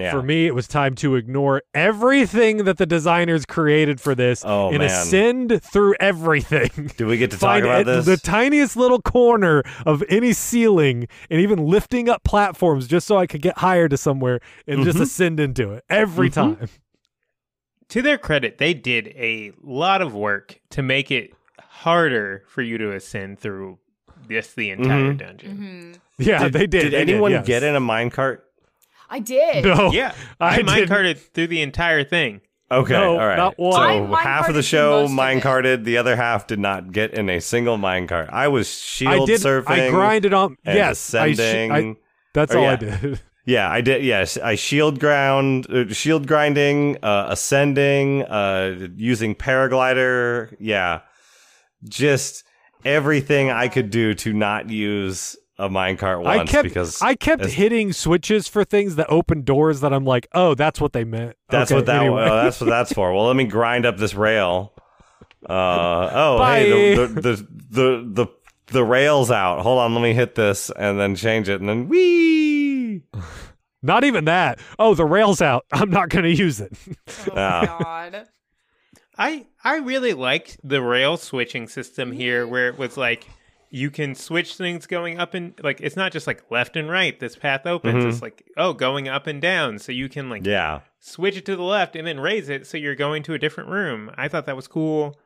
Yeah. 0.00 0.10
For 0.10 0.22
me, 0.22 0.46
it 0.46 0.54
was 0.54 0.66
time 0.68 0.94
to 0.96 1.16
ignore 1.16 1.62
everything 1.74 2.64
that 2.64 2.78
the 2.78 2.86
designers 2.86 3.44
created 3.46 4.00
for 4.00 4.14
this 4.14 4.42
Oh, 4.44 4.68
and 4.68 4.78
man. 4.78 4.86
ascend 4.86 5.62
through 5.62 5.94
everything. 6.00 6.90
Do 6.96 7.06
we 7.06 7.16
get 7.18 7.30
to 7.32 7.38
talk 7.38 7.62
about 7.62 7.86
this? 7.86 8.06
the 8.06 8.16
tiniest 8.16 8.76
little 8.76 9.00
corner 9.02 9.62
of 9.86 10.02
any 10.08 10.32
ceiling 10.32 11.08
and 11.30 11.40
even 11.40 11.66
lifting 11.66 12.08
up 12.08 12.24
platforms 12.24 12.86
just 12.86 13.06
so 13.06 13.16
I 13.16 13.26
could 13.26 13.42
get 13.42 13.58
higher 13.58 13.88
to 13.88 13.96
somewhere 13.96 14.40
and 14.66 14.84
just 14.84 14.98
Mhm. 14.98 15.02
ascend 15.02 15.40
into 15.40 15.72
it 15.72 15.84
every 15.90 16.30
Mhm. 16.30 16.34
time. 16.34 16.68
To 17.90 18.02
their 18.02 18.18
credit, 18.18 18.58
they 18.58 18.74
did 18.74 19.08
a 19.16 19.52
lot 19.62 20.02
of 20.02 20.14
work 20.14 20.60
to 20.70 20.82
make 20.82 21.10
it 21.10 21.32
harder 21.58 22.42
for 22.48 22.60
you 22.62 22.76
to 22.78 22.92
ascend 22.92 23.38
through 23.38 23.78
this 24.26 24.52
the 24.52 24.70
entire 24.70 25.12
Mhm. 25.14 25.18
dungeon. 25.18 25.94
Yeah, 26.18 26.48
they 26.48 26.66
did. 26.66 26.70
Did 26.82 26.92
they 26.92 26.96
anyone 26.98 27.30
yes. 27.30 27.46
get 27.46 27.62
in 27.62 27.74
a 27.76 27.80
minecart? 27.80 28.40
I 29.10 29.18
did. 29.20 29.64
No. 29.64 29.90
Yeah, 29.92 30.14
I 30.40 30.46
I, 30.48 30.56
didn't. 30.56 30.66
minecarted 30.68 31.18
through 31.34 31.46
the 31.48 31.62
entire 31.62 32.04
thing. 32.04 32.40
Okay, 32.70 32.92
No, 32.92 33.12
all 33.18 33.26
right. 33.26 33.36
not 33.36 33.58
one. 33.58 33.72
So 33.72 34.14
I 34.14 34.22
half 34.22 34.48
of 34.50 34.54
the 34.54 34.62
show 34.62 35.00
most 35.00 35.10
of 35.12 35.12
it. 35.12 35.20
minecarted, 35.20 35.84
the 35.84 35.96
other 35.96 36.16
half 36.16 36.46
did 36.46 36.58
not 36.58 36.92
get 36.92 37.14
in 37.14 37.30
a 37.30 37.40
single 37.40 37.78
minecart. 37.78 38.28
I 38.30 38.48
was 38.48 38.68
shield 38.68 39.22
I 39.22 39.24
did. 39.24 39.40
surfing. 39.40 39.68
I 39.70 39.88
grinded 39.90 40.34
on. 40.34 40.56
and 40.66 40.76
yes, 40.76 41.14
I, 41.14 41.30
sh- 41.30 41.38
ascending. 41.38 41.72
I. 41.72 41.96
That's 42.34 42.54
Or 42.54 42.58
all 42.58 42.64
yeah. 42.64 42.72
I 42.72 42.76
did. 42.76 43.20
Yeah, 43.46 43.70
I 43.70 43.80
did. 43.80 44.04
Yes, 44.04 44.36
I 44.36 44.54
shield 44.56 45.00
ground, 45.00 45.66
uh, 45.70 45.90
shield 45.94 46.26
grinding, 46.26 46.98
uh, 47.02 47.28
ascending, 47.30 48.24
uh, 48.24 48.88
using 48.96 49.34
paraglider. 49.34 50.54
Yeah, 50.60 51.00
just 51.88 52.44
everything 52.84 53.50
I 53.50 53.68
could 53.68 53.88
do 53.88 54.12
to 54.14 54.34
not 54.34 54.68
use 54.68 55.36
a 55.58 55.68
minecart 55.68 56.24
I 56.26 56.36
once 56.38 56.50
kept. 56.50 56.62
because 56.64 57.02
I 57.02 57.14
kept 57.14 57.42
as- 57.42 57.54
hitting 57.54 57.92
switches 57.92 58.46
for 58.48 58.64
things 58.64 58.96
that 58.96 59.06
open 59.10 59.42
doors 59.42 59.80
that 59.80 59.92
I'm 59.92 60.04
like, 60.04 60.28
oh, 60.32 60.54
that's 60.54 60.80
what 60.80 60.92
they 60.92 61.04
meant. 61.04 61.36
That's 61.50 61.70
Okay, 61.72 61.78
what 61.78 61.86
that. 61.86 62.02
anyway. 62.02 62.22
uh, 62.24 62.44
that's 62.44 62.60
what 62.60 62.70
that's 62.70 62.92
for. 62.92 63.12
Well, 63.12 63.26
let 63.26 63.36
me 63.36 63.44
grind 63.44 63.84
up 63.86 63.96
this 63.96 64.14
rail. 64.14 64.72
Uh 65.48 66.10
oh, 66.12 66.38
Bye. 66.38 66.58
hey, 66.60 66.94
the 66.94 67.06
the, 67.06 67.20
the 67.20 67.46
the 67.70 68.04
the 68.12 68.26
the 68.72 68.84
rail's 68.84 69.30
out. 69.30 69.60
Hold 69.60 69.78
on, 69.78 69.94
let 69.94 70.02
me 70.02 70.12
hit 70.12 70.34
this 70.34 70.70
and 70.70 70.98
then 70.98 71.14
change 71.14 71.48
it, 71.48 71.60
and 71.60 71.68
then 71.68 71.88
wee. 71.88 73.02
Not 73.82 74.02
even 74.04 74.24
that. 74.24 74.58
Oh, 74.78 74.94
the 74.94 75.04
rail's 75.04 75.40
out. 75.40 75.64
I'm 75.72 75.90
not 75.90 76.08
going 76.08 76.24
to 76.24 76.34
use 76.34 76.60
it. 76.60 76.72
Oh 77.28 77.32
Ah. 77.36 77.78
god. 77.80 78.26
I 79.16 79.46
I 79.64 79.76
really 79.78 80.12
liked 80.12 80.58
the 80.62 80.82
rail 80.82 81.16
switching 81.16 81.68
system 81.68 82.12
here, 82.12 82.46
where 82.46 82.68
it 82.68 82.76
was 82.78 82.96
like 82.96 83.26
you 83.70 83.90
can 83.90 84.14
switch 84.14 84.56
things 84.56 84.86
going 84.86 85.18
up 85.18 85.34
and 85.34 85.52
like 85.62 85.80
it's 85.80 85.96
not 85.96 86.12
just 86.12 86.26
like 86.26 86.50
left 86.50 86.76
and 86.76 86.88
right. 86.90 87.18
This 87.18 87.36
path 87.36 87.66
opens. 87.66 88.04
Mhm. 88.04 88.08
It's 88.08 88.22
like 88.22 88.44
oh, 88.56 88.72
going 88.72 89.08
up 89.08 89.26
and 89.26 89.40
down, 89.42 89.78
so 89.78 89.92
you 89.92 90.08
can 90.08 90.30
like 90.30 90.46
Yeah, 90.46 90.80
switch 91.00 91.36
it 91.36 91.44
to 91.46 91.56
the 91.56 91.62
left 91.62 91.94
and 91.96 92.06
then 92.06 92.18
raise 92.20 92.48
it 92.48 92.66
so 92.66 92.78
you're 92.78 92.94
going 92.94 93.22
to 93.24 93.34
a 93.34 93.38
different 93.38 93.70
room. 93.70 94.10
I 94.16 94.28
thought 94.28 94.46
that 94.46 94.56
was 94.56 94.68
cool. 94.68 95.18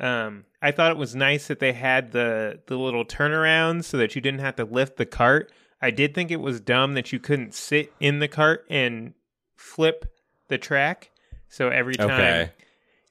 Um, 0.00 0.44
I 0.62 0.70
thought 0.70 0.92
it 0.92 0.96
was 0.96 1.16
nice 1.16 1.48
that 1.48 1.58
they 1.58 1.72
had 1.72 2.12
the 2.12 2.60
the 2.66 2.76
little 2.76 3.04
turnarounds 3.04 3.84
so 3.84 3.96
that 3.96 4.14
you 4.14 4.20
didn't 4.20 4.40
have 4.40 4.56
to 4.56 4.64
lift 4.64 4.96
the 4.96 5.06
cart. 5.06 5.50
I 5.82 5.90
did 5.90 6.14
think 6.14 6.30
it 6.30 6.40
was 6.40 6.60
dumb 6.60 6.94
that 6.94 7.12
you 7.12 7.18
couldn't 7.18 7.54
sit 7.54 7.92
in 8.00 8.18
the 8.20 8.28
cart 8.28 8.64
and 8.70 9.14
flip 9.56 10.12
the 10.48 10.58
track. 10.58 11.10
So 11.48 11.68
every 11.68 11.94
time, 11.94 12.10
Okay. 12.10 12.50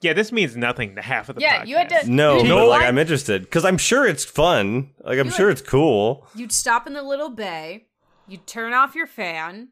Yeah, 0.01 0.13
this 0.13 0.31
means 0.31 0.55
nothing 0.55 0.95
to 0.95 1.01
half 1.01 1.29
of 1.29 1.35
the 1.35 1.41
Yeah, 1.41 1.63
podcast. 1.63 1.67
you 1.67 1.75
had 1.77 1.89
to- 1.89 2.11
no, 2.11 2.41
You 2.43 2.49
but 2.53 2.67
like? 2.67 2.83
I'm 2.85 2.97
interested 2.97 3.41
because 3.43 3.65
I'm 3.65 3.77
sure 3.77 4.05
it's 4.05 4.23
fun. 4.25 4.91
Like 5.03 5.19
I'm 5.19 5.25
You 5.27 5.31
sure 5.31 5.47
had- 5.49 5.57
it's 5.59 5.67
cool. 5.67 6.27
You'd 6.35 6.51
stop 6.51 6.85
in 6.87 6.93
the 6.93 7.03
little 7.03 7.29
bay, 7.29 7.87
you'd 8.27 8.45
turn 8.47 8.73
off 8.73 8.93
your 8.95 9.07
fan, 9.07 9.69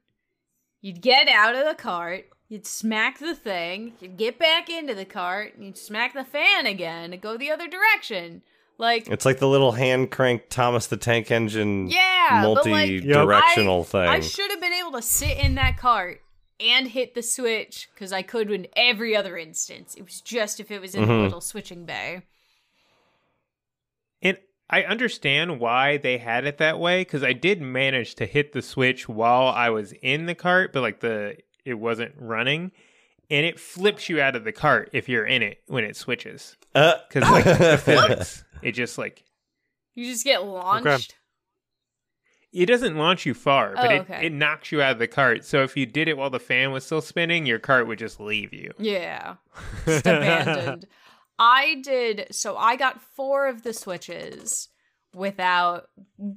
you'd 0.82 1.02
get 1.02 1.28
out 1.28 1.56
of 1.56 1.66
the 1.66 1.76
cart, 1.76 2.26
you'd 2.48 2.66
smack 2.66 3.20
the 3.20 3.36
thing, 3.36 3.94
you'd 4.00 4.18
get 4.18 4.38
back 4.40 4.70
into 4.70 4.94
the 4.96 5.06
cart, 5.06 5.56
and 5.56 5.66
you'd 5.66 5.78
smack 5.78 6.14
the 6.14 6.24
fan 6.24 6.66
again 6.66 7.12
and 7.14 7.22
go 7.22 7.38
the 7.38 7.52
other 7.52 7.68
direction. 7.68 8.42
Like, 8.78 9.08
It's 9.10 9.26
like 9.26 9.40
the 9.40 9.48
little 9.48 9.72
hand 9.72 10.12
crank 10.12 10.50
Thomas 10.50 10.88
the 10.88 10.98
Tank 10.98 11.32
Engine, 11.32 11.88
yeah, 11.90 12.42
but 12.44 12.66
like, 12.66 12.90
multi-directional 12.90 13.82
I, 13.82 13.84
thing. 13.84 14.08
I 14.10 14.20
should 14.20 14.52
have 14.52 14.60
been 14.60 14.74
able 14.74 14.92
to 14.94 15.02
sit 15.02 15.38
in 15.38 15.56
that 15.56 15.78
cart 15.78 16.22
and 16.60 16.88
hit 16.88 17.14
the 17.16 17.22
switch 17.24 17.90
because 17.94 18.12
I 18.14 18.22
could 18.22 18.50
in 18.52 18.68
every 18.76 19.16
other 19.16 19.38
instance. 19.38 19.96
It 19.96 20.04
was 20.04 20.22
just 20.22 20.60
if 20.60 20.72
it 20.72 20.80
was 20.82 20.96
in 20.96 21.02
the 21.02 21.08
Mhm. 21.08 21.24
little 21.24 21.42
switching 21.42 21.86
bay. 21.86 22.22
And 24.22 24.38
I 24.70 24.84
understand 24.84 25.60
why 25.60 25.98
they 25.98 26.18
had 26.18 26.46
it 26.46 26.58
that 26.58 26.80
way 26.80 27.02
because 27.02 27.24
I 27.24 27.34
did 27.34 27.62
manage 27.62 28.16
to 28.16 28.26
hit 28.26 28.54
the 28.54 28.62
switch 28.62 29.08
while 29.08 29.48
I 29.48 29.70
was 29.70 29.92
in 30.02 30.26
the 30.26 30.36
cart, 30.36 30.74
but 30.74 30.82
like 30.82 31.00
the 31.02 31.38
it 31.66 31.76
wasn't 31.76 32.14
running, 32.18 32.72
and 33.30 33.46
it 33.46 33.60
flips 33.60 34.08
you 34.08 34.22
out 34.22 34.36
of 34.36 34.44
the 34.44 34.52
cart 34.52 34.90
if 34.94 35.10
you're 35.10 35.26
in 35.26 35.42
it 35.42 35.64
when 35.68 35.84
it 35.84 35.96
switches 35.96 36.56
Uh, 36.76 36.96
because 37.08 37.30
like 37.30 37.44
the 37.44 37.78
physics, 37.84 38.44
it 38.62 38.72
just 38.74 38.98
like 38.98 39.24
You 39.94 40.06
just 40.06 40.24
get 40.24 40.44
launched. 40.44 41.16
It 42.56 42.66
doesn't 42.68 42.98
launch 42.98 43.26
you 43.26 43.34
far, 43.34 43.74
but 43.76 43.92
Oh, 43.92 43.96
it, 43.96 44.02
okay. 44.02 44.26
it 44.28 44.34
knocks 44.34 44.72
you 44.72 44.82
out 44.82 44.94
of 44.94 45.00
the 45.00 45.08
cart. 45.08 45.44
So 45.46 45.64
if 45.64 45.76
you 45.78 45.86
did 45.86 46.08
it 46.08 46.18
while 46.18 46.30
the 46.30 46.40
fan 46.40 46.72
was 46.72 46.86
still 46.86 47.02
spinning, 47.02 47.46
your 47.46 47.60
cart 47.60 47.86
would 47.88 48.00
just 48.00 48.20
leave 48.20 48.54
you. 48.54 48.72
Yeah. 48.78 49.36
Just 49.86 50.06
abandoned. 50.08 50.88
I 51.38 51.82
did 51.84 52.28
so 52.32 52.56
I 52.56 52.76
got 52.78 53.02
four 53.02 53.48
of 53.48 53.64
the 53.64 53.74
switches 53.74 54.70
without 55.14 55.90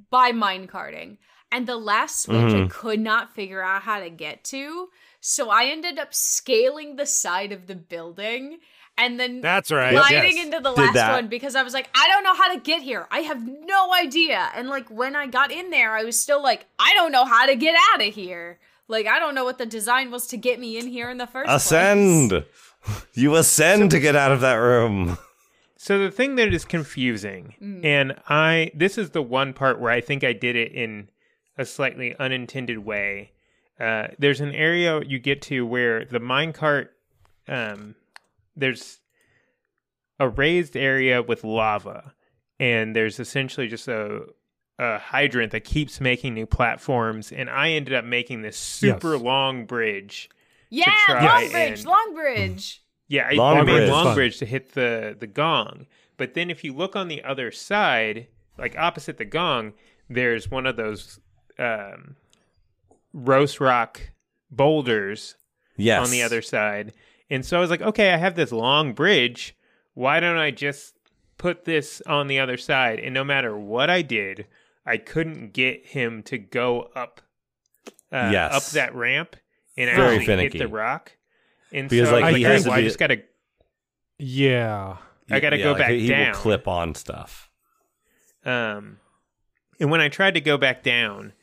by 0.09 0.31
mine 0.31 0.67
carting. 0.67 1.17
And 1.51 1.65
the 1.65 1.77
last 1.77 2.21
switch 2.21 2.53
I 2.53 2.65
Mhm. 2.65 2.69
could 2.69 2.99
not 2.99 3.33
figure 3.33 3.61
out 3.63 3.81
how 3.81 3.99
to 4.01 4.09
get 4.09 4.43
to. 4.45 4.89
So 5.19 5.49
I 5.49 5.65
ended 5.65 5.97
up 5.97 6.13
scaling 6.13 6.95
the 6.95 7.05
side 7.07 7.51
of 7.51 7.65
the 7.67 7.75
building 7.75 8.59
and 8.99 9.19
then 9.19 9.41
That's 9.41 9.71
right. 9.71 9.91
gliding 9.91 10.37
yes. 10.37 10.45
into 10.45 10.59
the 10.59 10.71
Did 10.73 10.81
last 10.81 10.93
that. 10.93 11.11
one 11.13 11.27
because 11.27 11.55
I 11.55 11.63
was 11.63 11.73
like, 11.73 11.89
I 11.95 12.07
don't 12.09 12.23
know 12.23 12.35
how 12.35 12.53
to 12.53 12.59
get 12.59 12.81
here. 12.81 13.07
I 13.09 13.19
have 13.21 13.45
no 13.47 13.93
idea. 13.93 14.49
And 14.55 14.69
like 14.69 14.89
when 14.89 15.15
I 15.15 15.27
got 15.27 15.51
in 15.51 15.69
there, 15.71 15.91
I 15.95 16.03
was 16.03 16.21
still 16.21 16.41
like, 16.43 16.65
I 16.77 16.93
don't 16.93 17.11
know 17.11 17.25
how 17.25 17.45
to 17.45 17.55
get 17.55 17.75
out 17.93 18.05
of 18.05 18.13
here. 18.13 18.59
Like 18.87 19.07
I 19.07 19.19
don't 19.19 19.35
know 19.35 19.43
what 19.43 19.57
the 19.57 19.65
design 19.65 20.11
was 20.11 20.27
to 20.27 20.37
get 20.37 20.59
me 20.59 20.77
in 20.77 20.87
here 20.87 21.09
in 21.09 21.17
the 21.17 21.27
first 21.27 21.47
place. 21.47 21.65
ascend. 21.65 22.45
You 23.13 23.35
ascend 23.35 23.91
to 23.91 23.99
get 23.99 24.15
out 24.15 24.31
of 24.31 24.39
that 24.39 24.53
room. 24.55 25.17
So 25.75 25.99
the 25.99 26.09
thing 26.11 26.35
that 26.35 26.53
is 26.53 26.63
confusing, 26.65 27.55
Mm. 27.61 27.83
and 27.85 28.15
I 28.29 28.71
this 28.73 28.97
is 28.97 29.09
the 29.11 29.21
one 29.21 29.51
part 29.53 29.79
where 29.81 29.91
I 29.91 29.99
think 30.01 30.23
I 30.23 30.31
did 30.31 30.55
it 30.55 30.71
in 30.71 31.09
a 31.57 31.65
slightly 31.65 32.15
unintended 32.17 32.79
way. 32.79 33.31
Uh, 33.79 34.07
there's 34.17 34.39
an 34.41 34.53
area 34.55 35.01
you 35.05 35.19
get 35.19 35.41
to 35.43 35.65
where 35.65 36.05
the 36.05 36.19
minecart, 36.19 36.87
um, 37.49 37.95
there's 38.59 38.99
a 40.19 40.27
raised 40.29 40.75
area 40.75 41.21
with 41.21 41.43
lava, 41.43 42.13
and 42.59 42.95
there's 42.95 43.19
essentially 43.19 43.67
just 43.67 43.87
a 43.87 44.25
a 44.77 44.97
hydrant 44.97 45.51
that 45.51 45.65
keeps 45.65 45.99
making 45.99 46.33
new 46.33 46.45
platforms, 46.45 47.31
and 47.33 47.49
I 47.49 47.71
ended 47.71 47.93
up 47.93 48.05
making 48.05 48.43
this 48.43 48.55
super 48.57 49.13
Yes. 49.15 49.21
long 49.21 49.65
bridge. 49.65 50.29
Yeah, 50.69 50.93
Long 51.09 51.49
Bridge, 51.49 51.79
and- 51.79 51.85
Long 51.85 52.13
Bridge. 52.15 52.81
Yeah, 53.07 53.27
I, 53.29 53.33
Long 53.33 53.57
I 53.57 53.63
made 53.63 53.89
Long 53.89 54.05
Fun. 54.05 54.15
Bridge 54.15 54.37
to 54.37 54.45
hit 54.45 54.73
the 54.73 55.15
the 55.19 55.27
gong. 55.27 55.87
But 56.15 56.33
then 56.35 56.49
if 56.49 56.63
you 56.63 56.73
look 56.73 56.95
on 56.95 57.07
the 57.07 57.23
other 57.23 57.51
side, 57.51 58.27
like 58.57 58.77
opposite 58.77 59.17
the 59.17 59.25
gong, 59.25 59.73
there's 60.09 60.49
one 60.51 60.65
of 60.67 60.75
those 60.77 61.19
um, 61.57 62.15
roast 63.13 63.59
rock 63.59 63.99
boulders 64.51 65.35
Yes. 65.75 66.05
on 66.05 66.11
the 66.11 66.21
other 66.23 66.41
side. 66.41 66.93
And 67.29 67.45
so 67.45 67.57
I 67.57 67.59
was 67.61 67.69
like, 67.69 67.81
okay, 67.81 68.11
I 68.13 68.17
have 68.17 68.35
this 68.35 68.51
long 68.51 68.93
bridge. 68.93 69.55
Why 69.93 70.19
don't 70.19 70.37
I 70.37 70.51
just 70.51 70.95
put 71.37 71.65
this 71.65 72.01
on 72.07 72.27
the 72.27 72.39
other 72.39 72.57
side? 72.57 72.99
And 72.99 73.13
no 73.13 73.23
matter 73.23 73.57
what 73.57 73.89
I 73.89 74.01
did, 74.01 74.47
I 74.85 74.97
couldn't 74.97 75.53
get 75.53 75.85
him 75.87 76.23
to 76.23 76.37
go 76.37 76.89
up 76.95 77.21
uh, 78.11 78.29
Yes. 78.31 78.53
up 78.53 78.63
that 78.73 78.95
ramp 78.95 79.35
and 79.77 79.95
Very 79.95 80.15
actually 80.15 80.25
finicky. 80.25 80.57
hit 80.57 80.63
the 80.63 80.67
rock. 80.73 81.11
And 81.71 81.87
Because, 81.89 82.09
so 82.09 82.15
like, 82.15 82.23
I 82.23 82.31
he 82.37 82.43
like, 82.43 82.51
has 82.51 82.63
to 82.63 82.69
well, 82.69 82.79
I 82.79 82.81
just 82.81 82.97
gotta 82.97 83.21
Yeah. 84.17 84.97
I 85.29 85.39
gotta 85.39 85.57
Yeah, 85.57 85.63
go 85.65 85.71
like, 85.73 85.79
back 85.81 85.91
he 85.91 86.07
down. 86.07 86.27
will 86.29 86.33
clip 86.35 86.67
on 86.67 86.95
stuff. 86.95 87.49
Um, 88.43 88.97
and 89.79 89.91
when 89.91 90.01
I 90.01 90.09
tried 90.09 90.33
to 90.33 90.41
go 90.41 90.57
back 90.57 90.81
down, 90.81 91.33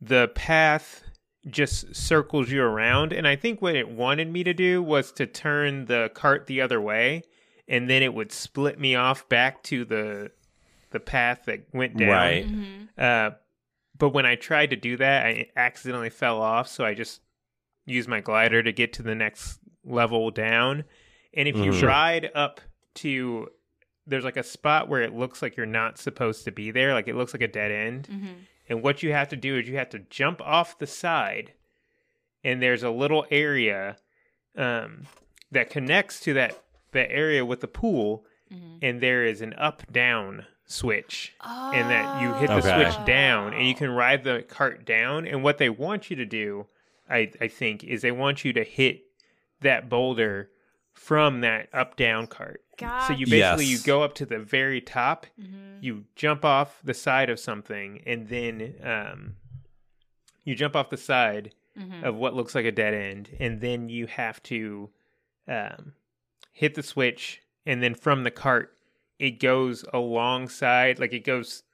the 0.00 0.28
path 0.28 1.02
just 1.48 1.94
circles 1.94 2.50
you 2.50 2.62
around. 2.62 3.12
And 3.12 3.26
I 3.26 3.36
think 3.36 3.62
what 3.62 3.76
it 3.76 3.88
wanted 3.88 4.30
me 4.32 4.42
to 4.44 4.52
do 4.54 4.82
was 4.82 5.12
to 5.12 5.26
turn 5.26 5.84
the 5.86 6.10
cart 6.14 6.46
the 6.46 6.60
other 6.60 6.80
way, 6.80 7.22
and 7.68 7.88
then 7.88 8.02
it 8.02 8.14
would 8.14 8.32
split 8.32 8.78
me 8.80 8.94
off 8.94 9.28
back 9.28 9.62
to 9.64 9.84
the 9.84 10.30
the 10.90 11.00
path 11.00 11.42
that 11.46 11.62
went 11.74 11.96
down. 11.96 12.08
Right. 12.08 12.46
Uh, 13.04 13.30
but 13.98 14.10
when 14.10 14.24
I 14.24 14.36
tried 14.36 14.70
to 14.70 14.76
do 14.76 14.96
that, 14.98 15.26
I 15.26 15.48
accidentally 15.56 16.10
fell 16.10 16.40
off. 16.40 16.68
So 16.68 16.84
I 16.84 16.94
just 16.94 17.20
used 17.86 18.08
my 18.08 18.20
glider 18.20 18.62
to 18.62 18.72
get 18.72 18.92
to 18.94 19.02
the 19.02 19.14
next 19.14 19.58
level 19.84 20.30
down. 20.30 20.84
And 21.34 21.48
if 21.48 21.56
you 21.56 21.72
Mhm. 21.72 21.82
ride 21.86 22.30
up 22.34 22.60
to, 22.96 23.48
there's 24.06 24.24
like 24.24 24.36
a 24.36 24.42
spot 24.42 24.88
where 24.88 25.02
it 25.02 25.12
looks 25.12 25.42
like 25.42 25.56
you're 25.56 25.66
not 25.66 25.98
supposed 25.98 26.44
to 26.44 26.52
be 26.52 26.70
there. 26.70 26.94
Like 26.94 27.08
it 27.08 27.16
looks 27.16 27.34
like 27.34 27.42
a 27.42 27.48
dead 27.48 27.72
end. 27.72 28.08
Mm-hmm. 28.10 28.32
And 28.68 28.82
what 28.82 29.02
you 29.02 29.12
have 29.12 29.28
to 29.28 29.36
do 29.36 29.56
is 29.56 29.68
you 29.68 29.76
have 29.76 29.90
to 29.90 30.00
jump 30.00 30.40
off 30.40 30.78
the 30.78 30.86
side, 30.86 31.52
and 32.42 32.60
there's 32.62 32.82
a 32.82 32.90
little 32.90 33.26
area 33.30 33.96
um, 34.56 35.06
that 35.52 35.70
connects 35.70 36.20
to 36.20 36.32
that 36.34 36.62
that 36.92 37.10
area 37.10 37.44
with 37.44 37.60
the 37.60 37.68
pool, 37.68 38.24
Mm-hmm. 38.52 38.76
and 38.80 39.00
there 39.00 39.24
is 39.24 39.40
an 39.40 39.54
up 39.54 39.82
down 39.90 40.46
switch, 40.66 41.34
and 41.44 41.90
that 41.90 42.22
you 42.22 42.32
hit 42.34 42.46
the 42.46 42.58
Okay. 42.58 42.74
switch 42.92 43.04
down, 43.04 43.52
and 43.52 43.66
you 43.66 43.74
can 43.74 43.90
ride 43.90 44.22
the 44.22 44.44
cart 44.48 44.84
down. 44.84 45.26
And 45.26 45.42
what 45.42 45.58
they 45.58 45.68
want 45.68 46.10
you 46.10 46.16
to 46.16 46.24
do, 46.24 46.66
I 47.10 47.32
I 47.40 47.48
think, 47.48 47.82
is 47.82 48.02
they 48.02 48.12
want 48.12 48.44
you 48.44 48.52
to 48.52 48.62
hit 48.62 49.02
that 49.62 49.88
boulder 49.88 50.50
from 50.92 51.40
that 51.40 51.68
up 51.72 51.96
down 51.96 52.28
cart. 52.28 52.62
So 52.78 53.12
you 53.14 53.26
basically 53.26 53.66
you 53.66 53.78
go 53.78 54.02
up 54.02 54.14
to 54.14 54.26
the 54.26 54.38
very 54.38 54.80
top, 54.80 55.26
Mm-hmm. 55.40 55.78
you 55.80 56.04
jump 56.14 56.44
off 56.44 56.80
the 56.84 56.94
side 56.94 57.30
of 57.30 57.38
something, 57.40 58.02
and 58.06 58.28
then 58.28 58.74
um, 58.82 59.36
you 60.44 60.54
jump 60.54 60.76
off 60.76 60.90
the 60.90 60.96
side 60.96 61.52
Mm-hmm. 61.78 62.04
of 62.04 62.14
what 62.14 62.32
looks 62.34 62.54
like 62.54 62.64
a 62.64 62.72
dead 62.72 62.94
end, 62.94 63.36
and 63.38 63.60
then 63.60 63.90
you 63.90 64.06
have 64.06 64.42
to 64.44 64.88
um, 65.46 65.92
hit 66.52 66.74
the 66.74 66.82
switch, 66.82 67.42
and 67.66 67.82
then 67.82 67.94
from 67.94 68.24
the 68.24 68.30
cart, 68.30 68.72
it 69.18 69.38
goes 69.40 69.84
alongside, 69.92 70.98
like 70.98 71.12
it 71.12 71.22
goes 71.24 71.64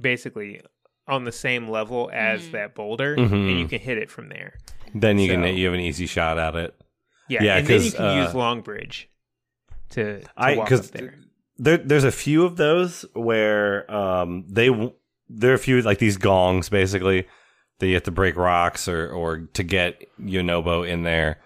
basically 0.00 0.62
on 1.06 1.24
the 1.24 1.32
same 1.32 1.68
level 1.68 2.08
as 2.10 2.48
Mhm. 2.48 2.52
that 2.52 2.74
boulder, 2.74 3.12
and 3.16 3.58
you 3.60 3.68
can 3.68 3.80
hit 3.80 3.98
it 3.98 4.10
from 4.10 4.30
there. 4.30 4.54
Then 4.94 5.18
you 5.18 5.28
So- 5.28 5.34
can 5.42 5.54
you 5.56 5.66
have 5.66 5.74
an 5.74 5.80
easy 5.80 6.06
shot 6.06 6.38
at 6.38 6.56
it. 6.56 6.74
Yeah, 7.28 7.42
Yeah, 7.42 7.56
and 7.58 7.66
then 7.66 7.82
you 7.82 7.90
'cause, 7.90 7.94
can 7.96 8.18
uh, 8.18 8.24
use 8.24 8.34
Long 8.34 8.62
Bridge 8.62 9.09
to, 9.90 10.20
to 10.20 10.28
I 10.36 10.56
walk 10.56 10.64
up 10.64 10.68
because 10.70 10.90
there. 10.90 11.14
there 11.58 11.78
there's 11.78 12.04
a 12.04 12.12
few 12.12 12.44
of 12.44 12.56
those 12.56 13.04
where 13.14 13.90
um 13.90 14.44
they 14.48 14.70
there 15.28 15.52
are 15.52 15.54
a 15.54 15.58
few 15.58 15.80
like 15.82 15.98
these 15.98 16.16
gongs 16.16 16.68
basically 16.68 17.26
that 17.80 17.86
you 17.86 17.94
have 17.94 18.04
to 18.04 18.10
break 18.10 18.36
rocks 18.36 18.88
or 18.88 19.10
or 19.10 19.38
to 19.54 19.62
get 19.62 20.02
Yunobo 20.20 20.88
in 20.88 21.02
there, 21.02 21.40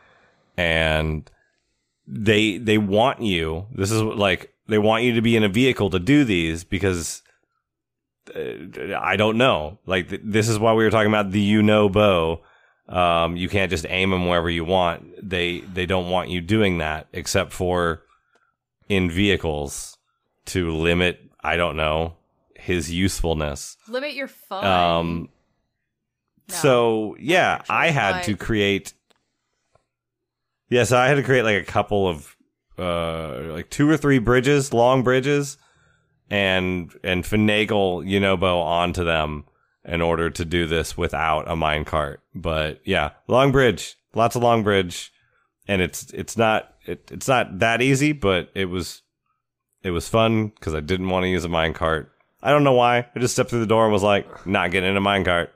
and 0.56 1.30
they 2.06 2.58
they 2.58 2.78
want 2.78 3.22
you. 3.22 3.66
This 3.72 3.90
is 3.90 4.02
like 4.02 4.52
they 4.68 4.78
want 4.78 5.04
you 5.04 5.14
to 5.14 5.22
be 5.22 5.36
in 5.36 5.44
a 5.44 5.48
vehicle 5.48 5.90
to 5.90 5.98
do 5.98 6.24
these 6.24 6.64
because. 6.64 7.22
Uh, 8.34 8.96
I 8.98 9.16
don't 9.16 9.36
know. 9.36 9.78
Like 9.84 10.08
th- 10.08 10.22
this 10.24 10.48
is 10.48 10.58
why 10.58 10.72
we 10.72 10.82
were 10.82 10.90
talking 10.90 11.10
about 11.10 11.30
the 11.30 11.60
bow. 11.90 12.40
Um, 12.88 13.36
you 13.36 13.50
can't 13.50 13.70
just 13.70 13.84
aim 13.86 14.12
them 14.12 14.26
wherever 14.26 14.48
you 14.48 14.64
want. 14.64 15.28
They 15.28 15.60
they 15.60 15.84
don't 15.84 16.08
want 16.08 16.30
you 16.30 16.40
doing 16.40 16.78
that 16.78 17.06
except 17.12 17.52
for 17.52 18.03
in 18.88 19.10
vehicles 19.10 19.96
to 20.46 20.70
limit. 20.72 21.20
I 21.42 21.56
don't 21.56 21.76
know 21.76 22.16
his 22.56 22.90
usefulness. 22.90 23.76
Limit 23.88 24.14
your 24.14 24.28
fun. 24.28 24.64
Um, 24.64 25.28
No, 26.48 26.54
so 26.54 27.16
yeah, 27.18 27.62
I 27.68 27.90
had 27.90 28.22
to 28.24 28.36
create. 28.36 28.94
Yeah, 30.70 30.84
so 30.84 30.96
I 30.96 31.08
had 31.08 31.16
to 31.16 31.22
create 31.22 31.42
like 31.42 31.60
a 31.60 31.64
couple 31.64 32.08
of, 32.08 32.34
uh, 32.78 33.52
like 33.52 33.70
two 33.70 33.88
or 33.88 33.96
three 33.96 34.18
bridges, 34.18 34.72
long 34.72 35.02
bridges, 35.02 35.58
and 36.30 36.92
and 37.04 37.22
finagle 37.24 38.04
Yunobo 38.04 38.62
onto 38.62 39.04
them 39.04 39.44
in 39.84 40.00
order 40.00 40.30
to 40.30 40.44
do 40.44 40.66
this 40.66 40.96
without 40.96 41.46
a 41.46 41.54
minecart. 41.54 42.18
But 42.34 42.80
yeah, 42.84 43.10
long 43.28 43.52
bridge, 43.52 43.96
lots 44.14 44.36
of 44.36 44.42
long 44.42 44.62
bridge, 44.62 45.12
and 45.68 45.82
it's 45.82 46.10
it's 46.14 46.36
not 46.36 46.73
it, 46.86 47.10
it's 47.12 47.28
not 47.28 47.58
that 47.60 47.82
easy, 47.82 48.12
but 48.12 48.50
it 48.54 48.66
was 48.66 49.02
it 49.82 49.90
was 49.90 50.08
fun 50.08 50.48
because 50.48 50.74
I 50.74 50.80
didn't 50.80 51.08
want 51.10 51.24
to 51.24 51.28
use 51.28 51.44
a 51.44 51.48
minecart. 51.48 52.08
I 52.42 52.50
don't 52.50 52.64
know 52.64 52.72
why. 52.72 53.06
I 53.14 53.18
just 53.18 53.34
stepped 53.34 53.50
through 53.50 53.60
the 53.60 53.66
door 53.66 53.84
and 53.84 53.92
was 53.92 54.02
like, 54.02 54.46
not 54.46 54.70
getting 54.70 54.90
in 54.90 54.96
a 54.96 55.00
minecart. 55.00 55.48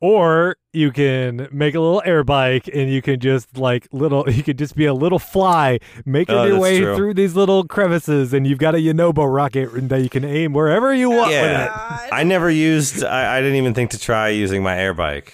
Or 0.00 0.56
you 0.74 0.90
can 0.92 1.48
make 1.50 1.74
a 1.74 1.80
little 1.80 2.02
air 2.04 2.24
bike 2.24 2.68
and 2.74 2.90
you 2.90 3.00
can 3.00 3.20
just 3.20 3.56
like 3.56 3.88
little 3.90 4.28
you 4.30 4.42
could 4.42 4.58
just 4.58 4.74
be 4.76 4.84
a 4.84 4.92
little 4.92 5.18
fly 5.18 5.78
making 6.04 6.34
Oh, 6.34 6.44
your 6.44 6.58
way 6.58 6.80
true. 6.80 6.94
through 6.96 7.14
these 7.14 7.34
little 7.34 7.64
crevices 7.64 8.34
and 8.34 8.46
you've 8.46 8.58
got 8.58 8.74
a 8.74 8.78
Yunobo 8.78 9.32
rocket 9.32 9.70
that 9.88 10.02
you 10.02 10.10
can 10.10 10.24
aim 10.24 10.52
wherever 10.52 10.92
you 10.92 11.08
want 11.10 11.28
with 11.30 11.40
Yeah. 11.40 12.04
it. 12.06 12.12
I 12.12 12.22
never 12.22 12.50
used. 12.50 13.02
I, 13.02 13.38
I 13.38 13.40
didn't 13.40 13.56
even 13.56 13.72
think 13.72 13.92
to 13.92 13.98
try 13.98 14.28
using 14.28 14.62
my 14.62 14.76
air 14.76 14.92
bike. 14.92 15.32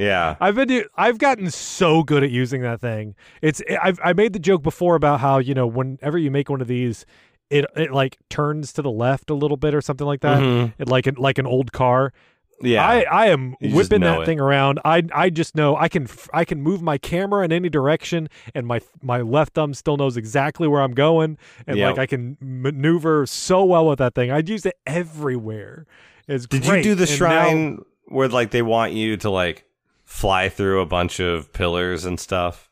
Yeah. 0.00 0.36
I've 0.40 0.54
been 0.54 0.84
I've 0.96 1.18
gotten 1.18 1.50
so 1.50 2.02
good 2.02 2.22
at 2.24 2.30
using 2.30 2.62
that 2.62 2.80
thing. 2.80 3.14
It's 3.42 3.62
I've 3.82 4.00
I 4.02 4.12
made 4.12 4.32
the 4.32 4.38
joke 4.38 4.62
before 4.62 4.94
about 4.94 5.20
how, 5.20 5.38
you 5.38 5.54
know, 5.54 5.66
whenever 5.66 6.18
you 6.18 6.30
make 6.30 6.48
one 6.48 6.60
of 6.60 6.68
these 6.68 7.04
it 7.50 7.64
it 7.76 7.90
like 7.92 8.16
turns 8.28 8.72
to 8.74 8.82
the 8.82 8.90
left 8.90 9.28
a 9.30 9.34
little 9.34 9.56
bit 9.56 9.74
or 9.74 9.80
something 9.80 10.06
like 10.06 10.20
that. 10.20 10.40
Mhm. 10.40 10.72
It 10.78 10.88
like 10.88 11.06
an, 11.06 11.16
like 11.18 11.38
an 11.38 11.46
old 11.46 11.72
car. 11.72 12.12
Yeah. 12.62 12.86
I, 12.86 13.00
I 13.10 13.26
am 13.28 13.56
You 13.58 13.74
whipping 13.74 14.02
that 14.02 14.20
it. 14.20 14.26
thing 14.26 14.38
around. 14.38 14.80
I 14.84 15.02
I 15.14 15.30
just 15.30 15.56
know 15.56 15.76
I 15.76 15.88
can 15.88 16.06
I 16.34 16.44
can 16.44 16.60
move 16.62 16.82
my 16.82 16.98
camera 16.98 17.42
in 17.44 17.52
any 17.52 17.68
direction, 17.70 18.28
and 18.54 18.66
my 18.66 18.80
my 19.02 19.22
left 19.22 19.54
thumb 19.54 19.72
still 19.74 19.96
knows 19.96 20.16
exactly 20.18 20.68
where 20.68 20.82
I'm 20.82 20.92
going, 20.92 21.38
and 21.66 21.78
Yep. 21.78 21.90
like 21.96 21.98
I 21.98 22.06
can 22.06 22.36
maneuver 22.40 23.24
so 23.26 23.64
well 23.64 23.86
with 23.88 23.98
that 23.98 24.14
thing. 24.14 24.30
I'd 24.30 24.48
use 24.48 24.66
it 24.66 24.76
everywhere. 24.86 25.86
It's 26.28 26.46
Did 26.46 26.62
great. 26.64 26.84
you 26.84 26.94
do 26.94 26.94
the 26.94 27.02
And 27.02 27.10
now- 27.10 27.16
shrine 27.16 27.78
where 28.06 28.28
like 28.28 28.50
they 28.50 28.62
want 28.62 28.92
you 28.92 29.16
to 29.18 29.30
like 29.30 29.64
fly 30.10 30.48
through 30.48 30.80
a 30.80 30.86
bunch 30.86 31.20
of 31.20 31.52
pillars 31.52 32.04
and 32.04 32.18
stuff? 32.18 32.68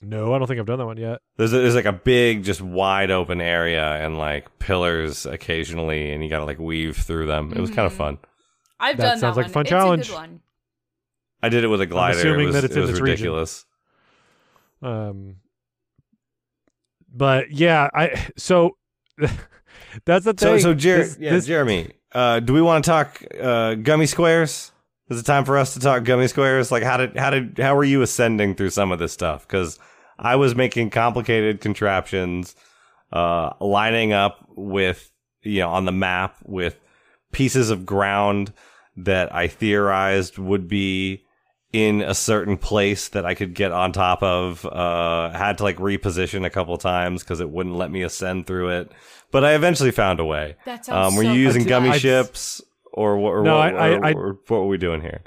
no, 0.00 0.34
I 0.34 0.38
don't 0.38 0.46
think 0.46 0.58
I've 0.60 0.66
done 0.66 0.78
that 0.78 0.84
one 0.86 0.96
yet. 0.98 1.20
There's 1.38 1.52
a, 1.54 1.58
there's 1.58 1.74
like 1.74 1.84
a 1.86 1.92
big, 1.92 2.44
just 2.44 2.60
wide 2.60 3.10
open 3.10 3.40
area 3.40 3.84
and 4.04 4.18
like 4.18 4.58
pillars 4.58 5.24
occasionally, 5.26 6.12
and 6.12 6.22
you 6.22 6.28
gotta 6.28 6.44
like 6.44 6.58
weave 6.58 6.96
through 6.96 7.26
them. 7.26 7.52
It 7.54 7.60
was 7.60 7.70
kind 7.70 7.86
of 7.86 7.92
Mhm. 7.94 7.96
fun. 7.96 8.18
I've 8.80 8.96
done 8.96 9.04
That 9.06 9.10
done 9.12 9.18
sounds 9.20 9.36
that 9.36 9.42
like 9.42 9.46
a 9.46 9.48
one. 9.48 9.52
fun 9.52 9.60
it's 9.62 9.70
challenge. 9.70 10.06
a 10.08 10.10
good 10.10 10.16
one. 10.18 10.40
I 11.42 11.48
did 11.48 11.64
it 11.64 11.68
with 11.68 11.80
a 11.80 11.86
glider. 11.86 12.18
assuming 12.18 12.40
it 12.40 12.46
was, 12.46 12.54
that 12.54 12.64
it's 12.64 12.74
it 12.74 12.78
in 12.78 12.82
was 12.82 12.90
this 12.90 13.00
region. 13.00 13.12
ridiculous. 13.12 13.64
Um, 14.82 15.36
but 17.12 17.50
yeah, 17.50 17.88
I 17.94 18.28
so 18.36 18.76
that's 20.04 20.24
the 20.26 20.34
So, 20.36 20.52
thing. 20.52 20.58
so 20.60 20.74
Jer- 20.74 20.98
This- 20.98 21.16
yeah, 21.20 21.30
this- 21.32 21.46
Jeremy, 21.46 21.92
uh, 22.12 22.40
do 22.40 22.52
we 22.52 22.60
want 22.62 22.84
to 22.84 22.90
talk 22.90 23.22
uh, 23.40 23.74
gummy 23.76 24.06
squares? 24.06 24.70
Is 25.10 25.20
it 25.20 25.26
time 25.26 25.44
for 25.44 25.58
us 25.58 25.74
to 25.74 25.80
talk 25.80 26.04
gummy 26.04 26.28
squares? 26.28 26.72
Like, 26.72 26.82
how 26.82 26.96
did 26.96 27.16
how 27.16 27.30
did 27.30 27.58
how 27.58 27.74
were 27.76 27.84
you 27.84 28.02
ascending 28.02 28.54
through 28.54 28.70
some 28.70 28.90
of 28.92 28.98
this 28.98 29.12
stuff? 29.12 29.46
Because 29.46 29.78
I 30.18 30.36
was 30.36 30.54
making 30.54 30.90
complicated 30.90 31.60
contraptions, 31.60 32.56
uh, 33.12 33.50
lining 33.60 34.12
up 34.12 34.46
with 34.56 35.10
you 35.42 35.60
know 35.60 35.70
on 35.70 35.84
the 35.84 35.92
map 35.92 36.36
with 36.44 36.78
pieces 37.32 37.68
of 37.70 37.84
ground 37.84 38.52
that 38.96 39.34
I 39.34 39.48
theorized 39.48 40.38
would 40.38 40.68
be 40.68 41.24
in 41.72 42.00
a 42.00 42.14
certain 42.14 42.56
place 42.56 43.08
that 43.08 43.26
I 43.26 43.34
could 43.34 43.52
get 43.54 43.72
on 43.72 43.92
top 43.92 44.22
of. 44.22 44.64
Uh, 44.64 45.30
had 45.36 45.58
to 45.58 45.64
like 45.64 45.76
reposition 45.76 46.46
a 46.46 46.50
couple 46.50 46.76
times 46.78 47.22
because 47.22 47.40
it 47.40 47.50
wouldn't 47.50 47.74
let 47.76 47.90
me 47.90 48.02
ascend 48.02 48.46
through 48.46 48.68
it. 48.70 48.92
But 49.32 49.44
I 49.44 49.54
eventually 49.54 49.90
found 49.90 50.20
a 50.20 50.24
way. 50.24 50.56
That 50.64 50.84
sounds 50.86 51.08
Um, 51.12 51.16
were 51.16 51.24
so 51.24 51.32
you 51.32 51.40
using 51.40 51.64
gummy 51.64 51.90
I'd- 51.90 51.98
ships 51.98 52.62
or 52.94 53.16
what? 53.18 53.30
Or 53.30 53.42
No, 53.42 53.56
what, 53.58 53.76
I- 53.76 53.92
or- 53.94 54.04
I- 54.04 54.12
or 54.12 54.28
what 54.48 54.58
were 54.60 54.66
we 54.66 54.78
doing 54.78 55.00
here? 55.02 55.20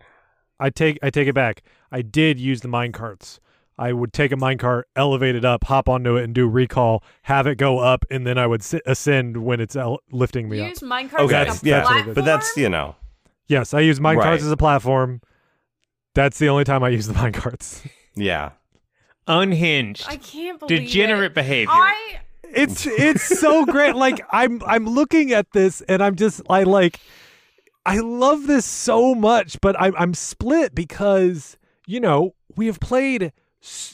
I 0.59 0.69
take 0.71 0.97
I 1.03 1.09
take 1.11 1.27
it 1.27 1.33
back. 1.35 1.61
I 1.91 2.01
did 2.01 2.39
use 2.39 2.61
the 2.61 2.67
mine 2.67 2.91
carts. 2.91 3.39
I 3.79 3.93
would 3.93 4.11
take 4.11 4.31
a 4.31 4.35
mine 4.35 4.57
cart, 4.57 4.87
elevate 4.95 5.35
it 5.35 5.45
up, 5.45 5.65
hop 5.65 5.87
onto 5.87 6.15
it, 6.15 6.23
and 6.23 6.33
do 6.33 6.47
recall. 6.47 7.03
Have 7.23 7.45
it 7.45 7.55
go 7.59 7.77
up, 7.77 8.05
and 8.09 8.25
then 8.25 8.39
I 8.39 8.47
would 8.47 8.63
si- 8.63 8.81
ascend 8.87 9.37
when 9.45 9.59
it's 9.59 9.75
el- 9.75 9.99
lifting 10.11 10.49
me 10.49 10.57
You 10.57 10.63
up. 10.63 10.69
use 10.69 10.79
minecart 10.79 11.19
Okay, 11.19 11.47
like 11.47 11.61
a 11.61 11.65
yeah, 11.65 11.81
platform? 11.83 12.15
but 12.15 12.25
that's 12.25 12.57
you 12.57 12.69
know, 12.69 12.95
Yes, 13.47 13.75
I 13.75 13.81
use 13.81 13.99
mine 14.01 14.17
Right. 14.17 14.23
carts 14.23 14.43
as 14.43 14.51
a 14.51 14.57
platform. 14.57 15.21
That's 16.15 16.39
the 16.39 16.49
only 16.49 16.63
time 16.63 16.83
I 16.83 16.89
use 16.89 17.05
the 17.07 17.13
mine 17.21 17.33
carts. 17.33 17.83
yeah. 18.15 18.51
Unhinged, 19.27 20.05
I 20.07 20.15
can't 20.17 20.57
believe 20.59 20.79
degenerate 20.79 21.31
it. 21.31 21.33
behavior. 21.35 21.71
I 21.73 22.19
it's 22.43 22.87
it's 22.87 23.39
so 23.39 23.65
great. 23.65 23.93
Like 23.95 24.21
I'm 24.31 24.61
I'm 24.65 24.85
looking 24.87 25.33
at 25.33 25.51
this 25.51 25.81
and 25.81 26.01
I'm 26.01 26.15
just 26.15 26.41
I 26.49 26.63
like 26.63 26.99
I 27.87 27.99
love 27.99 28.47
this 28.47 28.65
so 28.65 29.15
much, 29.15 29.59
but 29.61 29.75
I'm 29.79 29.95
I'm 29.97 30.13
split 30.13 30.75
because 30.75 31.57
you 31.85 31.99
know 31.99 32.35
we 32.55 32.67
have 32.67 32.79
played 32.79 33.31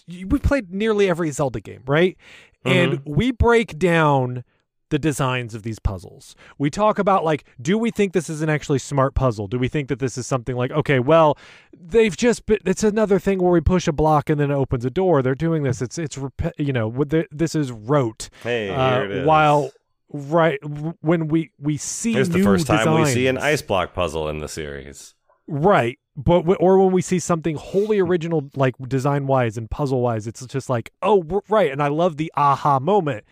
we've 0.08 0.44
played 0.44 0.72
nearly 0.72 1.10
every 1.10 1.32
Zelda 1.32 1.62
game, 1.62 1.84
right? 1.86 2.18
And 2.66 3.02
we 3.06 3.32
break 3.32 3.78
down 3.78 4.44
the 4.90 5.00
designs 5.00 5.54
of 5.56 5.64
these 5.64 5.80
puzzles. 5.80 6.36
We 6.58 6.70
talk 6.70 7.00
about 7.00 7.26
like, 7.26 7.46
do 7.62 7.78
we 7.78 7.90
think 7.92 8.14
this 8.14 8.30
is 8.30 8.42
an 8.42 8.50
actually 8.50 8.80
smart 8.80 9.16
puzzle? 9.16 9.48
Do 9.48 9.58
we 9.58 9.68
think 9.68 9.90
that 9.90 10.00
this 10.00 10.18
is 10.18 10.28
something 10.28 10.56
like, 10.56 10.72
okay, 10.72 11.00
well, 11.00 11.38
they've 11.76 12.16
just 12.16 12.46
been, 12.46 12.60
it's 12.66 12.84
another 12.84 13.18
thing 13.20 13.40
where 13.40 13.52
we 13.52 13.60
push 13.60 13.88
a 13.88 13.92
block 13.92 14.30
and 14.30 14.40
then 14.40 14.52
it 14.52 14.54
opens 14.54 14.86
a 14.86 14.92
door. 14.92 15.22
They're 15.24 15.34
doing 15.36 15.64
this. 15.64 15.82
It's 15.82 15.98
it's 15.98 16.18
rep- 16.18 16.54
you 16.58 16.72
know, 16.72 17.04
this 17.32 17.56
is 17.56 17.72
rote. 17.72 18.30
Hey, 18.44 18.70
Uh, 18.70 18.96
here 18.96 19.06
it 19.06 19.12
is. 19.12 19.26
While 19.28 19.72
right 20.14 20.60
when 21.02 21.28
we 21.28 21.52
we 21.60 21.76
see 21.76 22.14
Here's 22.14 22.30
the 22.30 22.44
first 22.44 22.68
time 22.68 23.02
we 23.02 23.06
see 23.06 23.28
an 23.28 23.38
ice 23.38 23.62
block 23.62 23.94
puzzle 23.94 24.30
in 24.30 24.38
the 24.38 24.48
series. 24.48 25.16
Right. 25.48 26.00
But 26.16 26.42
w- 26.42 26.58
or 26.60 26.78
when 26.78 26.94
we 26.94 27.02
see 27.02 27.20
something 27.20 27.56
wholly 27.56 28.00
original, 28.00 28.50
like 28.56 28.76
design 28.88 29.26
wise 29.26 29.58
and 29.58 29.70
puzzle 29.70 30.02
wise, 30.02 30.28
it's 30.28 30.46
just 30.46 30.70
like, 30.70 30.92
oh, 31.02 31.42
right. 31.50 31.72
And 31.72 31.82
I 31.82 31.88
love 31.88 32.18
the 32.18 32.32
aha 32.38 32.80
moment. 32.80 33.26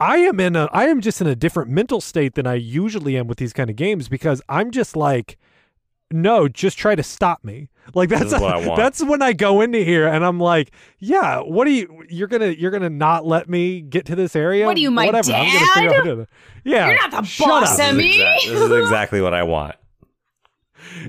I 0.00 0.18
am 0.18 0.40
in 0.40 0.56
a, 0.56 0.68
I 0.72 0.86
am 0.86 1.00
just 1.00 1.20
in 1.20 1.26
a 1.26 1.36
different 1.36 1.70
mental 1.70 2.00
state 2.00 2.34
than 2.34 2.46
I 2.46 2.54
usually 2.54 3.16
am 3.16 3.26
with 3.26 3.38
these 3.38 3.52
kind 3.52 3.68
of 3.68 3.76
games 3.76 4.08
because 4.08 4.40
I'm 4.48 4.70
just 4.70 4.96
like, 4.96 5.36
no, 6.10 6.48
just 6.48 6.78
try 6.78 6.94
to 6.94 7.02
stop 7.02 7.44
me. 7.44 7.68
Like 7.94 8.08
that's 8.10 8.32
what 8.32 8.42
I 8.54 8.66
want. 8.66 8.76
that's 8.78 9.02
when 9.02 9.22
I 9.22 9.32
go 9.32 9.60
into 9.60 9.78
here 9.84 10.06
and 10.06 10.24
I'm 10.24 10.38
like, 10.40 10.72
yeah, 10.98 11.40
what 11.40 11.66
are 11.66 11.70
you? 11.70 12.04
You're 12.08 12.28
gonna 12.28 12.48
you're 12.48 12.70
gonna 12.70 12.90
not 12.90 13.24
let 13.26 13.48
me 13.48 13.80
get 13.80 14.06
to 14.06 14.16
this 14.16 14.36
area? 14.36 14.66
What 14.66 14.76
are 14.76 14.80
you, 14.80 14.90
my 14.90 15.06
Whatever. 15.06 15.32
I'm 15.32 15.46
gonna 15.52 15.66
figure 15.72 15.90
out 15.90 15.96
how 15.96 16.02
to- 16.14 16.26
yeah, 16.64 16.88
You're 16.88 16.96
not 16.96 17.10
the 17.10 17.22
shut 17.22 17.48
boss, 17.48 17.62
up. 17.62 17.76
This 17.78 17.86
is, 17.86 17.92
Emmy. 17.92 18.08
exact- 18.20 18.44
this 18.46 18.60
is 18.60 18.82
exactly 18.82 19.20
what 19.20 19.32
I 19.34 19.42
want. 19.44 19.76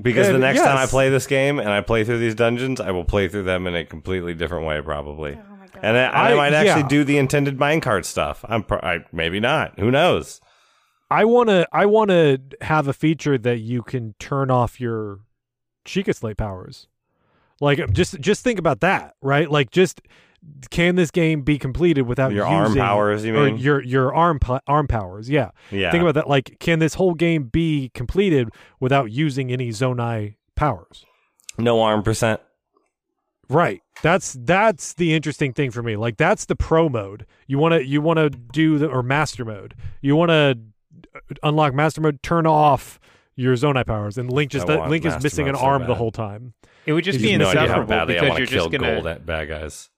Because 0.02 0.26
the 0.28 0.34
And 0.34 0.40
next 0.42 0.60
time 0.60 0.76
I 0.76 0.86
play 0.86 1.08
this 1.10 1.26
game 1.26 1.58
and 1.58 1.68
I 1.68 1.80
play 1.80 2.04
through 2.04 2.18
these 2.18 2.34
dungeons, 2.34 2.80
I 2.80 2.90
will 2.90 3.04
play 3.04 3.28
through 3.28 3.44
them 3.44 3.66
in 3.66 3.74
a 3.74 3.84
completely 3.84 4.34
different 4.34 4.66
way, 4.66 4.80
probably. 4.82 5.32
Oh 5.34 5.56
my 5.56 5.66
god. 5.66 5.80
And 5.82 5.96
I, 5.96 6.04
I 6.04 6.32
I- 6.32 6.34
might 6.34 6.52
actually 6.52 6.82
yeah. 6.82 6.88
do 6.88 7.04
the 7.04 7.18
intended 7.18 7.58
minecart 7.58 8.04
stuff. 8.04 8.44
I'm 8.48 8.62
pro- 8.62 8.80
I, 8.80 8.98
maybe 9.12 9.40
not. 9.40 9.78
Who 9.78 9.90
knows? 9.90 10.40
I 11.10 11.24
want 11.24 11.48
to 11.48 11.66
I 11.72 11.86
want 11.86 12.10
to 12.10 12.40
have 12.60 12.86
a 12.88 12.92
feature 12.92 13.36
that 13.38 13.58
you 13.58 13.82
can 13.82 14.14
turn 14.18 14.50
off 14.50 14.80
your 14.80 15.20
Sheikah 15.84 16.14
Slate 16.14 16.36
powers. 16.36 16.86
Like 17.60 17.80
um, 17.80 17.92
just 17.92 18.20
just 18.20 18.44
think 18.44 18.58
about 18.58 18.80
that, 18.80 19.14
right? 19.20 19.50
Like 19.50 19.70
just 19.70 20.00
can 20.70 20.96
this 20.96 21.10
game 21.10 21.42
be 21.42 21.58
completed 21.58 22.02
without 22.02 22.32
Your 22.32 22.46
arm 22.46 22.74
powers, 22.74 23.24
you 23.24 23.32
mean? 23.32 23.58
your 23.58 23.82
your 23.82 24.14
arm 24.14 24.38
po- 24.38 24.60
arm 24.66 24.86
powers? 24.86 25.28
Yeah. 25.28 25.50
Yeah. 25.70 25.90
Think 25.90 26.02
about 26.02 26.14
that. 26.14 26.28
Like, 26.28 26.58
can 26.60 26.78
this 26.78 26.94
whole 26.94 27.12
game 27.14 27.44
be 27.44 27.90
completed 27.92 28.48
without 28.78 29.10
using 29.10 29.52
any 29.52 29.68
Zonai 29.68 30.36
powers? 30.54 31.04
no 31.58 31.82
arm 31.82 32.02
percent. 32.02 32.40
Right. 33.50 33.82
That's 34.02 34.34
that's 34.40 34.94
the 34.94 35.12
interesting 35.14 35.52
thing 35.52 35.72
for 35.72 35.82
me. 35.82 35.96
Like 35.96 36.16
that's 36.16 36.46
the 36.46 36.56
pro 36.56 36.88
mode. 36.88 37.26
You 37.46 37.58
want 37.58 37.74
to 37.74 37.84
you 37.84 38.00
want 38.00 38.18
to 38.18 38.30
do 38.30 38.78
the 38.78 38.88
or 38.88 39.02
master 39.02 39.44
mode. 39.44 39.74
You 40.00 40.16
want 40.16 40.30
to 40.30 40.58
unlock 41.42 41.74
master 41.74 42.00
mode, 42.00 42.22
turn 42.22 42.46
off 42.46 42.98
your 43.36 43.54
Zonai 43.54 43.86
powers, 43.86 44.18
and 44.18 44.30
Link 44.30 44.50
just 44.50 44.68
I 44.68 44.76
want 44.76 44.90
Link 44.90 45.04
is 45.04 45.22
missing 45.22 45.46
an 45.48 45.52
mode 45.52 45.60
so 45.60 45.66
arm 45.66 45.86
the 45.86 45.94
whole 45.94 46.10
time. 46.10 46.54
It 46.86 46.92
would 46.92 47.04
just 47.04 47.18
You 47.20 47.26
be 47.26 47.32
have 47.32 47.40
no 47.40 47.48
idea 47.48 47.60
how 47.60 47.64
insufferable 47.66 47.88
badly 47.88 48.14
I 48.14 48.20
because 48.20 48.28
want 48.28 48.38
you're 48.38 48.46
to 48.46 48.52
kill 48.52 48.68
just 48.70 48.80
gonna 48.80 48.94
gold 48.94 49.06
at 49.06 49.26
bad 49.26 49.48
guys. 49.48 49.90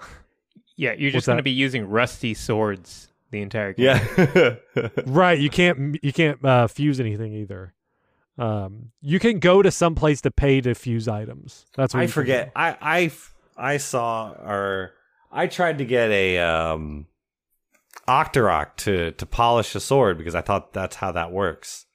yeah 0.76 0.92
you're 0.92 1.08
What's 1.08 1.14
just 1.14 1.26
gonna 1.26 1.36
that? 1.38 1.42
be 1.44 1.50
using 1.50 1.88
rusty 1.88 2.34
swords 2.34 3.08
the 3.30 3.42
entire 3.42 3.72
game. 3.72 4.00
Yeah. 4.34 4.54
right. 5.06 5.38
You 5.38 5.50
can't 5.50 5.98
you 6.02 6.12
can't 6.12 6.44
uh, 6.44 6.66
fuse 6.66 7.00
anything 7.00 7.32
either. 7.34 7.74
Um, 8.38 8.90
you 9.02 9.18
can 9.18 9.38
go 9.38 9.60
to 9.62 9.70
some 9.70 9.94
place 9.94 10.20
to 10.22 10.30
pay 10.30 10.60
to 10.62 10.74
fuse 10.74 11.08
items. 11.08 11.66
That's 11.76 11.94
what 11.94 12.02
I 12.02 12.06
forget. 12.06 12.52
I, 12.56 12.76
I 12.80 13.10
I 13.56 13.76
saw 13.76 14.30
or 14.30 14.94
I 15.30 15.46
tried 15.46 15.78
to 15.78 15.84
get 15.84 16.10
a 16.10 16.38
um 16.38 17.06
Octorok 18.08 18.76
to 18.76 19.12
to 19.12 19.26
polish 19.26 19.74
a 19.74 19.80
sword 19.80 20.18
because 20.18 20.34
I 20.34 20.40
thought 20.40 20.72
that's 20.72 20.96
how 20.96 21.12
that 21.12 21.32
works. 21.32 21.86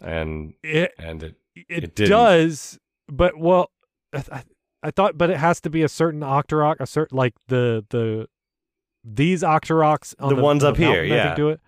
And 0.00 0.54
It 0.62 0.92
and 0.98 1.22
it 1.22 1.34
it, 1.54 1.84
It 1.84 1.94
does, 2.08 2.78
but 3.08 3.36
well, 3.38 3.70
I, 4.12 4.22
I, 4.32 4.42
I 4.84 4.90
thought, 4.90 5.18
but 5.18 5.28
it 5.30 5.38
has 5.38 5.60
to 5.62 5.70
be 5.70 5.82
a 5.82 5.88
certain 5.88 6.20
Octorok, 6.20 6.76
a 6.80 6.86
certain 6.86 7.16
like 7.16 7.34
the 7.48 7.84
the 7.90 8.28
these 9.04 9.42
Octoroks 9.42 10.14
on 10.18 10.28
The 10.30 10.36
the, 10.36 10.42
ones 10.42 10.62
on 10.64 10.70
up 10.70 10.76
the 10.76 10.84
here, 10.84 11.04
yeah. 11.04 11.34
do 11.34 11.48
it. 11.50 11.60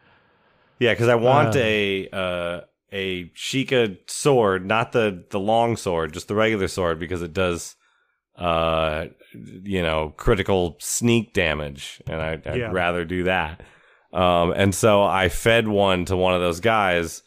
yeah, 0.78 0.92
because 0.92 1.08
I 1.08 1.14
want 1.16 1.56
Uh. 1.56 1.60
a 1.60 2.08
uh 2.12 2.60
a 2.92 3.26
Sheikah 3.30 3.98
sword, 4.10 4.66
not 4.66 4.92
the 4.92 5.24
the 5.30 5.40
long 5.40 5.76
sword, 5.76 6.12
just 6.12 6.28
the 6.28 6.34
regular 6.34 6.68
sword 6.68 6.98
because 6.98 7.22
it 7.22 7.32
does 7.32 7.76
uh 8.36 9.06
you 9.32 9.82
know 9.82 10.14
critical 10.16 10.76
sneak 10.80 11.32
damage 11.32 12.00
and 12.06 12.20
I, 12.20 12.32
I'd 12.32 12.56
Yeah. 12.56 12.70
rather 12.72 13.04
do 13.04 13.24
that 13.24 13.60
um 14.12 14.52
and 14.56 14.74
so 14.74 15.02
I 15.02 15.28
fed 15.28 15.68
one 15.68 16.04
to 16.06 16.16
one 16.16 16.34
of 16.34 16.40
those 16.40 16.60
guys 16.60 17.22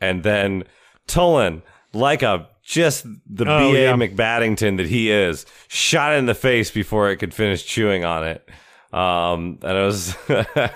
and 0.00 0.22
then 0.22 0.64
Tulin 1.08 1.62
like 1.92 2.22
a 2.22 2.48
just 2.62 3.04
the 3.28 3.44
Oh, 3.46 3.72
BA 3.72 3.78
yeah. 3.80 3.92
McBaddington 3.94 4.76
that 4.78 4.86
he 4.86 5.10
is 5.10 5.46
shot 5.68 6.14
in 6.14 6.26
the 6.26 6.34
face 6.34 6.70
before 6.70 7.10
it 7.10 7.16
could 7.16 7.34
finish 7.34 7.64
chewing 7.64 8.04
on 8.04 8.24
it 8.26 8.48
um 8.92 9.58
and 9.62 9.78
I 9.78 9.84
was 9.84 10.16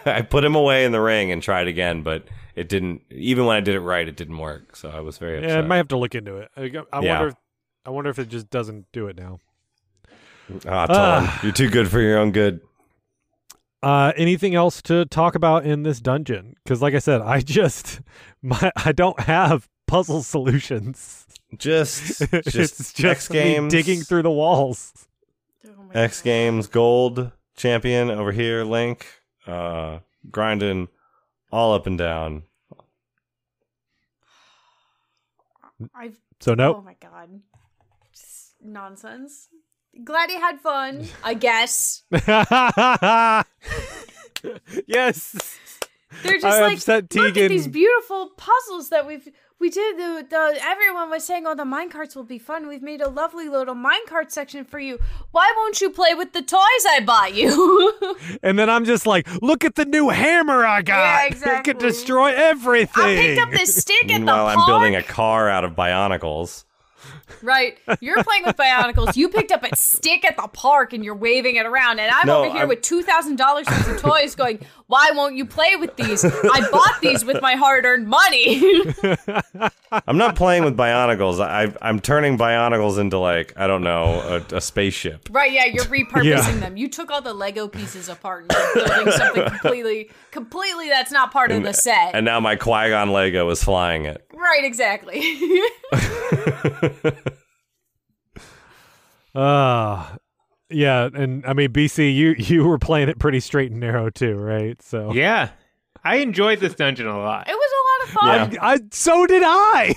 I 0.04 0.22
put 0.28 0.44
him 0.44 0.54
away 0.56 0.84
in 0.84 0.92
the 0.92 1.00
ring 1.00 1.30
and 1.30 1.42
tried 1.42 1.68
again 1.68 2.02
but 2.02 2.24
it 2.56 2.68
didn't 2.68 3.02
even 3.10 3.46
when 3.46 3.56
I 3.56 3.60
did 3.60 3.74
it 3.76 3.80
right 3.80 4.06
it 4.06 4.16
didn't 4.16 4.38
work 4.38 4.74
so 4.76 4.90
I 4.90 5.00
was 5.00 5.16
very 5.18 5.38
upset 5.38 5.50
Yeah, 5.50 5.58
I 5.58 5.62
might 5.62 5.76
have 5.76 5.88
to 5.88 5.96
look 5.98 6.14
into 6.14 6.36
it. 6.36 6.50
I, 6.56 6.62
I 6.62 7.00
Yeah. 7.00 7.12
wonder. 7.18 7.28
If, 7.28 7.34
I 7.86 7.90
wonder 7.90 8.10
if 8.10 8.18
it 8.18 8.28
just 8.28 8.50
doesn't 8.50 8.86
do 8.92 9.06
it 9.06 9.16
now. 9.16 9.38
Ah, 10.66 10.86
Tulin, 10.86 10.88
Ah. 10.88 11.40
you're 11.42 11.52
too 11.52 11.68
good 11.70 11.88
for 11.90 12.00
your 12.00 12.18
own 12.18 12.32
good. 12.32 12.60
Uh, 13.82 14.12
anything 14.16 14.54
else 14.54 14.82
to 14.82 15.04
talk 15.06 15.34
about 15.34 15.64
in 15.64 15.82
this 15.84 16.00
dungeon? 16.00 16.54
Because, 16.62 16.82
like 16.82 16.94
I 16.94 16.98
said, 16.98 17.20
I 17.22 17.40
just 17.58 18.00
my 18.42 18.70
I 18.76 18.92
don't 18.92 19.18
have 19.20 19.68
puzzle 19.86 20.22
solutions. 20.22 21.26
Just, 21.56 22.20
it's 22.32 22.52
just, 22.52 22.96
just 22.96 23.04
X 23.04 23.28
Games, 23.28 23.72
digging 23.72 24.00
through 24.02 24.22
the 24.22 24.30
walls. 24.30 25.06
Oh 25.66 25.70
X 25.94 26.20
God. 26.20 26.24
Games 26.24 26.66
Gold 26.68 27.32
champion 27.56 28.10
over 28.10 28.32
here, 28.32 28.64
Link, 28.64 29.06
uh, 29.46 29.98
grinding 30.30 30.88
all 31.50 31.74
up 31.74 31.86
and 31.86 31.98
down. 31.98 32.42
I've 35.94 36.18
So 36.40 36.52
Oh 36.52 36.54
no, 36.54 36.82
my 36.82 36.96
god. 37.00 37.40
Just 38.12 38.52
nonsense. 38.62 39.48
Glad 40.04 40.30
he 40.30 40.36
had 40.36 40.60
fun, 40.60 41.06
I 41.22 41.34
guess. 41.34 42.02
yes. 44.86 45.58
They're 46.22 46.38
just 46.38 46.44
I 46.44 46.60
like 46.62 46.76
upset 46.76 47.14
look 47.14 47.36
at 47.36 47.48
these 47.48 47.68
beautiful 47.68 48.30
puzzles 48.36 48.88
that 48.90 49.06
we've 49.06 49.28
we 49.60 49.68
did. 49.68 49.98
The, 49.98 50.26
the 50.28 50.58
everyone 50.62 51.10
was 51.10 51.22
saying, 51.24 51.46
"Oh, 51.46 51.54
the 51.54 51.64
minecarts 51.64 52.16
will 52.16 52.24
be 52.24 52.38
fun." 52.38 52.66
We've 52.66 52.82
made 52.82 53.00
a 53.00 53.08
lovely 53.08 53.48
little 53.48 53.74
minecart 53.74 54.30
section 54.30 54.64
for 54.64 54.80
you. 54.80 54.98
Why 55.32 55.52
won't 55.56 55.80
you 55.80 55.90
play 55.90 56.14
with 56.14 56.32
the 56.32 56.42
toys 56.42 56.84
I 56.88 57.00
bought 57.04 57.34
you? 57.34 57.94
And 58.42 58.58
then 58.58 58.70
I'm 58.70 58.84
just 58.84 59.06
like, 59.06 59.28
look 59.42 59.64
at 59.64 59.74
the 59.74 59.84
new 59.84 60.08
hammer 60.08 60.64
I 60.64 60.82
got. 60.82 60.98
Yeah, 60.98 61.26
exactly. 61.26 61.52
It 61.52 61.64
can 61.64 61.76
exactly. 61.76 61.88
destroy 61.88 62.34
everything. 62.34 63.04
I 63.04 63.16
picked 63.16 63.40
up 63.40 63.50
this 63.50 63.76
stick 63.76 64.04
at 64.04 64.08
the 64.08 64.14
Meanwhile, 64.18 64.46
park. 64.46 64.58
I'm 64.58 64.66
building 64.66 64.96
a 64.96 65.02
car 65.02 65.48
out 65.48 65.64
of 65.64 65.72
Bionicles. 65.72 66.64
Right, 67.42 67.78
you're 68.00 68.22
playing 68.22 68.44
with 68.44 68.56
Bionicles. 68.56 69.16
You 69.16 69.28
picked 69.28 69.52
up 69.52 69.62
a 69.64 69.74
stick 69.76 70.24
at 70.24 70.36
the 70.36 70.48
park 70.48 70.92
and 70.92 71.04
you're 71.04 71.14
waving 71.14 71.56
it 71.56 71.66
around, 71.66 71.98
and 71.98 72.10
I'm 72.10 72.26
No, 72.26 72.40
over 72.40 72.50
here 72.50 72.60
I'm- 72.60 72.68
with 72.68 72.82
two 72.82 73.02
thousand 73.02 73.36
dollars 73.36 73.66
worth 73.66 73.88
of 73.88 74.00
toys, 74.00 74.34
going, 74.34 74.58
"Why 74.86 75.10
won't 75.14 75.36
you 75.36 75.44
play 75.46 75.76
with 75.76 75.96
these? 75.96 76.24
I 76.24 76.68
bought 76.70 77.00
these 77.00 77.24
with 77.24 77.40
my 77.42 77.54
hard-earned 77.54 78.06
money." 78.08 78.62
I'm 80.06 80.16
not 80.18 80.36
playing 80.36 80.64
with 80.64 80.76
Bionicles. 80.76 81.40
I, 81.44 81.72
I'm 81.82 81.98
turning 82.00 82.38
Bionicles 82.38 82.98
into 82.98 83.18
like 83.18 83.52
I 83.56 83.66
don't 83.66 83.82
know 83.82 84.42
a, 84.50 84.56
a 84.56 84.60
spaceship. 84.60 85.28
right? 85.30 85.50
Yeah, 85.50 85.64
you're 85.66 85.84
repurposing 85.86 86.24
Yeah. 86.24 86.50
them. 86.60 86.76
You 86.76 86.88
took 86.88 87.10
all 87.10 87.20
the 87.22 87.34
Lego 87.34 87.66
pieces 87.68 88.08
apart 88.08 88.44
and 88.44 88.52
you're 88.52 88.86
building 88.86 89.12
something 89.12 89.44
completely, 89.48 90.10
completely 90.30 90.88
that's 90.88 91.10
not 91.10 91.32
part 91.32 91.50
of 91.50 91.62
the 91.62 91.72
set. 91.72 92.14
And 92.14 92.24
now 92.24 92.38
my 92.40 92.56
Qui 92.56 92.90
Gon 92.90 93.10
Lego 93.10 93.48
is 93.50 93.62
flying 93.64 94.04
it. 94.04 94.24
right, 94.32 94.64
exactly. 94.64 95.20
Uh 99.34 100.16
yeah, 100.68 101.08
and 101.12 101.44
I 101.46 101.52
mean 101.52 101.72
BC, 101.72 102.14
you 102.14 102.34
you 102.38 102.64
were 102.64 102.78
playing 102.78 103.08
it 103.08 103.18
pretty 103.18 103.40
straight 103.40 103.70
and 103.70 103.80
narrow 103.80 104.10
too, 104.10 104.36
right? 104.36 104.80
So 104.82 105.12
Yeah. 105.12 105.50
I 106.02 106.16
enjoyed 106.16 106.60
this 106.60 106.74
dungeon 106.74 107.06
a 107.06 107.18
lot. 107.18 107.46
it 107.48 107.52
was 107.52 107.72
a 107.72 107.82
lot 107.86 108.08
of 108.08 108.48
fun. 108.48 108.52
Yeah. 108.54 108.58
I, 108.66 108.78
so 108.90 109.26
did 109.26 109.42
I. 109.44 109.94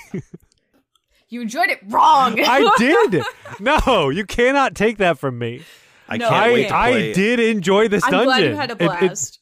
You 1.29 1.41
enjoyed 1.41 1.69
it 1.69 1.79
wrong. 1.87 2.35
I 2.39 2.69
did. 2.77 3.23
No, 3.61 4.09
you 4.09 4.25
cannot 4.25 4.75
take 4.75 4.97
that 4.97 5.17
from 5.17 5.39
me. 5.39 5.61
I 6.09 6.17
No, 6.17 6.27
can't 6.29 6.43
I 6.43 6.51
wait 6.51 6.67
to 6.67 6.75
I 6.75 6.91
did 7.13 7.39
enjoy 7.39 7.87
this 7.87 8.03
dungeon. 8.03 8.19
I'm 8.19 8.25
glad 8.25 8.43
you 8.43 8.55
had 8.55 8.71
a 8.71 8.73
It- 8.73 8.81
it- 8.81 8.99
blast. 8.99 9.39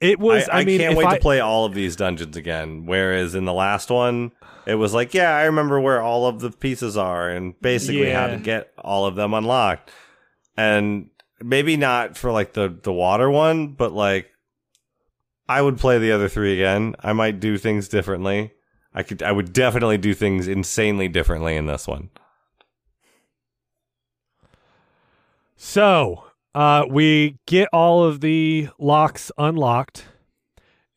It, 0.00 0.20
was. 0.20 0.48
I, 0.48 0.60
I, 0.60 0.64
mean, 0.64 0.78
can't 0.78 0.96
wait 0.96 1.06
I, 1.08 1.16
to 1.16 1.20
play 1.20 1.40
all 1.40 1.64
of 1.64 1.74
these 1.74 1.96
dungeons 1.96 2.36
again. 2.36 2.86
Whereas 2.86 3.34
in 3.34 3.44
the 3.44 3.52
last 3.52 3.90
one, 3.90 4.30
it 4.68 4.74
was 4.74 4.92
like, 4.92 5.14
yeah, 5.14 5.34
I 5.34 5.44
remember 5.44 5.80
where 5.80 6.02
all 6.02 6.26
of 6.26 6.40
the 6.40 6.50
pieces 6.50 6.94
are 6.98 7.30
and 7.30 7.58
basically 7.62 8.10
how 8.10 8.26
to 8.26 8.36
get 8.36 8.70
all 8.76 9.06
of 9.06 9.14
them 9.14 9.32
unlocked. 9.32 9.90
And 10.58 11.08
maybe 11.42 11.78
not 11.78 12.18
for 12.18 12.30
like 12.30 12.52
the 12.52 12.68
the 12.82 12.92
water 12.92 13.30
one, 13.30 13.68
but 13.68 13.92
like 13.92 14.30
I 15.48 15.62
would 15.62 15.78
play 15.78 15.98
the 15.98 16.12
other 16.12 16.28
three 16.28 16.52
again. 16.52 16.94
I 17.00 17.14
might 17.14 17.40
do 17.40 17.56
things 17.56 17.88
differently. 17.88 18.52
I 18.92 19.02
could. 19.04 19.22
I 19.22 19.32
would 19.32 19.54
definitely 19.54 19.96
do 19.96 20.12
things 20.12 20.46
insanely 20.46 21.08
differently 21.08 21.56
in 21.56 21.64
this 21.64 21.86
one. 21.86 22.10
So, 25.56 26.24
uh, 26.54 26.84
we 26.90 27.38
get 27.46 27.68
all 27.72 28.04
of 28.04 28.20
the 28.20 28.68
locks 28.78 29.32
unlocked, 29.38 30.04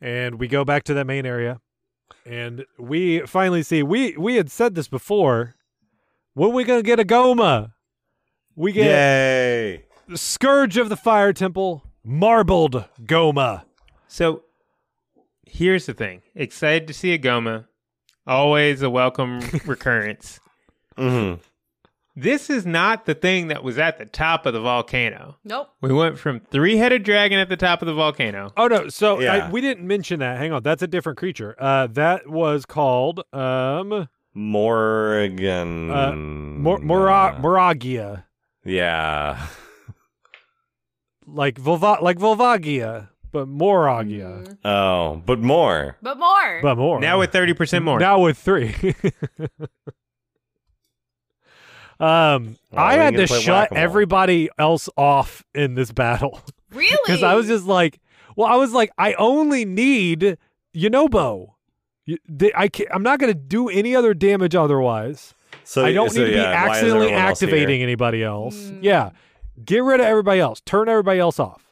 and 0.02 0.40
we 0.40 0.50
go 0.50 0.66
back 0.66 0.84
to 0.84 0.94
that 0.96 1.08
main 1.08 1.26
area, 1.26 1.62
and 2.26 2.66
we 2.78 3.22
finally 3.22 3.64
see 3.64 3.84
we 3.84 4.16
we 4.18 4.36
had 4.36 4.50
said 4.52 4.76
this 4.76 4.88
before. 4.88 5.56
When 6.34 6.54
we 6.54 6.64
gonna 6.64 6.84
get 6.84 7.00
a 7.00 7.04
Gohma? 7.04 7.74
We 8.56 8.72
get 8.72 8.86
Yay! 8.86 9.86
The 10.08 10.18
Scourge 10.18 10.78
of 10.78 10.90
the 10.90 10.96
Fire 10.98 11.34
Temple, 11.34 11.84
marbled 12.04 12.86
Gohma. 13.04 13.64
So 14.08 14.44
here's 15.46 15.86
the 15.86 15.94
thing. 15.94 16.22
Excited 16.36 16.88
to 16.88 16.94
see 16.94 17.14
a 17.14 17.20
Gohma. 17.20 17.66
Always 18.28 18.82
a 18.82 18.90
welcome 18.90 19.40
recurrence. 19.66 20.40
hmm 20.98 21.36
This 22.16 22.50
is 22.50 22.66
not 22.66 23.06
the 23.06 23.16
thing 23.16 23.48
that 23.48 23.64
was 23.64 23.78
at 23.78 23.98
the 23.98 24.06
top 24.06 24.46
of 24.46 24.54
the 24.54 24.60
volcano. 24.60 25.38
Nope. 25.46 25.70
We 25.80 25.94
went 25.94 26.20
from 26.20 26.42
three 26.42 26.76
headed 26.78 27.04
dragon 27.04 27.40
at 27.40 27.48
the 27.48 27.56
top 27.56 27.82
of 27.82 27.86
the 27.86 27.94
volcano. 27.94 28.52
Oh 28.58 28.68
no! 28.68 28.90
So 28.90 29.22
I, 29.22 29.50
we 29.50 29.62
didn't 29.62 29.88
mention 29.88 30.20
that. 30.20 30.38
Hang 30.38 30.52
on, 30.52 30.62
that's 30.62 30.82
a 30.84 30.88
different 30.88 31.18
creature. 31.18 31.56
Uh, 31.58 31.88
that 31.88 32.28
was 32.28 32.66
called 32.66 33.22
um, 33.34 34.10
Morrigan. 34.34 35.90
Uh, 35.90 36.12
Mor- 36.14 36.80
Mora- 36.80 37.38
Moragia, 37.42 38.26
yeah. 38.66 39.48
like 41.26 41.56
Volva- 41.56 42.02
like 42.02 42.18
Volvagia, 42.18 43.08
but 43.32 43.48
Moragia, 43.48 44.44
Mhm. 44.44 44.58
Oh, 44.66 45.22
but 45.26 45.40
more. 45.40 45.98
But 46.02 46.18
more. 46.18 46.60
but 46.62 46.78
more. 46.78 47.00
Now 47.00 47.20
with 47.20 47.32
30% 47.32 47.84
more. 47.84 48.00
Now 48.00 48.20
with 48.20 48.38
three. 48.38 48.76
um, 52.02 52.58
Well, 52.72 52.84
I 52.86 52.94
had 52.96 53.16
to 53.16 53.28
shut 53.28 53.72
everybody 53.74 54.50
else 54.58 54.90
off 54.98 55.44
in 55.54 55.76
this 55.76 55.92
battle 55.92 56.42
really? 56.74 56.98
because 57.06 57.24
I 57.24 57.36
was 57.36 57.48
just 57.48 57.66
like, 57.66 58.00
well, 58.36 58.48
I 58.48 58.56
was 58.56 58.74
like, 58.74 58.92
I 58.98 59.14
only 59.14 59.66
need 59.66 60.38
Yunobo. 60.76 61.54
You- 62.06 62.18
they- 62.28 62.52
I 62.56 62.68
can't, 62.68 62.90
I'm 62.94 63.04
not 63.04 63.20
going 63.20 63.32
to 63.32 63.40
do 63.40 63.70
any 63.70 63.96
other 63.96 64.14
damage 64.14 64.56
otherwise. 64.56 65.34
So 65.64 65.86
I 65.86 65.94
don't 65.94 66.10
so, 66.10 66.20
need 66.20 66.26
to 66.28 66.32
be 66.32 66.38
yeah, 66.38 66.66
why 66.66 66.70
accidentally 66.70 67.06
everyone 67.08 67.24
else 67.28 67.44
activating 67.44 67.84
anybody 67.84 68.24
else. 68.24 68.56
Mm. 68.56 68.80
Yeah, 68.82 69.10
get 69.64 69.84
rid 69.84 70.00
of 70.00 70.06
everybody 70.06 70.40
else. 70.40 70.60
Turn 70.62 70.90
everybody 70.90 71.20
else 71.20 71.40
off. 71.40 71.72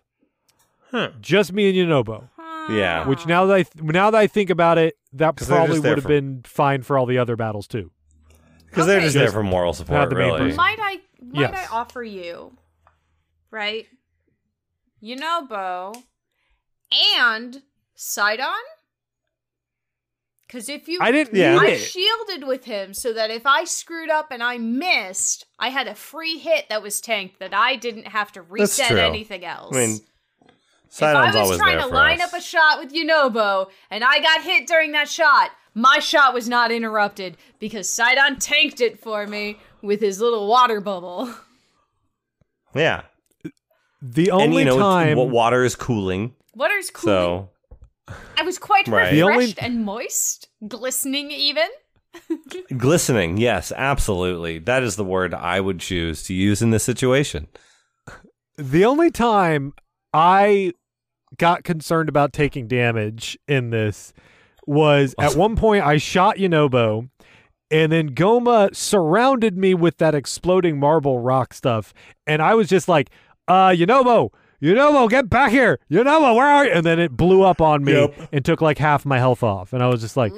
Huh. 0.91 1.11
Just 1.21 1.53
me 1.53 1.69
and 1.69 1.89
Yunobo. 1.89 2.30
Yeah. 2.69 3.07
Which 3.07 3.25
now 3.25 3.45
that 3.47 3.53
I 3.55 3.63
th- 3.63 3.84
now 3.84 4.11
that 4.11 4.17
I 4.17 4.27
think 4.27 4.49
about 4.49 4.77
it, 4.77 4.95
that 5.13 5.36
probably 5.38 5.80
would 5.80 5.89
have 5.97 6.03
for- 6.03 6.07
been 6.09 6.41
fine 6.45 6.84
for 6.84 6.97
all 6.97 7.05
the 7.05 7.17
other 7.17 7.36
battles 7.36 7.67
too. 7.67 7.91
Because 8.70 8.86
they're 8.88 9.01
just 9.01 9.15
there 9.15 9.32
for 9.32 9.43
moral 9.43 9.74
support, 9.74 10.09
the 10.09 10.15
really. 10.15 10.53
Might 10.53 10.78
I 10.80 10.99
might 11.22 11.51
Yes. 11.51 11.70
I 11.70 11.76
offer 11.76 12.03
you, 12.03 12.57
right? 13.51 13.86
You 15.01 15.15
know, 15.15 15.45
Bo, 15.47 15.93
and 17.17 17.61
Sidon. 17.95 18.47
Because 20.47 20.67
if 20.67 20.88
you, 20.88 20.97
I 20.99 21.11
didn't 21.11 21.36
Yeah. 21.38 21.57
I 21.59 21.67
it. 21.67 21.78
shielded 21.78 22.47
with 22.47 22.65
him 22.65 22.95
so 22.95 23.13
that 23.13 23.30
if 23.30 23.45
I 23.45 23.65
screwed 23.65 24.09
up 24.09 24.32
and 24.32 24.41
I 24.41 24.57
missed, 24.57 25.45
I 25.59 25.70
had 25.70 25.88
a 25.88 25.93
free 25.93 26.39
hit 26.39 26.70
that 26.70 26.82
was 26.82 26.99
tanked 26.99 27.39
that 27.39 27.53
I 27.53 27.76
didn't 27.76 28.07
have 28.07 28.32
to 28.32 28.41
reset 28.41 28.97
anything 28.97 29.45
else. 29.45 29.76
I 29.76 29.80
mean, 29.80 29.99
if 30.91 31.03
I 31.03 31.28
was 31.28 31.36
always 31.36 31.59
trying 31.59 31.78
there 31.78 31.88
to 31.88 31.93
line 31.93 32.20
us. 32.20 32.34
up 32.34 32.39
a 32.39 32.41
shot 32.41 32.80
with 32.80 32.91
Yunobo 32.91 33.67
and 33.91 34.03
I 34.03 34.20
got 34.22 34.41
hit 34.41 34.65
during 34.65 34.91
that 34.93 35.07
shot, 35.07 35.51
my 35.76 35.99
shot 35.99 36.34
was 36.34 36.49
not 36.49 36.72
interrupted 36.72 37.38
because 37.59 37.88
Sidon 37.89 38.38
tanked 38.39 38.82
it 38.82 38.99
for 38.99 39.26
me 39.28 39.57
with 39.82 40.01
his 40.01 40.20
little 40.20 40.47
water 40.47 40.82
bubble. 40.82 41.34
yeah. 42.76 43.03
The 44.01 44.30
and 44.30 44.41
only 44.41 44.59
you 44.59 44.65
know, 44.65 44.80
time 44.80 45.17
wa- 45.17 45.24
water 45.26 45.63
is 45.63 45.76
cooling. 45.76 46.34
Water's 46.55 46.89
cool. 46.89 47.03
So 47.05 47.49
I 48.38 48.43
was 48.43 48.57
quite 48.57 48.88
Right. 48.88 49.11
Refreshed 49.13 49.24
only- 49.24 49.55
and 49.59 49.84
moist, 49.86 50.47
glistening 50.67 51.32
even. 51.32 51.67
glistening, 52.78 53.38
yes, 53.38 53.72
absolutely. 53.76 54.57
That 54.59 54.84
is 54.84 54.95
the 54.95 55.03
word 55.03 55.34
I 55.34 55.59
would 55.59 55.80
choose 55.80 56.24
to 56.24 56.34
use 56.34 56.61
in 56.61 56.70
this 56.72 56.84
situation. 56.84 57.47
the 58.57 58.84
only 58.86 59.11
time 59.11 59.74
I 60.13 60.74
got 61.38 61.63
concerned 61.63 62.09
about 62.09 62.34
taking 62.34 62.67
damage 62.67 63.38
in 63.47 63.70
this 63.70 64.11
was 64.70 65.15
at 65.20 65.36
one 65.36 65.55
point 65.55 65.84
I 65.86 65.97
shot 65.97 66.38
Yunobo 66.38 67.09
and 67.72 67.91
then 67.91 68.15
Gohma 68.15 68.76
surrounded 68.76 69.57
me 69.57 69.74
with 69.74 69.97
that 69.97 70.15
exploding 70.15 70.80
marble 70.80 71.20
rock 71.20 71.53
stuff 71.53 71.93
and 72.28 72.41
I 72.41 72.53
was 72.55 72.70
just 72.70 72.88
like, 72.88 73.09
uh 73.47 73.70
Yunobo, 73.70 74.30
Yunobo, 74.61 75.09
get 75.09 75.30
back 75.30 75.51
here. 75.51 75.80
Yunobo, 75.89 76.36
where 76.36 76.47
are 76.47 76.65
you? 76.65 76.72
And 76.72 76.86
then 76.86 76.99
it 76.99 77.11
blew 77.17 77.43
up 77.43 77.61
on 77.61 77.84
me 77.84 77.93
Yep. 77.93 78.30
and 78.32 78.45
took 78.45 78.61
like 78.61 78.78
half 78.78 79.05
my 79.05 79.17
health 79.17 79.41
off 79.43 79.74
and 79.74 79.82
I 79.84 79.88
was 79.88 80.01
just 80.01 80.15
like, 80.17 80.34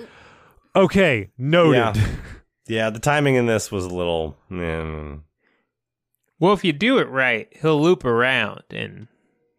okay, 0.75 1.29
noted. 1.37 1.77
Yeah. 1.97 2.07
Yeah, 2.67 2.89
the 2.89 2.99
timing 2.99 3.35
in 3.35 3.47
this 3.47 3.69
was 3.71 3.83
a 3.85 3.89
little. 3.93 4.37
mm, 4.49 5.21
Well, 6.39 6.53
if 6.53 6.63
you 6.63 6.71
do 6.71 6.99
it 6.99 7.09
right, 7.09 7.49
he'll 7.61 7.81
loop 7.81 8.05
around 8.05 8.61
and 8.69 9.07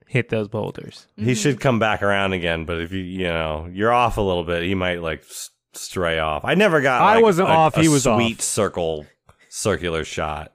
hit 0.06 0.28
those 0.28 0.48
boulders. 0.48 1.06
He 1.16 1.34
should 1.34 1.60
come 1.60 1.78
back 1.78 2.02
around 2.02 2.32
again, 2.32 2.64
but 2.64 2.80
if 2.80 2.92
you 2.92 3.00
you 3.02 3.24
know 3.24 3.68
you're 3.72 3.92
off 3.92 4.16
a 4.16 4.20
little 4.22 4.44
bit, 4.44 4.62
he 4.62 4.74
might 4.74 5.02
like 5.02 5.20
s- 5.20 5.50
stray 5.74 6.18
off. 6.18 6.44
I 6.44 6.54
never 6.54 6.80
got. 6.80 7.00
I 7.02 7.14
like, 7.14 7.22
wasn't 7.22 7.48
a- 7.48 7.52
off, 7.52 7.76
a 7.76 7.80
he 7.82 7.88
was 7.88 8.06
off. 8.06 8.20
sweet 8.20 8.42
circle, 8.42 9.06
circular 9.48 10.04
shot. 10.04 10.52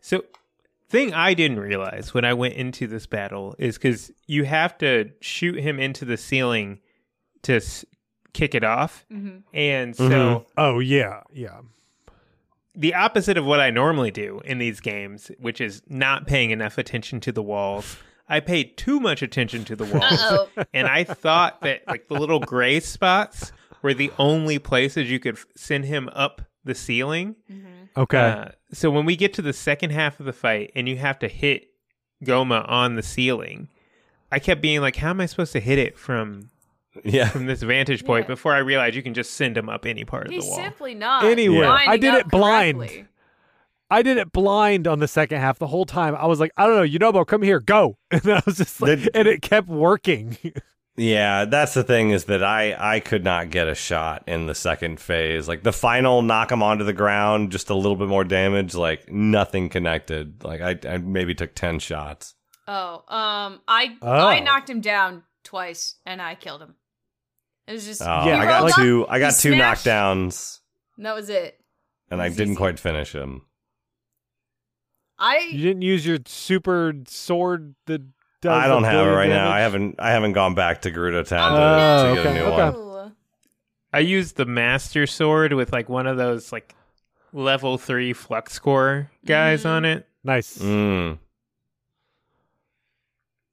So, 0.00 0.24
thing 0.88 1.12
I 1.14 1.34
didn't 1.34 1.60
realize 1.60 2.12
when 2.14 2.24
I 2.24 2.34
went 2.34 2.54
into 2.54 2.86
this 2.86 3.06
battle 3.06 3.54
is 3.58 3.76
because 3.76 4.10
you 4.26 4.44
have 4.44 4.76
to 4.78 5.10
shoot 5.20 5.56
him 5.58 5.78
into 5.80 6.04
the 6.04 6.16
ceiling 6.16 6.80
to 7.42 7.56
s- 7.56 7.84
kick 8.32 8.54
it 8.54 8.64
off, 8.64 9.06
and 9.52 9.94
so 9.96 10.08
Mhm. 10.08 10.46
Oh 10.56 10.78
yeah, 10.80 11.20
yeah. 11.32 11.60
the 12.76 12.92
opposite 12.94 13.38
of 13.38 13.44
what 13.46 13.60
I 13.60 13.70
normally 13.70 14.10
do 14.10 14.40
in 14.44 14.58
these 14.58 14.80
games, 14.80 15.30
which 15.38 15.60
is 15.60 15.80
not 15.88 16.26
paying 16.26 16.50
enough 16.50 16.76
attention 16.76 17.20
to 17.20 17.30
the 17.30 17.42
walls. 17.42 17.96
I 18.28 18.40
paid 18.40 18.76
too 18.76 19.00
much 19.00 19.20
attention 19.22 19.64
to 19.66 19.76
the 19.76 19.84
walls, 19.84 20.20
Uh-oh. 20.20 20.64
and 20.74 20.86
I 20.86 21.04
thought 21.04 21.60
that 21.60 21.86
like 21.86 22.08
the 22.08 22.14
little 22.14 22.40
gray 22.40 22.80
spots 22.80 23.52
were 23.82 23.92
the 23.94 24.10
only 24.18 24.58
places 24.58 25.10
you 25.10 25.18
could 25.20 25.36
f- 25.36 25.46
send 25.56 25.84
him 25.84 26.08
up 26.12 26.40
the 26.64 26.74
ceiling. 26.74 27.36
Okay. 27.96 28.18
Uh, 28.18 28.48
so 28.72 28.90
when 28.90 29.04
we 29.04 29.14
get 29.16 29.34
to 29.34 29.42
the 29.42 29.52
second 29.52 29.90
half 29.90 30.18
of 30.20 30.26
the 30.26 30.32
fight 30.32 30.72
and 30.74 30.88
you 30.88 30.96
have 30.96 31.18
to 31.18 31.28
hit 31.28 31.68
Gohma 32.24 32.64
on 32.68 32.96
the 32.96 33.02
ceiling, 33.02 33.68
I 34.32 34.38
kept 34.38 34.60
being 34.62 34.80
like, 34.80 34.96
"How 34.96 35.10
am 35.10 35.20
I 35.20 35.26
supposed 35.26 35.52
to 35.52 35.60
hit 35.60 35.78
it 35.78 35.98
from 35.98 36.50
Yeah, 37.04 37.28
from 37.28 37.44
this 37.46 37.62
vantage 37.62 38.04
point?" 38.04 38.24
Yeah. 38.24 38.28
Before 38.28 38.54
I 38.54 38.58
realized 38.58 38.96
you 38.96 39.02
can 39.02 39.14
just 39.14 39.34
send 39.34 39.56
him 39.58 39.68
up 39.68 39.84
any 39.84 40.04
part 40.04 40.26
of 40.26 40.32
the 40.32 40.38
wall. 40.40 40.56
simply 40.56 40.94
not. 40.94 41.24
anywhere. 41.24 41.68
lining 41.68 41.90
I 41.90 41.96
did 41.98 42.14
up 42.14 42.20
it 42.22 42.28
blind. 42.30 43.06
Correctly. 43.90 43.98
I 43.98 44.02
did 44.14 44.16
it 44.20 44.32
blind 44.32 44.86
on 44.86 44.98
the 45.00 45.08
second 45.08 45.40
half 45.40 45.58
the 45.58 45.66
whole 45.66 45.84
time. 45.86 46.14
I 46.16 46.26
was 46.26 46.40
like, 46.40 46.52
I 46.56 46.66
don't 46.66 46.76
know, 46.76 46.98
Yunobo, 46.98 47.26
come 47.26 47.42
here, 47.42 47.60
go. 47.60 47.96
And 48.10 48.22
I 48.28 48.42
was 48.46 48.56
just 48.58 48.80
like, 48.80 48.98
Did- 49.00 49.10
and 49.14 49.28
it 49.28 49.42
kept 49.42 49.68
working. 49.68 50.36
yeah. 50.96 51.44
That's 51.44 51.74
the 51.74 51.82
thing 51.84 52.10
is 52.10 52.24
that 52.26 52.42
I 52.44 52.74
I 52.94 53.00
could 53.00 53.24
not 53.24 53.50
get 53.50 53.66
a 53.68 53.74
shot 53.74 54.22
in 54.26 54.46
the 54.46 54.54
second 54.54 55.00
phase. 55.00 55.48
Like 55.48 55.62
the 55.62 55.72
final 55.72 56.22
knock 56.22 56.52
him 56.52 56.62
onto 56.62 56.84
the 56.84 56.92
ground, 56.92 57.50
just 57.52 57.70
a 57.70 57.74
little 57.74 57.96
bit 57.96 58.08
more 58.08 58.24
damage. 58.24 58.74
Like 58.74 59.10
nothing 59.10 59.68
connected. 59.68 60.44
Like 60.44 60.60
I, 60.60 60.78
I 60.88 60.98
maybe 60.98 61.34
took 61.34 61.54
ten 61.54 61.78
shots. 61.78 62.34
Oh, 62.68 62.94
um, 63.14 63.60
I 63.68 63.96
Oh. 64.00 64.26
I 64.28 64.40
knocked 64.40 64.70
him 64.70 64.80
down 64.80 65.22
twice 65.42 65.96
and 66.06 66.22
I 66.22 66.34
killed 66.36 66.62
him. 66.62 66.76
It 67.66 67.72
was 67.72 67.84
just 67.84 68.00
Oh, 68.02 68.24
Yeah, 68.26 68.38
I 68.38 68.44
got 68.46 68.62
like- 68.62 68.74
two. 68.76 69.06
I 69.08 69.18
got 69.18 69.34
two 69.34 69.52
smashed- 69.54 69.86
knockdowns, 69.86 70.60
and 70.96 71.04
that 71.06 71.14
was 71.14 71.28
it. 71.28 71.58
and 72.10 72.22
I 72.22 72.26
It 72.26 72.30
didn't 72.36 72.52
easy. 72.52 72.56
quite 72.56 72.78
finish 72.78 73.12
him. 73.14 73.42
I 75.18 75.38
you 75.50 75.62
didn't 75.62 75.82
use 75.82 76.04
your 76.06 76.18
super 76.26 76.94
sword 77.06 77.74
that 77.86 78.02
does 78.40 78.52
I 78.52 78.66
don't 78.66 78.84
have 78.84 78.94
it 78.94 78.96
billion 78.98 79.14
right 79.16 79.28
now. 79.28 79.50
I 79.50 79.60
haven't. 79.60 79.96
I 79.98 80.10
haven't 80.10 80.32
gone 80.32 80.54
back 80.54 80.82
to 80.82 80.90
Gerudo 80.90 81.26
Town 81.26 81.52
to, 81.52 81.58
Oh, 82.10 82.14
to 82.16 82.22
get 82.22 82.26
a 82.30 82.34
new 82.34 82.44
okay. 82.44 82.78
one. 82.78 83.16
I 83.92 84.00
used 84.00 84.36
the 84.36 84.44
master 84.44 85.06
sword 85.06 85.52
with 85.52 85.72
like 85.72 85.88
one 85.88 86.06
of 86.08 86.16
those 86.16 86.50
like 86.52 86.74
level 87.32 87.78
three 87.78 88.12
flux 88.12 88.58
core 88.58 89.10
guys 89.24 89.62
Mhm. 89.62 89.70
on 89.70 89.84
it. 89.84 90.08
Nice. 90.24 90.58
Mm, 90.58 91.18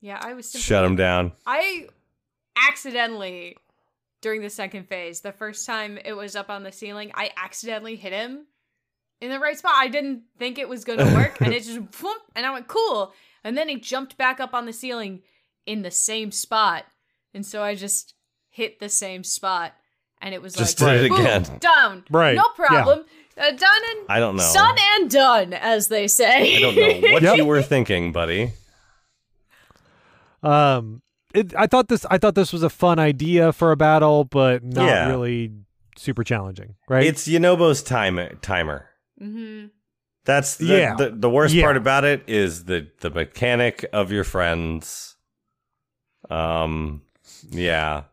Yeah, 0.02 0.20
I 0.22 0.34
was 0.34 0.50
simply 0.50 0.64
shut 0.64 0.84
him 0.84 0.96
down. 0.96 1.34
I 1.46 1.88
accidentally 2.70 3.56
during 4.22 4.42
the 4.42 4.50
second 4.50 4.88
phase, 4.88 5.22
the 5.22 5.32
first 5.32 5.66
time 5.66 5.98
it 6.04 6.14
was 6.14 6.36
up 6.36 6.50
on 6.50 6.64
the 6.64 6.72
ceiling, 6.72 7.12
I 7.14 7.32
accidentally 7.38 7.96
hit 7.96 8.14
him 8.14 8.46
in 9.22 9.30
the 9.30 9.40
right 9.40 9.58
spot. 9.58 9.74
I 9.76 9.88
didn't 9.88 10.24
think 10.38 10.58
it 10.60 10.68
was 10.68 10.84
going 10.84 11.00
to 11.00 11.14
work, 11.14 11.40
and 11.42 11.54
it 11.54 11.64
just 11.64 11.78
whoop, 12.04 12.18
and 12.36 12.46
I 12.46 12.52
went 12.52 12.68
cool. 12.68 13.14
And 13.44 13.58
then 13.58 13.70
he 13.70 13.78
jumped 13.80 14.18
back 14.18 14.40
up 14.40 14.54
on 14.54 14.66
the 14.66 14.74
ceiling 14.74 15.22
in 15.66 15.82
the 15.84 15.92
same 15.92 16.32
spot, 16.32 16.86
And 17.34 17.46
so 17.46 17.62
I 17.64 17.76
just 17.76 18.16
hit 18.50 18.80
the 18.80 18.90
same 18.90 19.24
spot, 19.24 19.74
and 20.22 20.34
it 20.34 20.42
was 20.42 20.54
Just 20.54 20.82
like 20.82 20.98
did 20.98 21.06
it 21.06 21.10
boom, 21.10 21.22
again. 21.22 21.58
down, 21.60 22.04
Right, 22.10 22.36
No 22.36 22.44
yeah. 22.60 22.68
problem. 22.68 23.06
Uh, 23.38 23.50
done 23.52 23.82
and 23.98 24.06
I 24.10 24.20
don't 24.20 24.36
know. 24.36 24.44
Son 24.44 24.76
and 24.96 25.10
done, 25.10 25.54
as 25.54 25.88
they 25.88 26.08
say. 26.08 26.58
I 26.58 26.60
don't 26.60 26.76
know 26.76 27.10
what 27.14 27.24
Yep. 27.24 27.38
you 27.38 27.46
were 27.46 27.62
thinking, 27.62 28.12
buddy. 28.12 28.52
Um, 30.44 31.02
it, 31.34 31.54
I 31.56 31.68
thought 31.68 31.88
this. 31.88 32.06
I 32.10 32.18
thought 32.18 32.36
this 32.36 32.52
was 32.52 32.64
a 32.64 32.70
fun 32.70 33.00
idea 33.00 33.54
for 33.54 33.72
a 33.72 33.78
battle, 33.78 34.26
but 34.26 34.64
not 34.64 34.88
Yeah. 34.88 35.10
really 35.10 35.52
super 35.98 36.24
challenging, 36.24 36.76
right? 36.90 37.06
It's 37.06 37.28
Yunobo's 37.28 37.82
timer. 37.84 38.36
Timer. 38.42 38.88
Hmm 39.22 39.66
That's 40.26 40.56
the, 40.58 40.66
Yeah. 40.66 40.96
the, 40.96 41.10
the 41.12 41.30
worst 41.30 41.54
Yeah. 41.54 41.64
part 41.64 41.78
about 41.78 42.04
it 42.06 42.24
is 42.28 42.66
the 42.66 42.88
the 43.02 43.10
mechanic 43.10 43.86
of 43.94 44.12
your 44.12 44.24
friends. 44.24 45.16
Um, 46.30 47.02
yeah, 47.50 48.04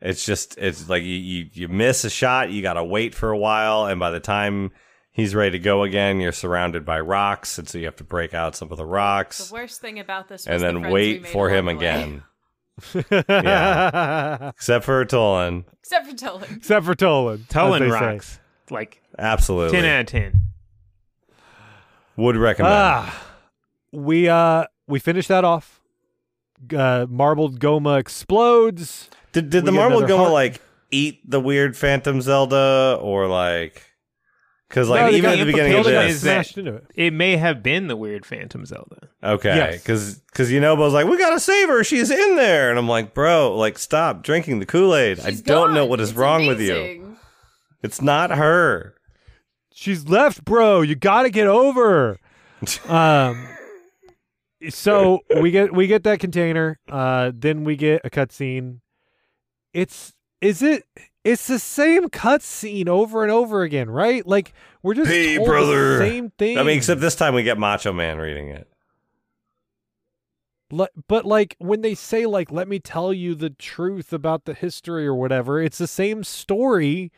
it's 0.00 0.24
just 0.24 0.56
it's 0.58 0.88
like 0.88 1.02
you 1.02 1.16
you, 1.16 1.46
you 1.52 1.68
miss 1.68 2.04
a 2.04 2.10
shot, 2.10 2.50
you 2.50 2.62
gotta 2.62 2.84
wait 2.84 3.14
for 3.14 3.30
a 3.30 3.38
while, 3.38 3.86
and 3.86 3.98
by 4.00 4.10
the 4.10 4.20
time 4.20 4.70
he's 5.10 5.34
ready 5.34 5.52
to 5.52 5.58
go 5.58 5.82
again, 5.82 6.20
you're 6.20 6.30
surrounded 6.32 6.84
by 6.84 7.00
rocks, 7.00 7.58
and 7.58 7.68
so 7.68 7.78
you 7.78 7.84
have 7.86 7.96
to 7.96 8.04
break 8.04 8.34
out 8.34 8.54
some 8.54 8.70
of 8.70 8.76
the 8.78 8.86
rocks, 8.86 9.48
The 9.48 9.54
worst 9.54 9.80
thing 9.80 9.98
about 9.98 10.28
this 10.28 10.46
was 10.46 10.46
and 10.46 10.60
the 10.62 10.66
then 10.66 10.74
friends 10.80 10.92
we 10.92 10.92
wait 10.94 11.22
made 11.22 11.32
for 11.32 11.48
him 11.50 11.68
again. 11.68 12.22
Yeah. 13.28 14.50
Except 14.54 14.84
for 14.84 15.04
Tulin, 15.04 15.64
Except 15.80 16.06
for 16.06 16.14
Tulin. 16.14 16.56
Except 16.58 16.86
for 16.86 16.94
Tulin. 16.94 17.40
as 17.40 17.46
Tulin 17.46 17.80
they 17.80 18.20
say. 18.20 18.38
Rocks. 18.70 18.72
Like 18.72 19.02
absolutely 19.18 19.78
10 19.80 19.84
out 19.84 20.00
of 20.00 20.06
10. 20.06 20.42
would 22.16 22.36
recommend. 22.36 22.74
Ah, 22.74 23.26
we 23.92 24.28
uh 24.28 24.64
we 24.86 24.98
finished 24.98 25.28
that 25.28 25.44
off. 25.44 25.80
Uh, 26.76 27.06
marbled 27.08 27.60
Gohma 27.60 27.98
explodes. 28.00 29.08
Did 29.32 29.50
did 29.50 29.62
We 29.64 29.66
the 29.66 29.72
marbled 29.72 30.04
Gohma 30.04 30.16
heart. 30.18 30.32
like 30.32 30.60
eat 30.90 31.20
the 31.28 31.40
weird 31.40 31.76
Phantom 31.76 32.20
Zelda 32.20 32.98
or 33.00 33.28
like? 33.28 33.82
Because 34.68 34.88
like 34.90 35.00
No, 35.00 35.08
even 35.10 35.22
got 35.22 35.32
at 35.34 35.38
the 35.38 35.44
beginning 35.46 35.72
of 35.72 35.78
implicated 35.78 36.02
got 36.02 36.10
is 36.10 36.20
this, 36.22 36.32
smashed 36.32 36.58
into 36.58 36.74
it. 36.74 36.84
It 36.94 37.12
may 37.14 37.36
have 37.36 37.62
been 37.62 37.86
the 37.86 37.96
weird 37.96 38.26
Phantom 38.26 38.66
Zelda. 38.66 39.08
okay, 39.22 39.56
Yes. 39.56 39.82
because 39.82 40.16
because 40.18 40.50
Yunobo's 40.50 40.92
like 40.92 41.06
we 41.06 41.16
gotta 41.16 41.40
save 41.40 41.68
her, 41.68 41.84
she's 41.84 42.10
in 42.10 42.36
there, 42.36 42.68
and 42.70 42.78
I'm 42.78 42.88
like, 42.88 43.14
bro, 43.14 43.56
like 43.56 43.78
stop 43.78 44.22
drinking 44.22 44.58
the 44.58 44.66
Kool 44.66 44.94
Aid. 44.94 45.20
I 45.20 45.30
She's 45.30 45.40
don't 45.42 45.72
know 45.72 45.86
what 45.86 46.00
is 46.00 46.10
It's 46.10 46.18
wrong 46.18 46.46
with 46.46 46.60
you. 46.60 47.07
It's 47.82 48.02
not 48.02 48.30
her. 48.30 48.94
She's 49.72 50.06
left, 50.08 50.44
bro. 50.44 50.80
You 50.80 50.94
got 50.96 51.22
to 51.22 51.30
get 51.30 51.46
over. 51.46 52.18
um. 52.88 53.46
So 54.70 55.20
we 55.40 55.52
get 55.52 55.72
we 55.72 55.86
get 55.86 56.02
that 56.04 56.18
container. 56.18 56.80
Uh. 56.90 57.30
Then 57.34 57.64
we 57.64 57.76
get 57.76 58.00
a 58.04 58.10
cutscene. 58.10 58.80
It's 59.72 60.12
is 60.40 60.62
it. 60.62 60.84
It's 61.24 61.46
the 61.46 61.58
same 61.58 62.08
cutscene 62.08 62.88
over 62.88 63.22
and 63.22 63.30
over 63.30 63.62
again, 63.62 63.90
right? 63.90 64.26
Like 64.26 64.52
we're 64.82 64.94
just 64.94 65.10
Hey, 65.10 65.36
told 65.36 65.46
the 65.46 65.50
brother. 65.52 65.98
same 65.98 66.30
thing. 66.30 66.58
I 66.58 66.62
mean, 66.62 66.76
except 66.78 67.00
this 67.00 67.14
time 67.14 67.34
we 67.34 67.42
get 67.42 67.58
Macho 67.58 67.92
Man 67.92 68.18
reading 68.18 68.48
it. 68.48 68.66
Le- 70.70 70.88
but 71.06 71.24
like 71.24 71.56
when 71.58 71.80
they 71.82 71.94
say 71.94 72.26
like 72.26 72.50
let 72.50 72.68
me 72.68 72.78
tell 72.78 73.12
you 73.12 73.34
the 73.34 73.50
truth 73.50 74.12
about 74.12 74.44
the 74.44 74.52
history 74.54 75.06
or 75.06 75.14
whatever 75.14 75.62
it's 75.62 75.78
the 75.78 75.86
same 75.86 76.22
story 76.22 77.10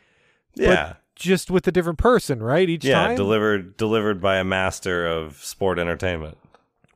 Yeah, 0.55 0.93
just 1.15 1.49
with 1.51 1.67
a 1.67 1.71
different 1.71 1.97
person 1.99 2.41
right 2.41 2.67
each 2.69 2.85
yeah, 2.85 3.07
time 3.07 3.15
delivered 3.15 3.77
delivered 3.77 4.21
by 4.21 4.37
a 4.37 4.43
master 4.43 5.05
of 5.07 5.37
sport 5.43 5.79
entertainment. 5.79 6.37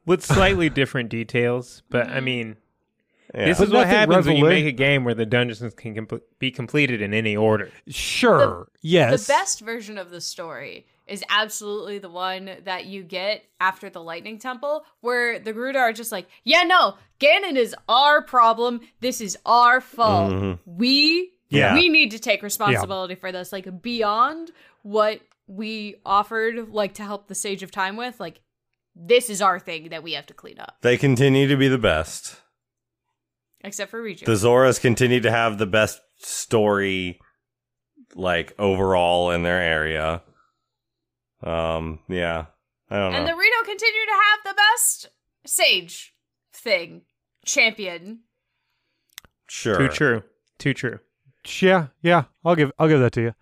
With 0.06 0.24
slightly 0.24 0.70
different 0.70 1.10
details, 1.10 1.82
but 1.90 2.08
I 2.10 2.20
mean, 2.20 2.58
Yeah. 3.34 3.46
this 3.46 3.58
But 3.58 3.64
is 3.68 3.74
what 3.74 3.80
nothing 3.88 3.96
happens 3.98 4.28
when 4.28 4.38
you 4.38 4.46
make 4.46 4.66
a 4.66 4.72
game 4.72 5.04
where 5.04 5.16
the 5.16 5.26
dungeons 5.26 5.74
can 5.76 5.96
compl- 5.96 6.22
be 6.38 6.52
completed 6.52 7.02
in 7.02 7.14
any 7.14 7.36
order. 7.36 7.72
sure 7.88 8.68
yes 8.82 9.26
The 9.26 9.34
best 9.34 9.62
version 9.62 9.98
of 9.98 10.12
the 10.12 10.22
story 10.22 10.86
is 11.08 11.24
absolutely 11.30 11.98
the 12.00 12.10
one 12.10 12.50
that 12.66 12.86
you 12.86 13.04
get 13.04 13.44
after 13.60 13.90
the 13.90 14.02
Lightning 14.02 14.38
Temple, 14.40 14.86
where 15.02 15.38
the 15.40 15.54
Gerudo 15.54 15.78
are 15.78 15.94
just 15.94 16.12
like, 16.12 16.28
yeah, 16.44 16.64
no, 16.64 16.96
Ganon 17.20 17.56
is 17.58 17.76
our 17.90 18.24
problem. 18.24 18.82
This 19.02 19.22
is 19.22 19.38
our 19.46 19.82
fault. 19.82 20.32
Mhm. 20.32 20.60
We 20.66 21.32
Yeah. 21.50 21.74
we 21.74 21.90
need 21.90 22.12
to 22.12 22.20
take 22.20 22.42
responsibility 22.44 23.16
for 23.16 23.32
this. 23.32 23.52
Like 23.52 23.82
beyond 23.82 24.52
what 24.82 25.22
we 25.48 25.96
offered, 26.06 26.70
like 26.70 26.94
to 26.96 27.04
help 27.04 27.28
the 27.28 27.36
Sage 27.36 27.64
of 27.64 27.72
Time 27.72 27.96
with, 27.98 28.20
like 28.20 28.42
this 28.96 29.30
is 29.30 29.42
our 29.42 29.60
thing 29.60 29.90
that 29.90 30.04
we 30.04 30.14
have 30.14 30.26
to 30.28 30.34
clean 30.34 30.60
up. 30.60 30.78
They 30.82 30.98
continue 30.98 31.48
to 31.48 31.58
be 31.58 31.68
the 31.68 31.78
best. 31.78 32.38
Except 33.62 33.92
for 33.92 34.02
Regis. 34.02 34.26
The 34.26 34.48
Zoras 34.48 34.80
continue 34.80 35.20
to 35.22 35.32
have 35.32 35.58
the 35.58 35.66
best 35.66 36.00
story, 36.18 37.20
like 38.14 38.54
overall 38.60 39.32
in 39.32 39.44
their 39.44 39.60
area. 39.60 40.22
Um, 41.44 42.00
yeah, 42.08 42.46
I 42.90 42.98
don't 42.98 43.12
know. 43.12 43.18
and 43.18 43.28
the 43.28 43.36
Rito 43.36 43.64
continue 43.66 44.06
to 44.06 44.12
have 44.12 44.40
the 44.46 44.56
best 44.56 45.10
Sage 45.46 46.14
thing. 46.54 47.02
Champion. 47.46 48.22
sure, 49.48 49.78
Too 49.78 49.88
true. 49.90 50.24
Too 50.58 50.74
true. 50.74 51.00
Yeah 51.62 51.88
yeah 52.02 52.24
i'll 52.44 52.56
give 52.56 52.72
i'll 52.80 52.88
give 52.88 53.00
that 53.00 53.12
to 53.14 53.22
you 53.22 53.34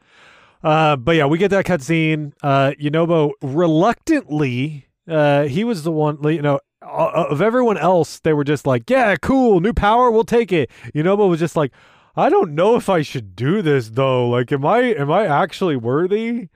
uh 0.64 0.95
but 0.95 1.16
yeah 1.16 1.26
we 1.26 1.38
get 1.38 1.49
that 1.51 1.66
cutscene 1.66 2.34
uh 2.41 2.72
Yunobo 2.80 3.32
reluctantly 3.41 4.88
uh 5.08 5.43
he 5.43 5.64
was 5.64 5.84
the 5.84 5.91
one 5.91 6.18
you 6.24 6.41
know 6.41 6.60
uh, 6.82 7.26
of 7.30 7.41
everyone 7.41 7.78
else 7.78 8.20
they 8.20 8.34
were 8.34 8.43
just 8.43 8.66
like 8.68 8.89
yeah 8.89 9.16
cool 9.22 9.60
new 9.60 9.74
power 9.74 10.10
we'll 10.12 10.24
take 10.24 10.51
it 10.51 10.70
Yunobo 10.95 11.30
was 11.30 11.39
just 11.39 11.56
like 11.56 11.72
i 12.16 12.30
don't 12.30 12.54
know 12.54 12.76
if 12.76 12.89
i 12.89 13.01
should 13.01 13.36
do 13.36 13.62
this 13.62 13.89
though 13.89 14.28
like 14.30 14.51
am 14.51 14.66
i 14.66 14.80
am 14.80 15.12
i 15.12 15.26
actually 15.26 15.76
worthy 15.76 16.49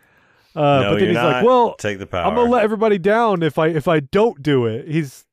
uh 0.55 0.59
no, 0.81 0.83
but 0.83 0.89
then 0.91 0.99
you're 0.99 1.07
he's 1.09 1.15
not. 1.15 1.33
like 1.33 1.45
well 1.45 1.75
take 1.75 1.99
the 1.99 2.07
power. 2.07 2.25
I'm 2.25 2.35
gonna 2.35 2.49
let 2.49 2.63
everybody 2.63 2.97
down 2.97 3.43
if 3.43 3.59
I 3.59 3.67
if 3.67 3.87
I 3.87 3.99
don't 3.99 4.41
do 4.41 4.65
it. 4.65 4.87
He's 4.87 5.23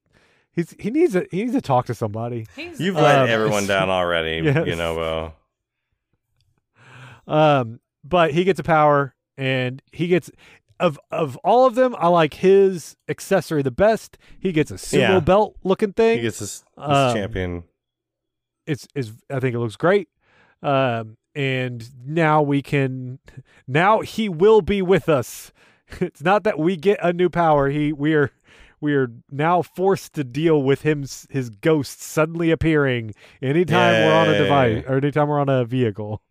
he's 0.53 0.75
he 0.79 0.91
needs 0.91 1.15
to 1.15 1.27
he 1.31 1.45
needs 1.45 1.55
to 1.55 1.63
talk 1.63 1.87
to 1.87 1.95
somebody. 1.95 2.47
He's 2.55 2.79
You've 2.79 2.97
let 2.97 3.21
Um, 3.21 3.29
everyone 3.31 3.67
down 3.75 3.89
already. 3.89 4.45
yes. 4.45 4.67
You 4.67 4.77
know, 4.77 4.95
Bo. 4.97 5.33
Um, 7.27 7.81
but 8.03 8.33
he 8.33 8.45
gets 8.45 8.61
a 8.61 8.65
power, 8.65 9.15
and 9.37 9.81
he 9.93 10.07
gets 10.09 10.31
of 10.81 10.99
of 11.11 11.37
all 11.39 11.67
of 11.67 11.75
them. 11.75 11.95
I 11.99 12.09
like 12.09 12.35
his 12.35 12.97
accessory 13.09 13.63
the 13.63 13.71
best. 13.71 14.19
He 14.39 14.53
gets 14.53 14.71
a 14.71 14.75
sumo 14.75 14.99
Yeah. 14.99 15.21
belt 15.21 15.57
looking 15.65 15.93
thing. 15.93 16.17
He 16.19 16.23
gets 16.23 16.39
his, 16.41 16.51
his 16.51 16.65
Um, 16.77 17.15
champion. 17.15 17.65
it's 18.67 18.87
is 18.95 19.13
I 19.31 19.41
think 19.41 19.55
it 19.55 19.59
looks 19.59 19.77
great. 19.77 20.09
Um, 20.63 21.17
and 21.35 21.89
now 22.07 22.43
we 22.43 22.63
can 22.63 23.19
now 23.67 24.01
he 24.01 24.29
will 24.29 24.61
be 24.63 24.83
with 24.83 25.09
us. 25.09 25.53
It's 26.01 26.23
not 26.23 26.45
that 26.45 26.59
we 26.59 26.77
get 26.77 26.99
a 27.03 27.13
new 27.13 27.29
power. 27.29 27.69
He 27.69 27.93
we 27.93 28.15
are 28.15 28.31
we 28.81 28.95
are 28.95 29.09
now 29.31 29.63
forced 29.63 30.15
to 30.15 30.25
deal 30.25 30.63
with 30.63 30.83
him 30.83 31.05
his 31.31 31.51
ghost 31.51 32.01
suddenly 32.03 32.51
appearing 32.51 33.13
anytime 33.43 33.93
we're 34.07 34.15
on 34.15 34.29
a 34.29 34.39
device 34.39 34.85
or 34.89 34.97
anytime 34.97 35.29
we're 35.29 35.41
on 35.41 35.49
a 35.51 35.65
vehicle. 35.65 36.23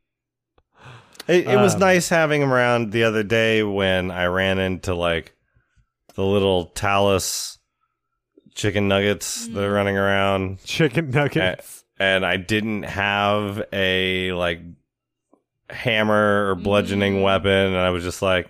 It, 1.27 1.47
it 1.47 1.55
was 1.57 1.75
um, 1.75 1.79
nice 1.79 2.09
having 2.09 2.41
him 2.41 2.51
around 2.51 2.91
the 2.91 3.03
other 3.05 3.23
day 3.23 3.63
when 3.63 4.11
I 4.11 4.25
ran 4.25 4.59
into 4.59 4.93
like 4.93 5.33
the 6.15 6.23
little 6.23 6.65
Talus 6.67 7.57
chicken 8.55 8.87
nuggets 8.87 9.47
that 9.47 9.63
are 9.63 9.69
Mm. 9.71 9.75
running 9.75 9.97
around. 9.97 10.63
Chicken 10.63 11.09
nuggets. 11.11 11.83
and 11.99 12.25
I 12.25 12.37
didn't 12.37 12.83
have 12.83 13.63
a 13.71 14.31
like 14.33 14.59
hammer 15.69 16.49
or 16.51 16.55
bludgeoning 16.55 17.15
Mm. 17.17 17.23
weapon, 17.23 17.49
and 17.49 17.77
I 17.77 17.89
was 17.91 18.03
just 18.03 18.21
like, 18.21 18.49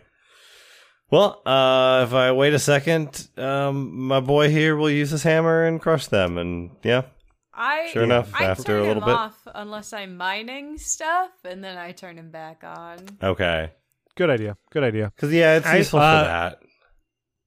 "Well, 1.11 1.41
uh, 1.45 2.03
if 2.07 2.13
I 2.13 2.31
wait 2.31 2.53
a 2.53 2.59
second, 2.59 3.27
um, 3.37 4.07
my 4.07 4.19
boy 4.19 4.49
here 4.49 4.75
will 4.75 4.89
use 4.89 5.11
his 5.11 5.23
hammer 5.23 5.63
and 5.65 5.79
crush 5.81 6.07
them." 6.07 6.37
And 6.37 6.71
yeah, 6.83 7.03
I 7.55 7.89
sure 7.91 8.03
enough, 8.03 8.31
I 8.33 8.45
after 8.45 8.63
turn 8.63 8.79
a 8.79 8.87
little 8.87 9.03
him 9.03 9.07
bit, 9.09 9.15
off 9.15 9.47
unless 9.53 9.93
I'm 9.93 10.17
mining 10.17 10.77
stuff, 10.77 11.29
and 11.45 11.63
then 11.63 11.77
I 11.77 11.91
turn 11.91 12.17
him 12.17 12.31
back 12.31 12.63
on. 12.63 12.97
okay, 13.21 13.71
Good 14.15 14.29
idea. 14.29 14.57
Good 14.71 14.83
idea. 14.83 15.11
because 15.15 15.31
yeah, 15.33 15.57
it's 15.57 15.65
I- 15.67 15.77
useful 15.77 15.99
uh, 15.99 16.19
for 16.23 16.27
that. 16.27 16.59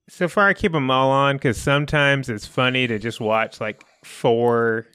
So 0.08 0.28
far, 0.28 0.46
I 0.46 0.54
keep 0.54 0.70
them 0.72 0.88
all 0.90 1.10
on 1.10 1.36
because 1.36 1.58
sometimes 1.58 2.28
it's 2.28 2.46
funny 2.46 2.86
to 2.86 2.98
just 3.00 3.20
watch 3.20 3.60
like 3.60 3.84
four 4.04 4.86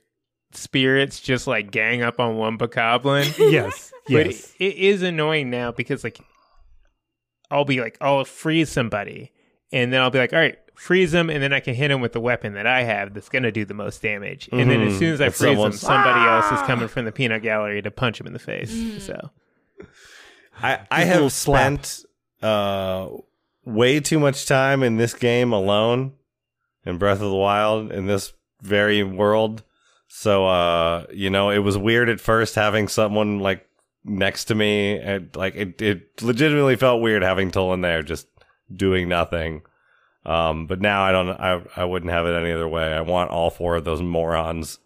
spirits 0.54 1.20
just 1.20 1.48
like 1.48 1.70
gang 1.72 2.02
up 2.02 2.20
on 2.20 2.38
one 2.38 2.58
bokoblin. 2.58 3.26
Yes. 3.52 3.92
But 4.08 4.28
yes. 4.28 4.54
it, 4.60 4.64
it 4.66 4.76
is 4.78 5.02
annoying 5.04 5.50
now 5.50 5.72
because 5.74 6.04
like 6.06 6.20
I'll 7.50 7.66
be 7.66 7.82
like, 7.82 7.98
I'll 8.00 8.24
freeze 8.26 8.70
somebody, 8.70 9.32
and 9.74 9.92
then 9.92 10.02
I'll 10.02 10.10
be 10.12 10.20
like, 10.20 10.32
all 10.34 10.40
right, 10.40 10.58
freeze 10.82 11.12
them, 11.12 11.30
and 11.30 11.44
then 11.44 11.54
I 11.54 11.60
can 11.60 11.76
hit 11.76 11.92
him 11.92 12.02
with 12.02 12.14
the 12.14 12.20
weapon 12.20 12.54
that 12.54 12.66
I 12.66 12.82
have 12.84 13.14
that's 13.14 13.30
gonna 13.30 13.52
do 13.52 13.66
the 13.66 13.74
most 13.76 14.02
damage. 14.02 14.50
And 14.52 14.70
then 14.70 14.82
as 14.82 14.94
Mhm. 14.94 15.00
soon 15.00 15.14
as 15.14 15.22
I 15.22 15.28
If 15.28 15.36
freeze 15.36 15.50
him, 15.52 15.56
someone's- 15.56 15.80
somebody 15.82 16.20
else 16.28 16.52
is 16.52 16.62
coming 16.68 16.88
from 16.88 17.06
the 17.06 17.12
peanut 17.12 17.44
gallery 17.44 17.82
to 17.84 17.92
punch 17.92 18.20
him 18.20 18.26
in 18.28 18.34
the 18.34 18.40
face. 18.40 18.74
So 19.06 19.30
I 20.62 20.74
I 20.74 20.76
Just 20.78 20.92
a 20.92 20.96
little 21.06 21.24
have 21.24 21.32
slap. 21.34 21.86
spent 21.86 22.06
uh 22.42 23.08
way 23.66 24.00
too 24.00 24.20
much 24.20 24.46
time 24.48 24.82
in 24.84 24.98
this 24.98 25.14
game 25.14 25.54
alone 25.54 26.14
in 26.86 26.98
Breath 26.98 27.22
of 27.22 27.30
the 27.30 27.36
Wild 27.36 27.92
in 27.92 28.08
this 28.08 28.34
very 28.62 29.04
world 29.04 29.64
So 30.08 30.46
uh, 30.46 31.06
you 31.14 31.30
know, 31.30 31.52
it 31.52 31.60
was 31.60 31.78
weird 31.78 32.10
at 32.10 32.20
first 32.20 32.56
having 32.56 32.88
someone 32.90 33.40
like 33.40 33.66
next 34.04 34.46
to 34.46 34.56
me 34.56 34.98
and 35.00 35.30
like 35.36 35.56
it, 35.56 35.82
it 35.82 36.22
legitimately 36.22 36.76
felt 36.76 37.02
weird 37.02 37.22
having 37.24 37.50
Tulin 37.52 37.82
there 37.82 38.02
just 38.02 38.28
doing 38.76 39.08
nothing. 39.08 39.62
Um, 40.26 40.68
but 40.68 40.82
now 40.82 41.04
I 41.04 41.12
don't 41.12 41.30
I 41.30 41.62
I 41.76 41.86
wouldn't 41.86 42.12
have 42.12 42.26
it 42.28 42.34
any 42.36 42.52
other 42.52 42.68
way. 42.68 42.94
I 42.94 43.02
want 43.02 43.32
all 43.32 43.50
four 43.50 43.76
of 43.78 43.84
those 43.86 44.02
morons 44.02 44.78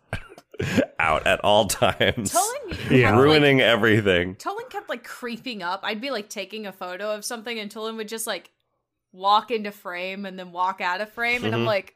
out 0.99 1.27
at 1.27 1.39
all 1.43 1.65
times. 1.67 2.33
Tulin 2.33 2.91
Yeah. 2.91 3.01
kept, 3.09 3.15
like- 3.17 3.23
ruining 3.23 3.61
everything. 3.61 4.35
Tulin 4.35 4.69
kept 4.69 4.87
like 4.89 5.03
creeping 5.03 5.61
up. 5.61 5.81
I'd 5.83 5.99
be 6.01 6.11
like 6.11 6.29
taking 6.29 6.65
a 6.65 6.71
photo 6.71 7.13
of 7.13 7.25
something, 7.25 7.59
and 7.59 7.69
Tulin 7.71 7.97
would 7.97 8.07
just 8.07 8.25
like 8.27 8.51
walk 9.11 9.51
into 9.51 9.71
frame 9.71 10.25
and 10.25 10.37
then 10.39 10.51
walk 10.51 10.81
out 10.81 11.01
of 11.01 11.09
frame, 11.11 11.43
and 11.45 11.53
I'm 11.53 11.65
like, 11.65 11.95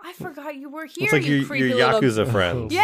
I 0.00 0.12
forgot 0.14 0.56
you 0.56 0.68
were 0.70 0.86
here, 0.86 0.92
Mm-hmm. 0.96 1.04
It's 1.04 1.12
like 1.12 1.24
you 1.26 1.36
your, 1.36 1.46
creepy 1.46 1.68
your 1.68 1.76
little. 1.76 2.00
Yakuza 2.00 2.30
friends. 2.30 2.72
Yeah, 2.74 2.82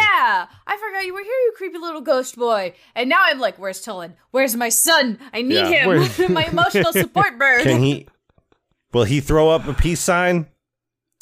I 0.67 0.77
forgot 0.77 1.05
you 1.05 1.13
were 1.13 1.23
here, 1.23 1.27
you 1.31 1.53
creepy 1.57 1.77
little 1.77 1.99
ghost 2.01 2.37
boy. 2.37 2.73
And 2.95 3.09
now 3.09 3.19
I'm 3.21 3.39
like, 3.39 3.57
where's 3.59 3.85
Tulin? 3.85 4.13
Where's 4.31 4.55
my 4.55 4.69
son? 4.69 5.19
I 5.33 5.41
need 5.41 5.55
Yeah. 5.55 5.85
him. 6.07 6.33
my 6.33 6.45
emotional 6.51 6.93
support 6.93 7.37
bird. 7.37 7.63
Can 7.63 7.81
he 7.83 8.07
Will 8.93 9.03
he 9.03 9.19
throw 9.19 9.49
up 9.49 9.67
a 9.67 9.73
peace 9.73 9.99
sign? 9.99 10.47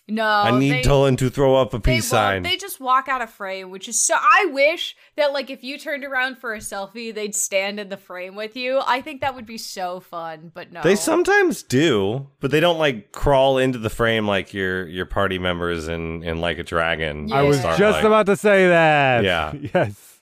no, 0.10 0.24
I 0.26 0.58
need 0.58 0.72
they, 0.72 0.82
Tulin 0.84 1.18
to 1.18 1.30
throw 1.30 1.56
up 1.58 1.74
a 1.74 1.82
peace 1.82 2.04
won't. 2.04 2.22
sign. 2.22 2.44
They 2.44 2.56
just 2.56 2.80
walk 2.80 3.10
out 3.10 3.22
of 3.22 3.30
frame, 3.30 3.72
which 3.72 3.90
is 3.90 4.02
so. 4.02 4.16
I 4.18 4.50
wish 4.54 4.96
that 5.18 5.34
like 5.34 5.50
if 5.50 5.66
you 5.66 5.78
turned 5.78 6.06
around 6.06 6.38
for 6.38 6.54
a 6.54 6.60
selfie, 6.60 7.14
they'd 7.14 7.36
stand 7.36 7.78
in 7.78 7.90
the 7.90 7.98
frame 7.98 8.36
with 8.36 8.56
you. 8.56 8.80
I 8.86 9.02
think 9.02 9.20
that 9.20 9.36
would 9.36 9.46
be 9.46 9.58
so 9.58 10.00
fun. 10.00 10.50
But 10.54 10.72
no, 10.72 10.82
They 10.82 10.96
sometimes 10.96 11.62
do, 11.62 12.30
but 12.40 12.52
they 12.52 12.62
don't 12.62 12.80
like 12.80 13.12
crawl 13.12 13.58
into 13.58 13.80
the 13.80 13.90
frame 13.90 14.26
like 14.26 14.54
your 14.54 14.88
your 14.88 15.06
party 15.06 15.40
members 15.40 15.90
in 15.90 16.24
in 16.24 16.40
like 16.40 16.58
a 16.58 16.64
dragon. 16.64 17.30
I 17.34 17.42
was 17.42 17.62
just 17.62 17.80
like- 17.80 18.04
about 18.06 18.28
to 18.28 18.38
say 18.38 18.68
that. 18.70 19.26
Yeah. 19.26 19.54
yes. 19.74 20.22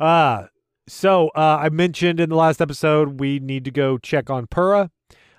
Uh 0.00 0.44
so 0.88 1.28
uh 1.36 1.58
I 1.60 1.68
mentioned 1.68 2.18
in 2.18 2.30
the 2.30 2.36
last 2.36 2.62
episode 2.62 3.20
we 3.20 3.38
need 3.40 3.64
to 3.66 3.70
go 3.70 3.98
check 3.98 4.30
on 4.30 4.46
Purah. 4.46 4.88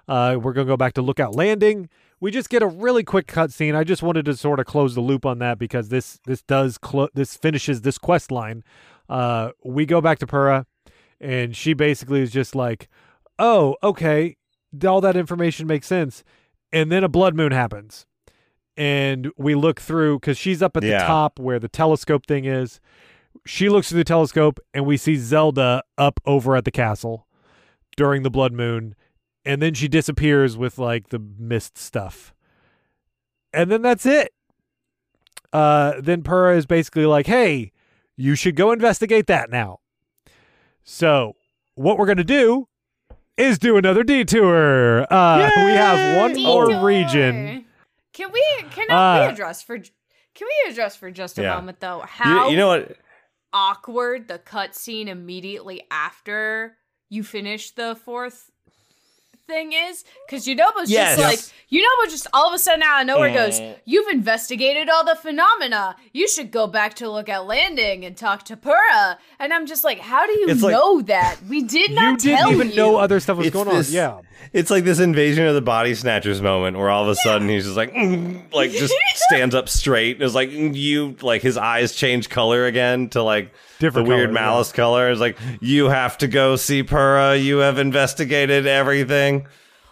Uh 0.07 0.37
we're 0.41 0.53
gonna 0.53 0.67
go 0.67 0.77
back 0.77 0.93
to 0.93 1.01
Lookout 1.01 1.35
Landing. 1.35 1.89
We 2.19 2.31
just 2.31 2.49
get 2.49 2.61
a 2.63 2.67
really 2.67 3.03
quick 3.03 3.27
cutscene. 3.27 3.75
I 3.75 3.83
just 3.83 4.01
wanted 4.03 4.25
to 4.25 4.35
sort 4.35 4.59
of 4.59 4.65
close 4.65 4.95
the 4.95 5.01
loop 5.01 5.25
on 5.25 5.39
that 5.39 5.59
because 5.59 5.89
this 5.89 6.19
this 6.25 6.41
does 6.41 6.77
clo- 6.77 7.09
this 7.13 7.35
finishes 7.35 7.81
this 7.81 7.97
quest 7.97 8.31
line. 8.31 8.63
Uh 9.09 9.49
we 9.63 9.85
go 9.85 10.01
back 10.01 10.19
to 10.19 10.27
Purah 10.27 10.65
and 11.19 11.55
she 11.55 11.73
basically 11.73 12.21
is 12.21 12.31
just 12.31 12.55
like, 12.55 12.89
"Oh, 13.39 13.75
okay, 13.81 14.35
all 14.85 15.01
that 15.01 15.15
information 15.15 15.67
makes 15.67 15.87
sense." 15.87 16.23
And 16.71 16.91
then 16.91 17.03
a 17.03 17.09
blood 17.09 17.35
moon 17.35 17.51
happens 17.51 18.05
and 18.75 19.31
we 19.37 19.55
look 19.55 19.79
through 19.79 20.19
because 20.19 20.37
she's 20.37 20.61
up 20.61 20.75
at 20.75 20.83
the 20.99 21.05
top 21.07 21.39
where 21.39 21.59
the 21.59 21.67
telescope 21.69 22.25
thing 22.25 22.45
is. 22.45 22.79
She 23.45 23.69
looks 23.69 23.89
through 23.89 23.99
the 23.99 24.03
telescope 24.03 24.59
and 24.73 24.85
we 24.85 24.97
see 24.97 25.15
Zelda 25.15 25.83
up 25.97 26.19
over 26.25 26.55
at 26.55 26.65
the 26.65 26.71
castle 26.71 27.27
during 27.95 28.23
the 28.23 28.29
blood 28.31 28.53
moon, 28.53 28.95
and 29.45 29.61
then 29.61 29.73
she 29.73 29.87
disappears 29.87 30.57
with 30.57 30.77
like 30.77 31.09
the 31.09 31.19
mist 31.19 31.77
stuff, 31.77 32.33
and 33.53 33.71
then 33.71 33.81
that's 33.81 34.05
it. 34.05 34.33
Uh, 35.51 35.93
then 36.01 36.23
Purah 36.23 36.55
is 36.57 36.65
basically 36.65 37.05
like, 37.05 37.27
"Hey, 37.27 37.71
you 38.15 38.35
should 38.35 38.55
go 38.55 38.71
investigate 38.71 39.27
that 39.27 39.49
now." 39.49 39.79
So 40.83 41.35
what 41.75 41.97
we're 41.97 42.07
gonna 42.07 42.23
do 42.23 42.67
is 43.37 43.57
do 43.59 43.77
another 43.77 44.03
detour. 44.03 45.11
Uh, 45.11 45.49
we 45.65 45.71
have 45.71 46.17
one 46.17 46.41
more 46.41 46.83
region. 46.85 47.65
Can 48.13 48.31
we? 48.31 48.43
Can 48.71 48.85
we 48.87 48.93
Uh, 48.93 49.29
address 49.31 49.61
for? 49.63 49.77
Can 49.77 50.47
we 50.47 50.71
address 50.71 50.95
for 50.95 51.11
just 51.11 51.37
a 51.37 51.43
Yeah. 51.43 51.55
moment 51.55 51.79
though? 51.79 51.99
You, 52.01 52.07
How 52.07 52.49
you 52.49 52.57
know 52.57 52.67
what? 52.67 52.97
awkward 53.53 54.27
the 54.27 54.39
cutscene 54.39 55.07
immediately 55.07 55.83
after 55.91 56.75
you 57.09 57.23
finish 57.23 57.71
the 57.71 57.95
fourth 57.95 58.49
thing 59.47 59.73
is 59.73 60.03
because 60.25 60.45
Yunobo's 60.45 60.89
Yes. 60.89 61.17
just 61.17 61.19
like 61.21 61.39
Yunobo 61.71 62.09
just 62.09 62.27
all 62.33 62.47
of 62.47 62.53
a 62.53 62.59
sudden 62.59 62.81
out 62.83 63.01
of 63.01 63.07
nowhere 63.07 63.33
goes, 63.33 63.59
Mm. 63.59 63.75
"You've 63.83 64.07
investigated 64.09 64.89
all 64.89 65.03
the 65.03 65.15
phenomena. 65.15 65.95
You 66.13 66.27
should 66.27 66.49
go 66.51 66.67
back 66.67 66.93
to 66.95 67.09
Lookout 67.09 67.45
Landing 67.47 68.05
and 68.05 68.15
talk 68.15 68.45
to 68.45 68.55
Purah." 68.55 69.17
And 69.39 69.51
I'm 69.53 69.65
just 69.65 69.83
like, 69.83 69.99
"How 69.99 70.25
do 70.25 70.31
you 70.33 70.47
It's 70.49 70.61
like- 70.61 70.71
know 70.73 71.01
that? 71.01 71.37
We 71.49 71.61
did 71.63 71.89
You 71.89 71.95
not 71.95 72.19
didn't 72.19 72.37
tell 72.37 72.51
even 72.53 72.69
you." 72.69 72.75
know 72.75 72.97
other 72.97 73.19
stuff 73.19 73.37
was 73.37 73.47
It's 73.47 73.53
going 73.53 73.67
this- 73.69 73.89
on. 73.89 73.93
Yeah. 73.93 74.17
It's 74.53 74.69
like 74.69 74.83
this 74.85 74.99
invasion 74.99 75.45
of 75.47 75.55
the 75.55 75.61
body 75.61 75.95
snatchers 75.95 76.41
moment 76.41 76.77
where 76.77 76.89
all 76.89 77.03
of 77.03 77.09
a 77.09 77.15
sudden 77.15 77.49
he's 77.49 77.65
just 77.65 77.77
like, 77.77 77.93
"Mm," 77.93 78.53
like 78.53 78.71
just 78.71 78.93
stands 79.29 79.55
up 79.55 79.67
straight. 79.67 80.17
and 80.17 80.23
is 80.23 80.35
like 80.35 80.51
"Mm, 80.51 80.75
you, 80.75 81.15
like 81.21 81.41
his 81.41 81.57
eyes 81.57 81.93
change 81.93 82.29
color 82.29 82.65
again 82.65 83.09
to 83.09 83.23
like 83.23 83.51
Different 83.83 84.07
the 84.07 84.15
weird 84.15 84.29
color, 84.29 84.39
yeah. 84.39 84.45
malice 84.45 84.71
color. 84.71 85.11
It's 85.11 85.19
like 85.19 85.37
you 85.61 85.89
have 85.89 86.17
to 86.19 86.27
go 86.27 86.55
see 86.55 86.83
Purah. 86.83 87.41
You 87.41 87.57
have 87.59 87.77
investigated 87.77 88.65
everything. 88.65 89.47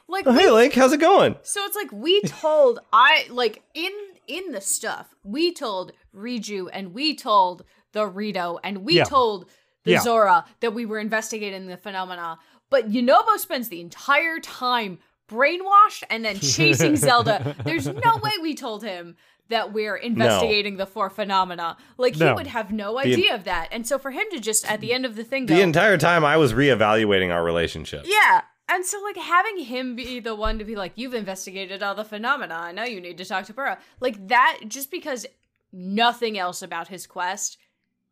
like 0.07 0.25
Oh, 0.27 0.31
we 0.33 0.39
hey, 0.39 0.49
Link, 0.49 0.73
how's 0.73 0.93
it 0.93 0.99
going? 0.99 1.35
So 1.43 1.63
it's 1.65 1.75
like 1.75 1.91
we 1.91 2.21
told 2.21 2.79
I 2.93 3.25
like 3.29 3.61
in 3.73 3.91
in 4.27 4.51
the 4.51 4.61
stuff 4.61 5.13
we 5.23 5.53
told 5.53 5.91
Riju 6.15 6.69
and 6.71 6.93
we 6.93 7.15
told 7.15 7.63
the 7.91 8.05
Rito 8.07 8.59
and 8.63 8.79
we 8.85 8.95
Yeah. 8.97 9.03
told 9.03 9.49
the 9.83 9.91
Yeah. 9.91 9.99
Zora 10.01 10.45
that 10.61 10.73
we 10.73 10.85
were 10.85 10.99
investigating 10.99 11.67
the 11.67 11.75
phenomena. 11.77 12.37
But 12.69 12.89
Yunobo 12.89 13.37
spends 13.37 13.67
the 13.69 13.81
entire 13.81 14.39
time 14.39 14.99
brainwashed 15.29 16.03
and 16.09 16.23
then 16.25 16.39
chasing 16.39 16.95
Zelda. 17.07 17.55
There's 17.63 17.87
no 17.87 18.17
way 18.21 18.31
we 18.41 18.53
told 18.53 18.83
him 18.83 19.15
that 19.51 19.71
we're 19.71 19.95
investigating 19.95 20.75
the 20.77 20.85
four 20.85 21.09
phenomena. 21.09 21.77
Like 21.97 22.15
he 22.15 22.23
would 22.25 22.47
have 22.47 22.71
no 22.73 22.97
idea 22.99 23.33
of 23.35 23.43
that. 23.45 23.69
And 23.71 23.85
so 23.87 23.97
for 23.99 24.11
him 24.11 24.25
to 24.31 24.39
just 24.39 24.69
at 24.69 24.81
the 24.81 24.91
end 24.93 25.05
of 25.05 25.15
the 25.15 25.23
thing 25.23 25.45
go, 25.45 25.55
The 25.55 25.61
entire 25.61 25.97
time 25.97 26.25
I 26.25 26.35
was 26.37 26.53
reevaluating 26.53 27.31
our 27.33 27.43
relationship. 27.43 28.05
yeah. 28.05 28.41
And 28.69 28.85
so, 28.85 29.01
like, 29.01 29.17
having 29.17 29.59
him 29.59 29.97
be 29.97 30.21
the 30.21 30.33
one 30.33 30.57
to 30.59 30.63
be 30.63 30.77
like, 30.77 30.93
you've 30.95 31.13
investigated 31.13 31.83
all 31.83 31.93
the 31.93 32.05
phenomena. 32.05 32.53
I 32.55 32.71
know 32.71 32.85
you 32.85 33.01
need 33.01 33.17
to 33.17 33.25
talk 33.25 33.43
to 33.47 33.53
Purah. 33.53 33.77
Like, 33.99 34.29
that, 34.29 34.59
just 34.69 34.89
because 34.89 35.25
nothing 35.73 36.37
else 36.37 36.61
about 36.61 36.87
his 36.87 37.05
quest 37.05 37.57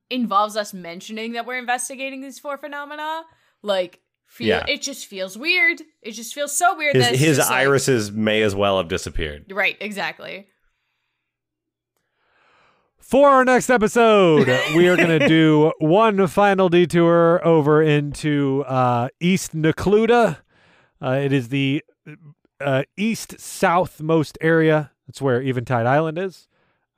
involves 0.10 0.58
us 0.58 0.74
mentioning 0.74 1.32
that 1.34 1.46
we're 1.46 1.58
investigating 1.58 2.20
these 2.22 2.40
four 2.40 2.58
phenomena, 2.58 3.24
like, 3.62 4.02
feel, 4.26 4.48
Yeah. 4.48 4.66
it 4.68 4.82
just 4.82 5.06
feels 5.06 5.38
weird. 5.38 5.82
It 6.02 6.12
just 6.12 6.34
feels 6.34 6.58
so 6.58 6.76
weird 6.76 6.96
His 6.96 7.06
that 7.06 7.16
his 7.16 7.38
just, 7.38 7.50
like- 7.50 7.60
irises 7.62 8.12
may 8.12 8.42
as 8.42 8.54
well 8.54 8.78
have 8.80 8.90
disappeared. 8.90 9.46
right, 9.52 9.78
exactly. 9.80 10.48
For 13.10 13.28
our 13.28 13.44
next 13.44 13.72
episode, 13.72 14.48
we 14.76 14.88
are 14.88 14.96
going 14.96 15.18
to 15.20 15.28
do 15.28 15.72
one 15.80 16.28
final 16.28 16.70
detour 16.70 17.42
over 17.44 17.82
into 17.82 18.64
uh, 18.68 19.10
East 19.20 19.56
Necluda. 19.56 20.38
Uh, 21.02 21.10
it 21.24 21.34
is 21.34 21.50
the 21.50 21.84
uh, 22.62 22.84
east 22.98 23.38
southmost 23.38 24.38
area. 24.42 24.92
That's 25.08 25.24
where 25.24 25.42
Eventide 25.42 25.88
Island 25.88 26.20
is. 26.20 26.48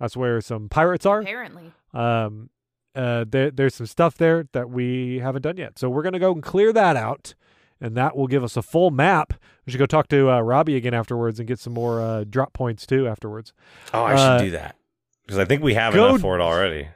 That's 0.02 0.18
where 0.18 0.42
some 0.42 0.68
pirates 0.68 1.06
are. 1.06 1.22
Apparently. 1.22 1.72
Um, 1.94 2.50
uh, 2.94 3.24
there, 3.26 3.50
there's 3.50 3.76
some 3.76 3.86
stuff 3.86 4.18
there 4.18 4.50
that 4.52 4.70
we 4.70 5.20
haven't 5.20 5.44
done 5.44 5.56
yet. 5.56 5.80
So 5.80 5.90
we're 5.90 6.04
going 6.04 6.12
to 6.12 6.20
go 6.20 6.34
and 6.34 6.44
clear 6.44 6.74
that 6.74 6.98
out, 6.98 7.36
and 7.80 7.96
that 7.96 8.18
will 8.18 8.28
give 8.28 8.44
us 8.44 8.58
a 8.58 8.62
full 8.62 8.92
map. 8.92 9.34
We 9.66 9.72
should 9.72 9.80
go 9.80 9.86
talk 9.86 10.10
to 10.10 10.30
uh, 10.30 10.42
Robbie 10.42 10.76
again 10.76 10.94
afterwards 10.94 11.40
and 11.40 11.48
get 11.48 11.60
some 11.60 11.72
more 11.72 12.02
uh, 12.02 12.26
drop 12.30 12.52
points 12.52 12.86
too 12.86 13.08
afterwards. 13.08 13.54
Oh, 13.94 14.04
I 14.04 14.14
Uh, 14.16 14.38
should 14.40 14.46
do 14.48 14.52
that 14.52 14.76
because 15.32 15.42
I 15.42 15.46
think 15.46 15.64
we 15.64 15.76
have 15.76 15.94
go- 15.94 16.10
enough 16.10 16.22
for 16.22 16.38
it 16.38 16.42
already. 16.42 16.90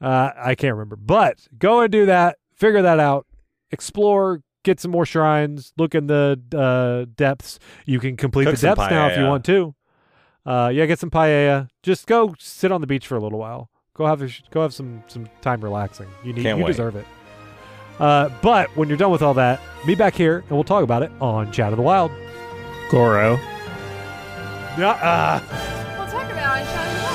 Uh, 0.00 0.30
I 0.36 0.56
can't 0.56 0.74
remember, 0.74 0.96
but 0.96 1.46
go 1.56 1.80
and 1.80 1.92
do 1.92 2.06
that. 2.06 2.38
Figure 2.56 2.82
that 2.82 2.98
out. 2.98 3.24
Explore. 3.70 4.42
Get 4.64 4.80
some 4.80 4.90
more 4.90 5.06
shrines. 5.06 5.72
Look 5.78 5.94
in 5.94 6.08
the 6.08 6.40
uh, 6.52 7.08
depths. 7.14 7.60
You 7.84 8.00
can 8.00 8.16
complete 8.16 8.46
Cook 8.46 8.54
the 8.54 8.60
some 8.60 8.74
depths 8.74 8.90
now 8.90 9.06
if 9.06 9.16
you 9.16 9.24
want 9.24 9.44
to. 9.44 9.76
Uh, 10.44 10.72
yeah, 10.74 10.86
get 10.86 10.98
some 10.98 11.08
paella. 11.10 11.68
Just 11.84 12.08
go 12.08 12.34
sit 12.40 12.72
on 12.72 12.80
the 12.80 12.86
beach 12.88 13.06
for 13.06 13.14
a 13.16 13.20
little 13.20 13.38
while. 13.38 13.70
Go 13.94 14.06
have 14.06 14.22
a, 14.22 14.28
sh- 14.28 14.42
go 14.50 14.62
have 14.62 14.74
some 14.74 15.04
some 15.06 15.28
time 15.40 15.60
relaxing. 15.60 16.08
You 16.24 16.32
need 16.32 16.42
Can't 16.42 16.58
you 16.58 16.64
wait. 16.64 16.72
deserve 16.72 16.96
it. 16.96 17.06
Uh, 18.00 18.28
but 18.42 18.76
when 18.76 18.88
you're 18.88 18.98
done 18.98 19.12
with 19.12 19.22
all 19.22 19.34
that, 19.34 19.60
be 19.86 19.94
back 19.94 20.16
here 20.16 20.38
and 20.38 20.50
we'll 20.50 20.64
talk 20.64 20.82
about 20.82 21.04
it 21.04 21.12
on 21.20 21.52
Chat 21.52 21.72
of 21.72 21.76
the 21.76 21.82
Wild. 21.82 22.10
Goro. 22.90 23.36
Yeah. 24.76 24.90
Uh, 25.00 27.05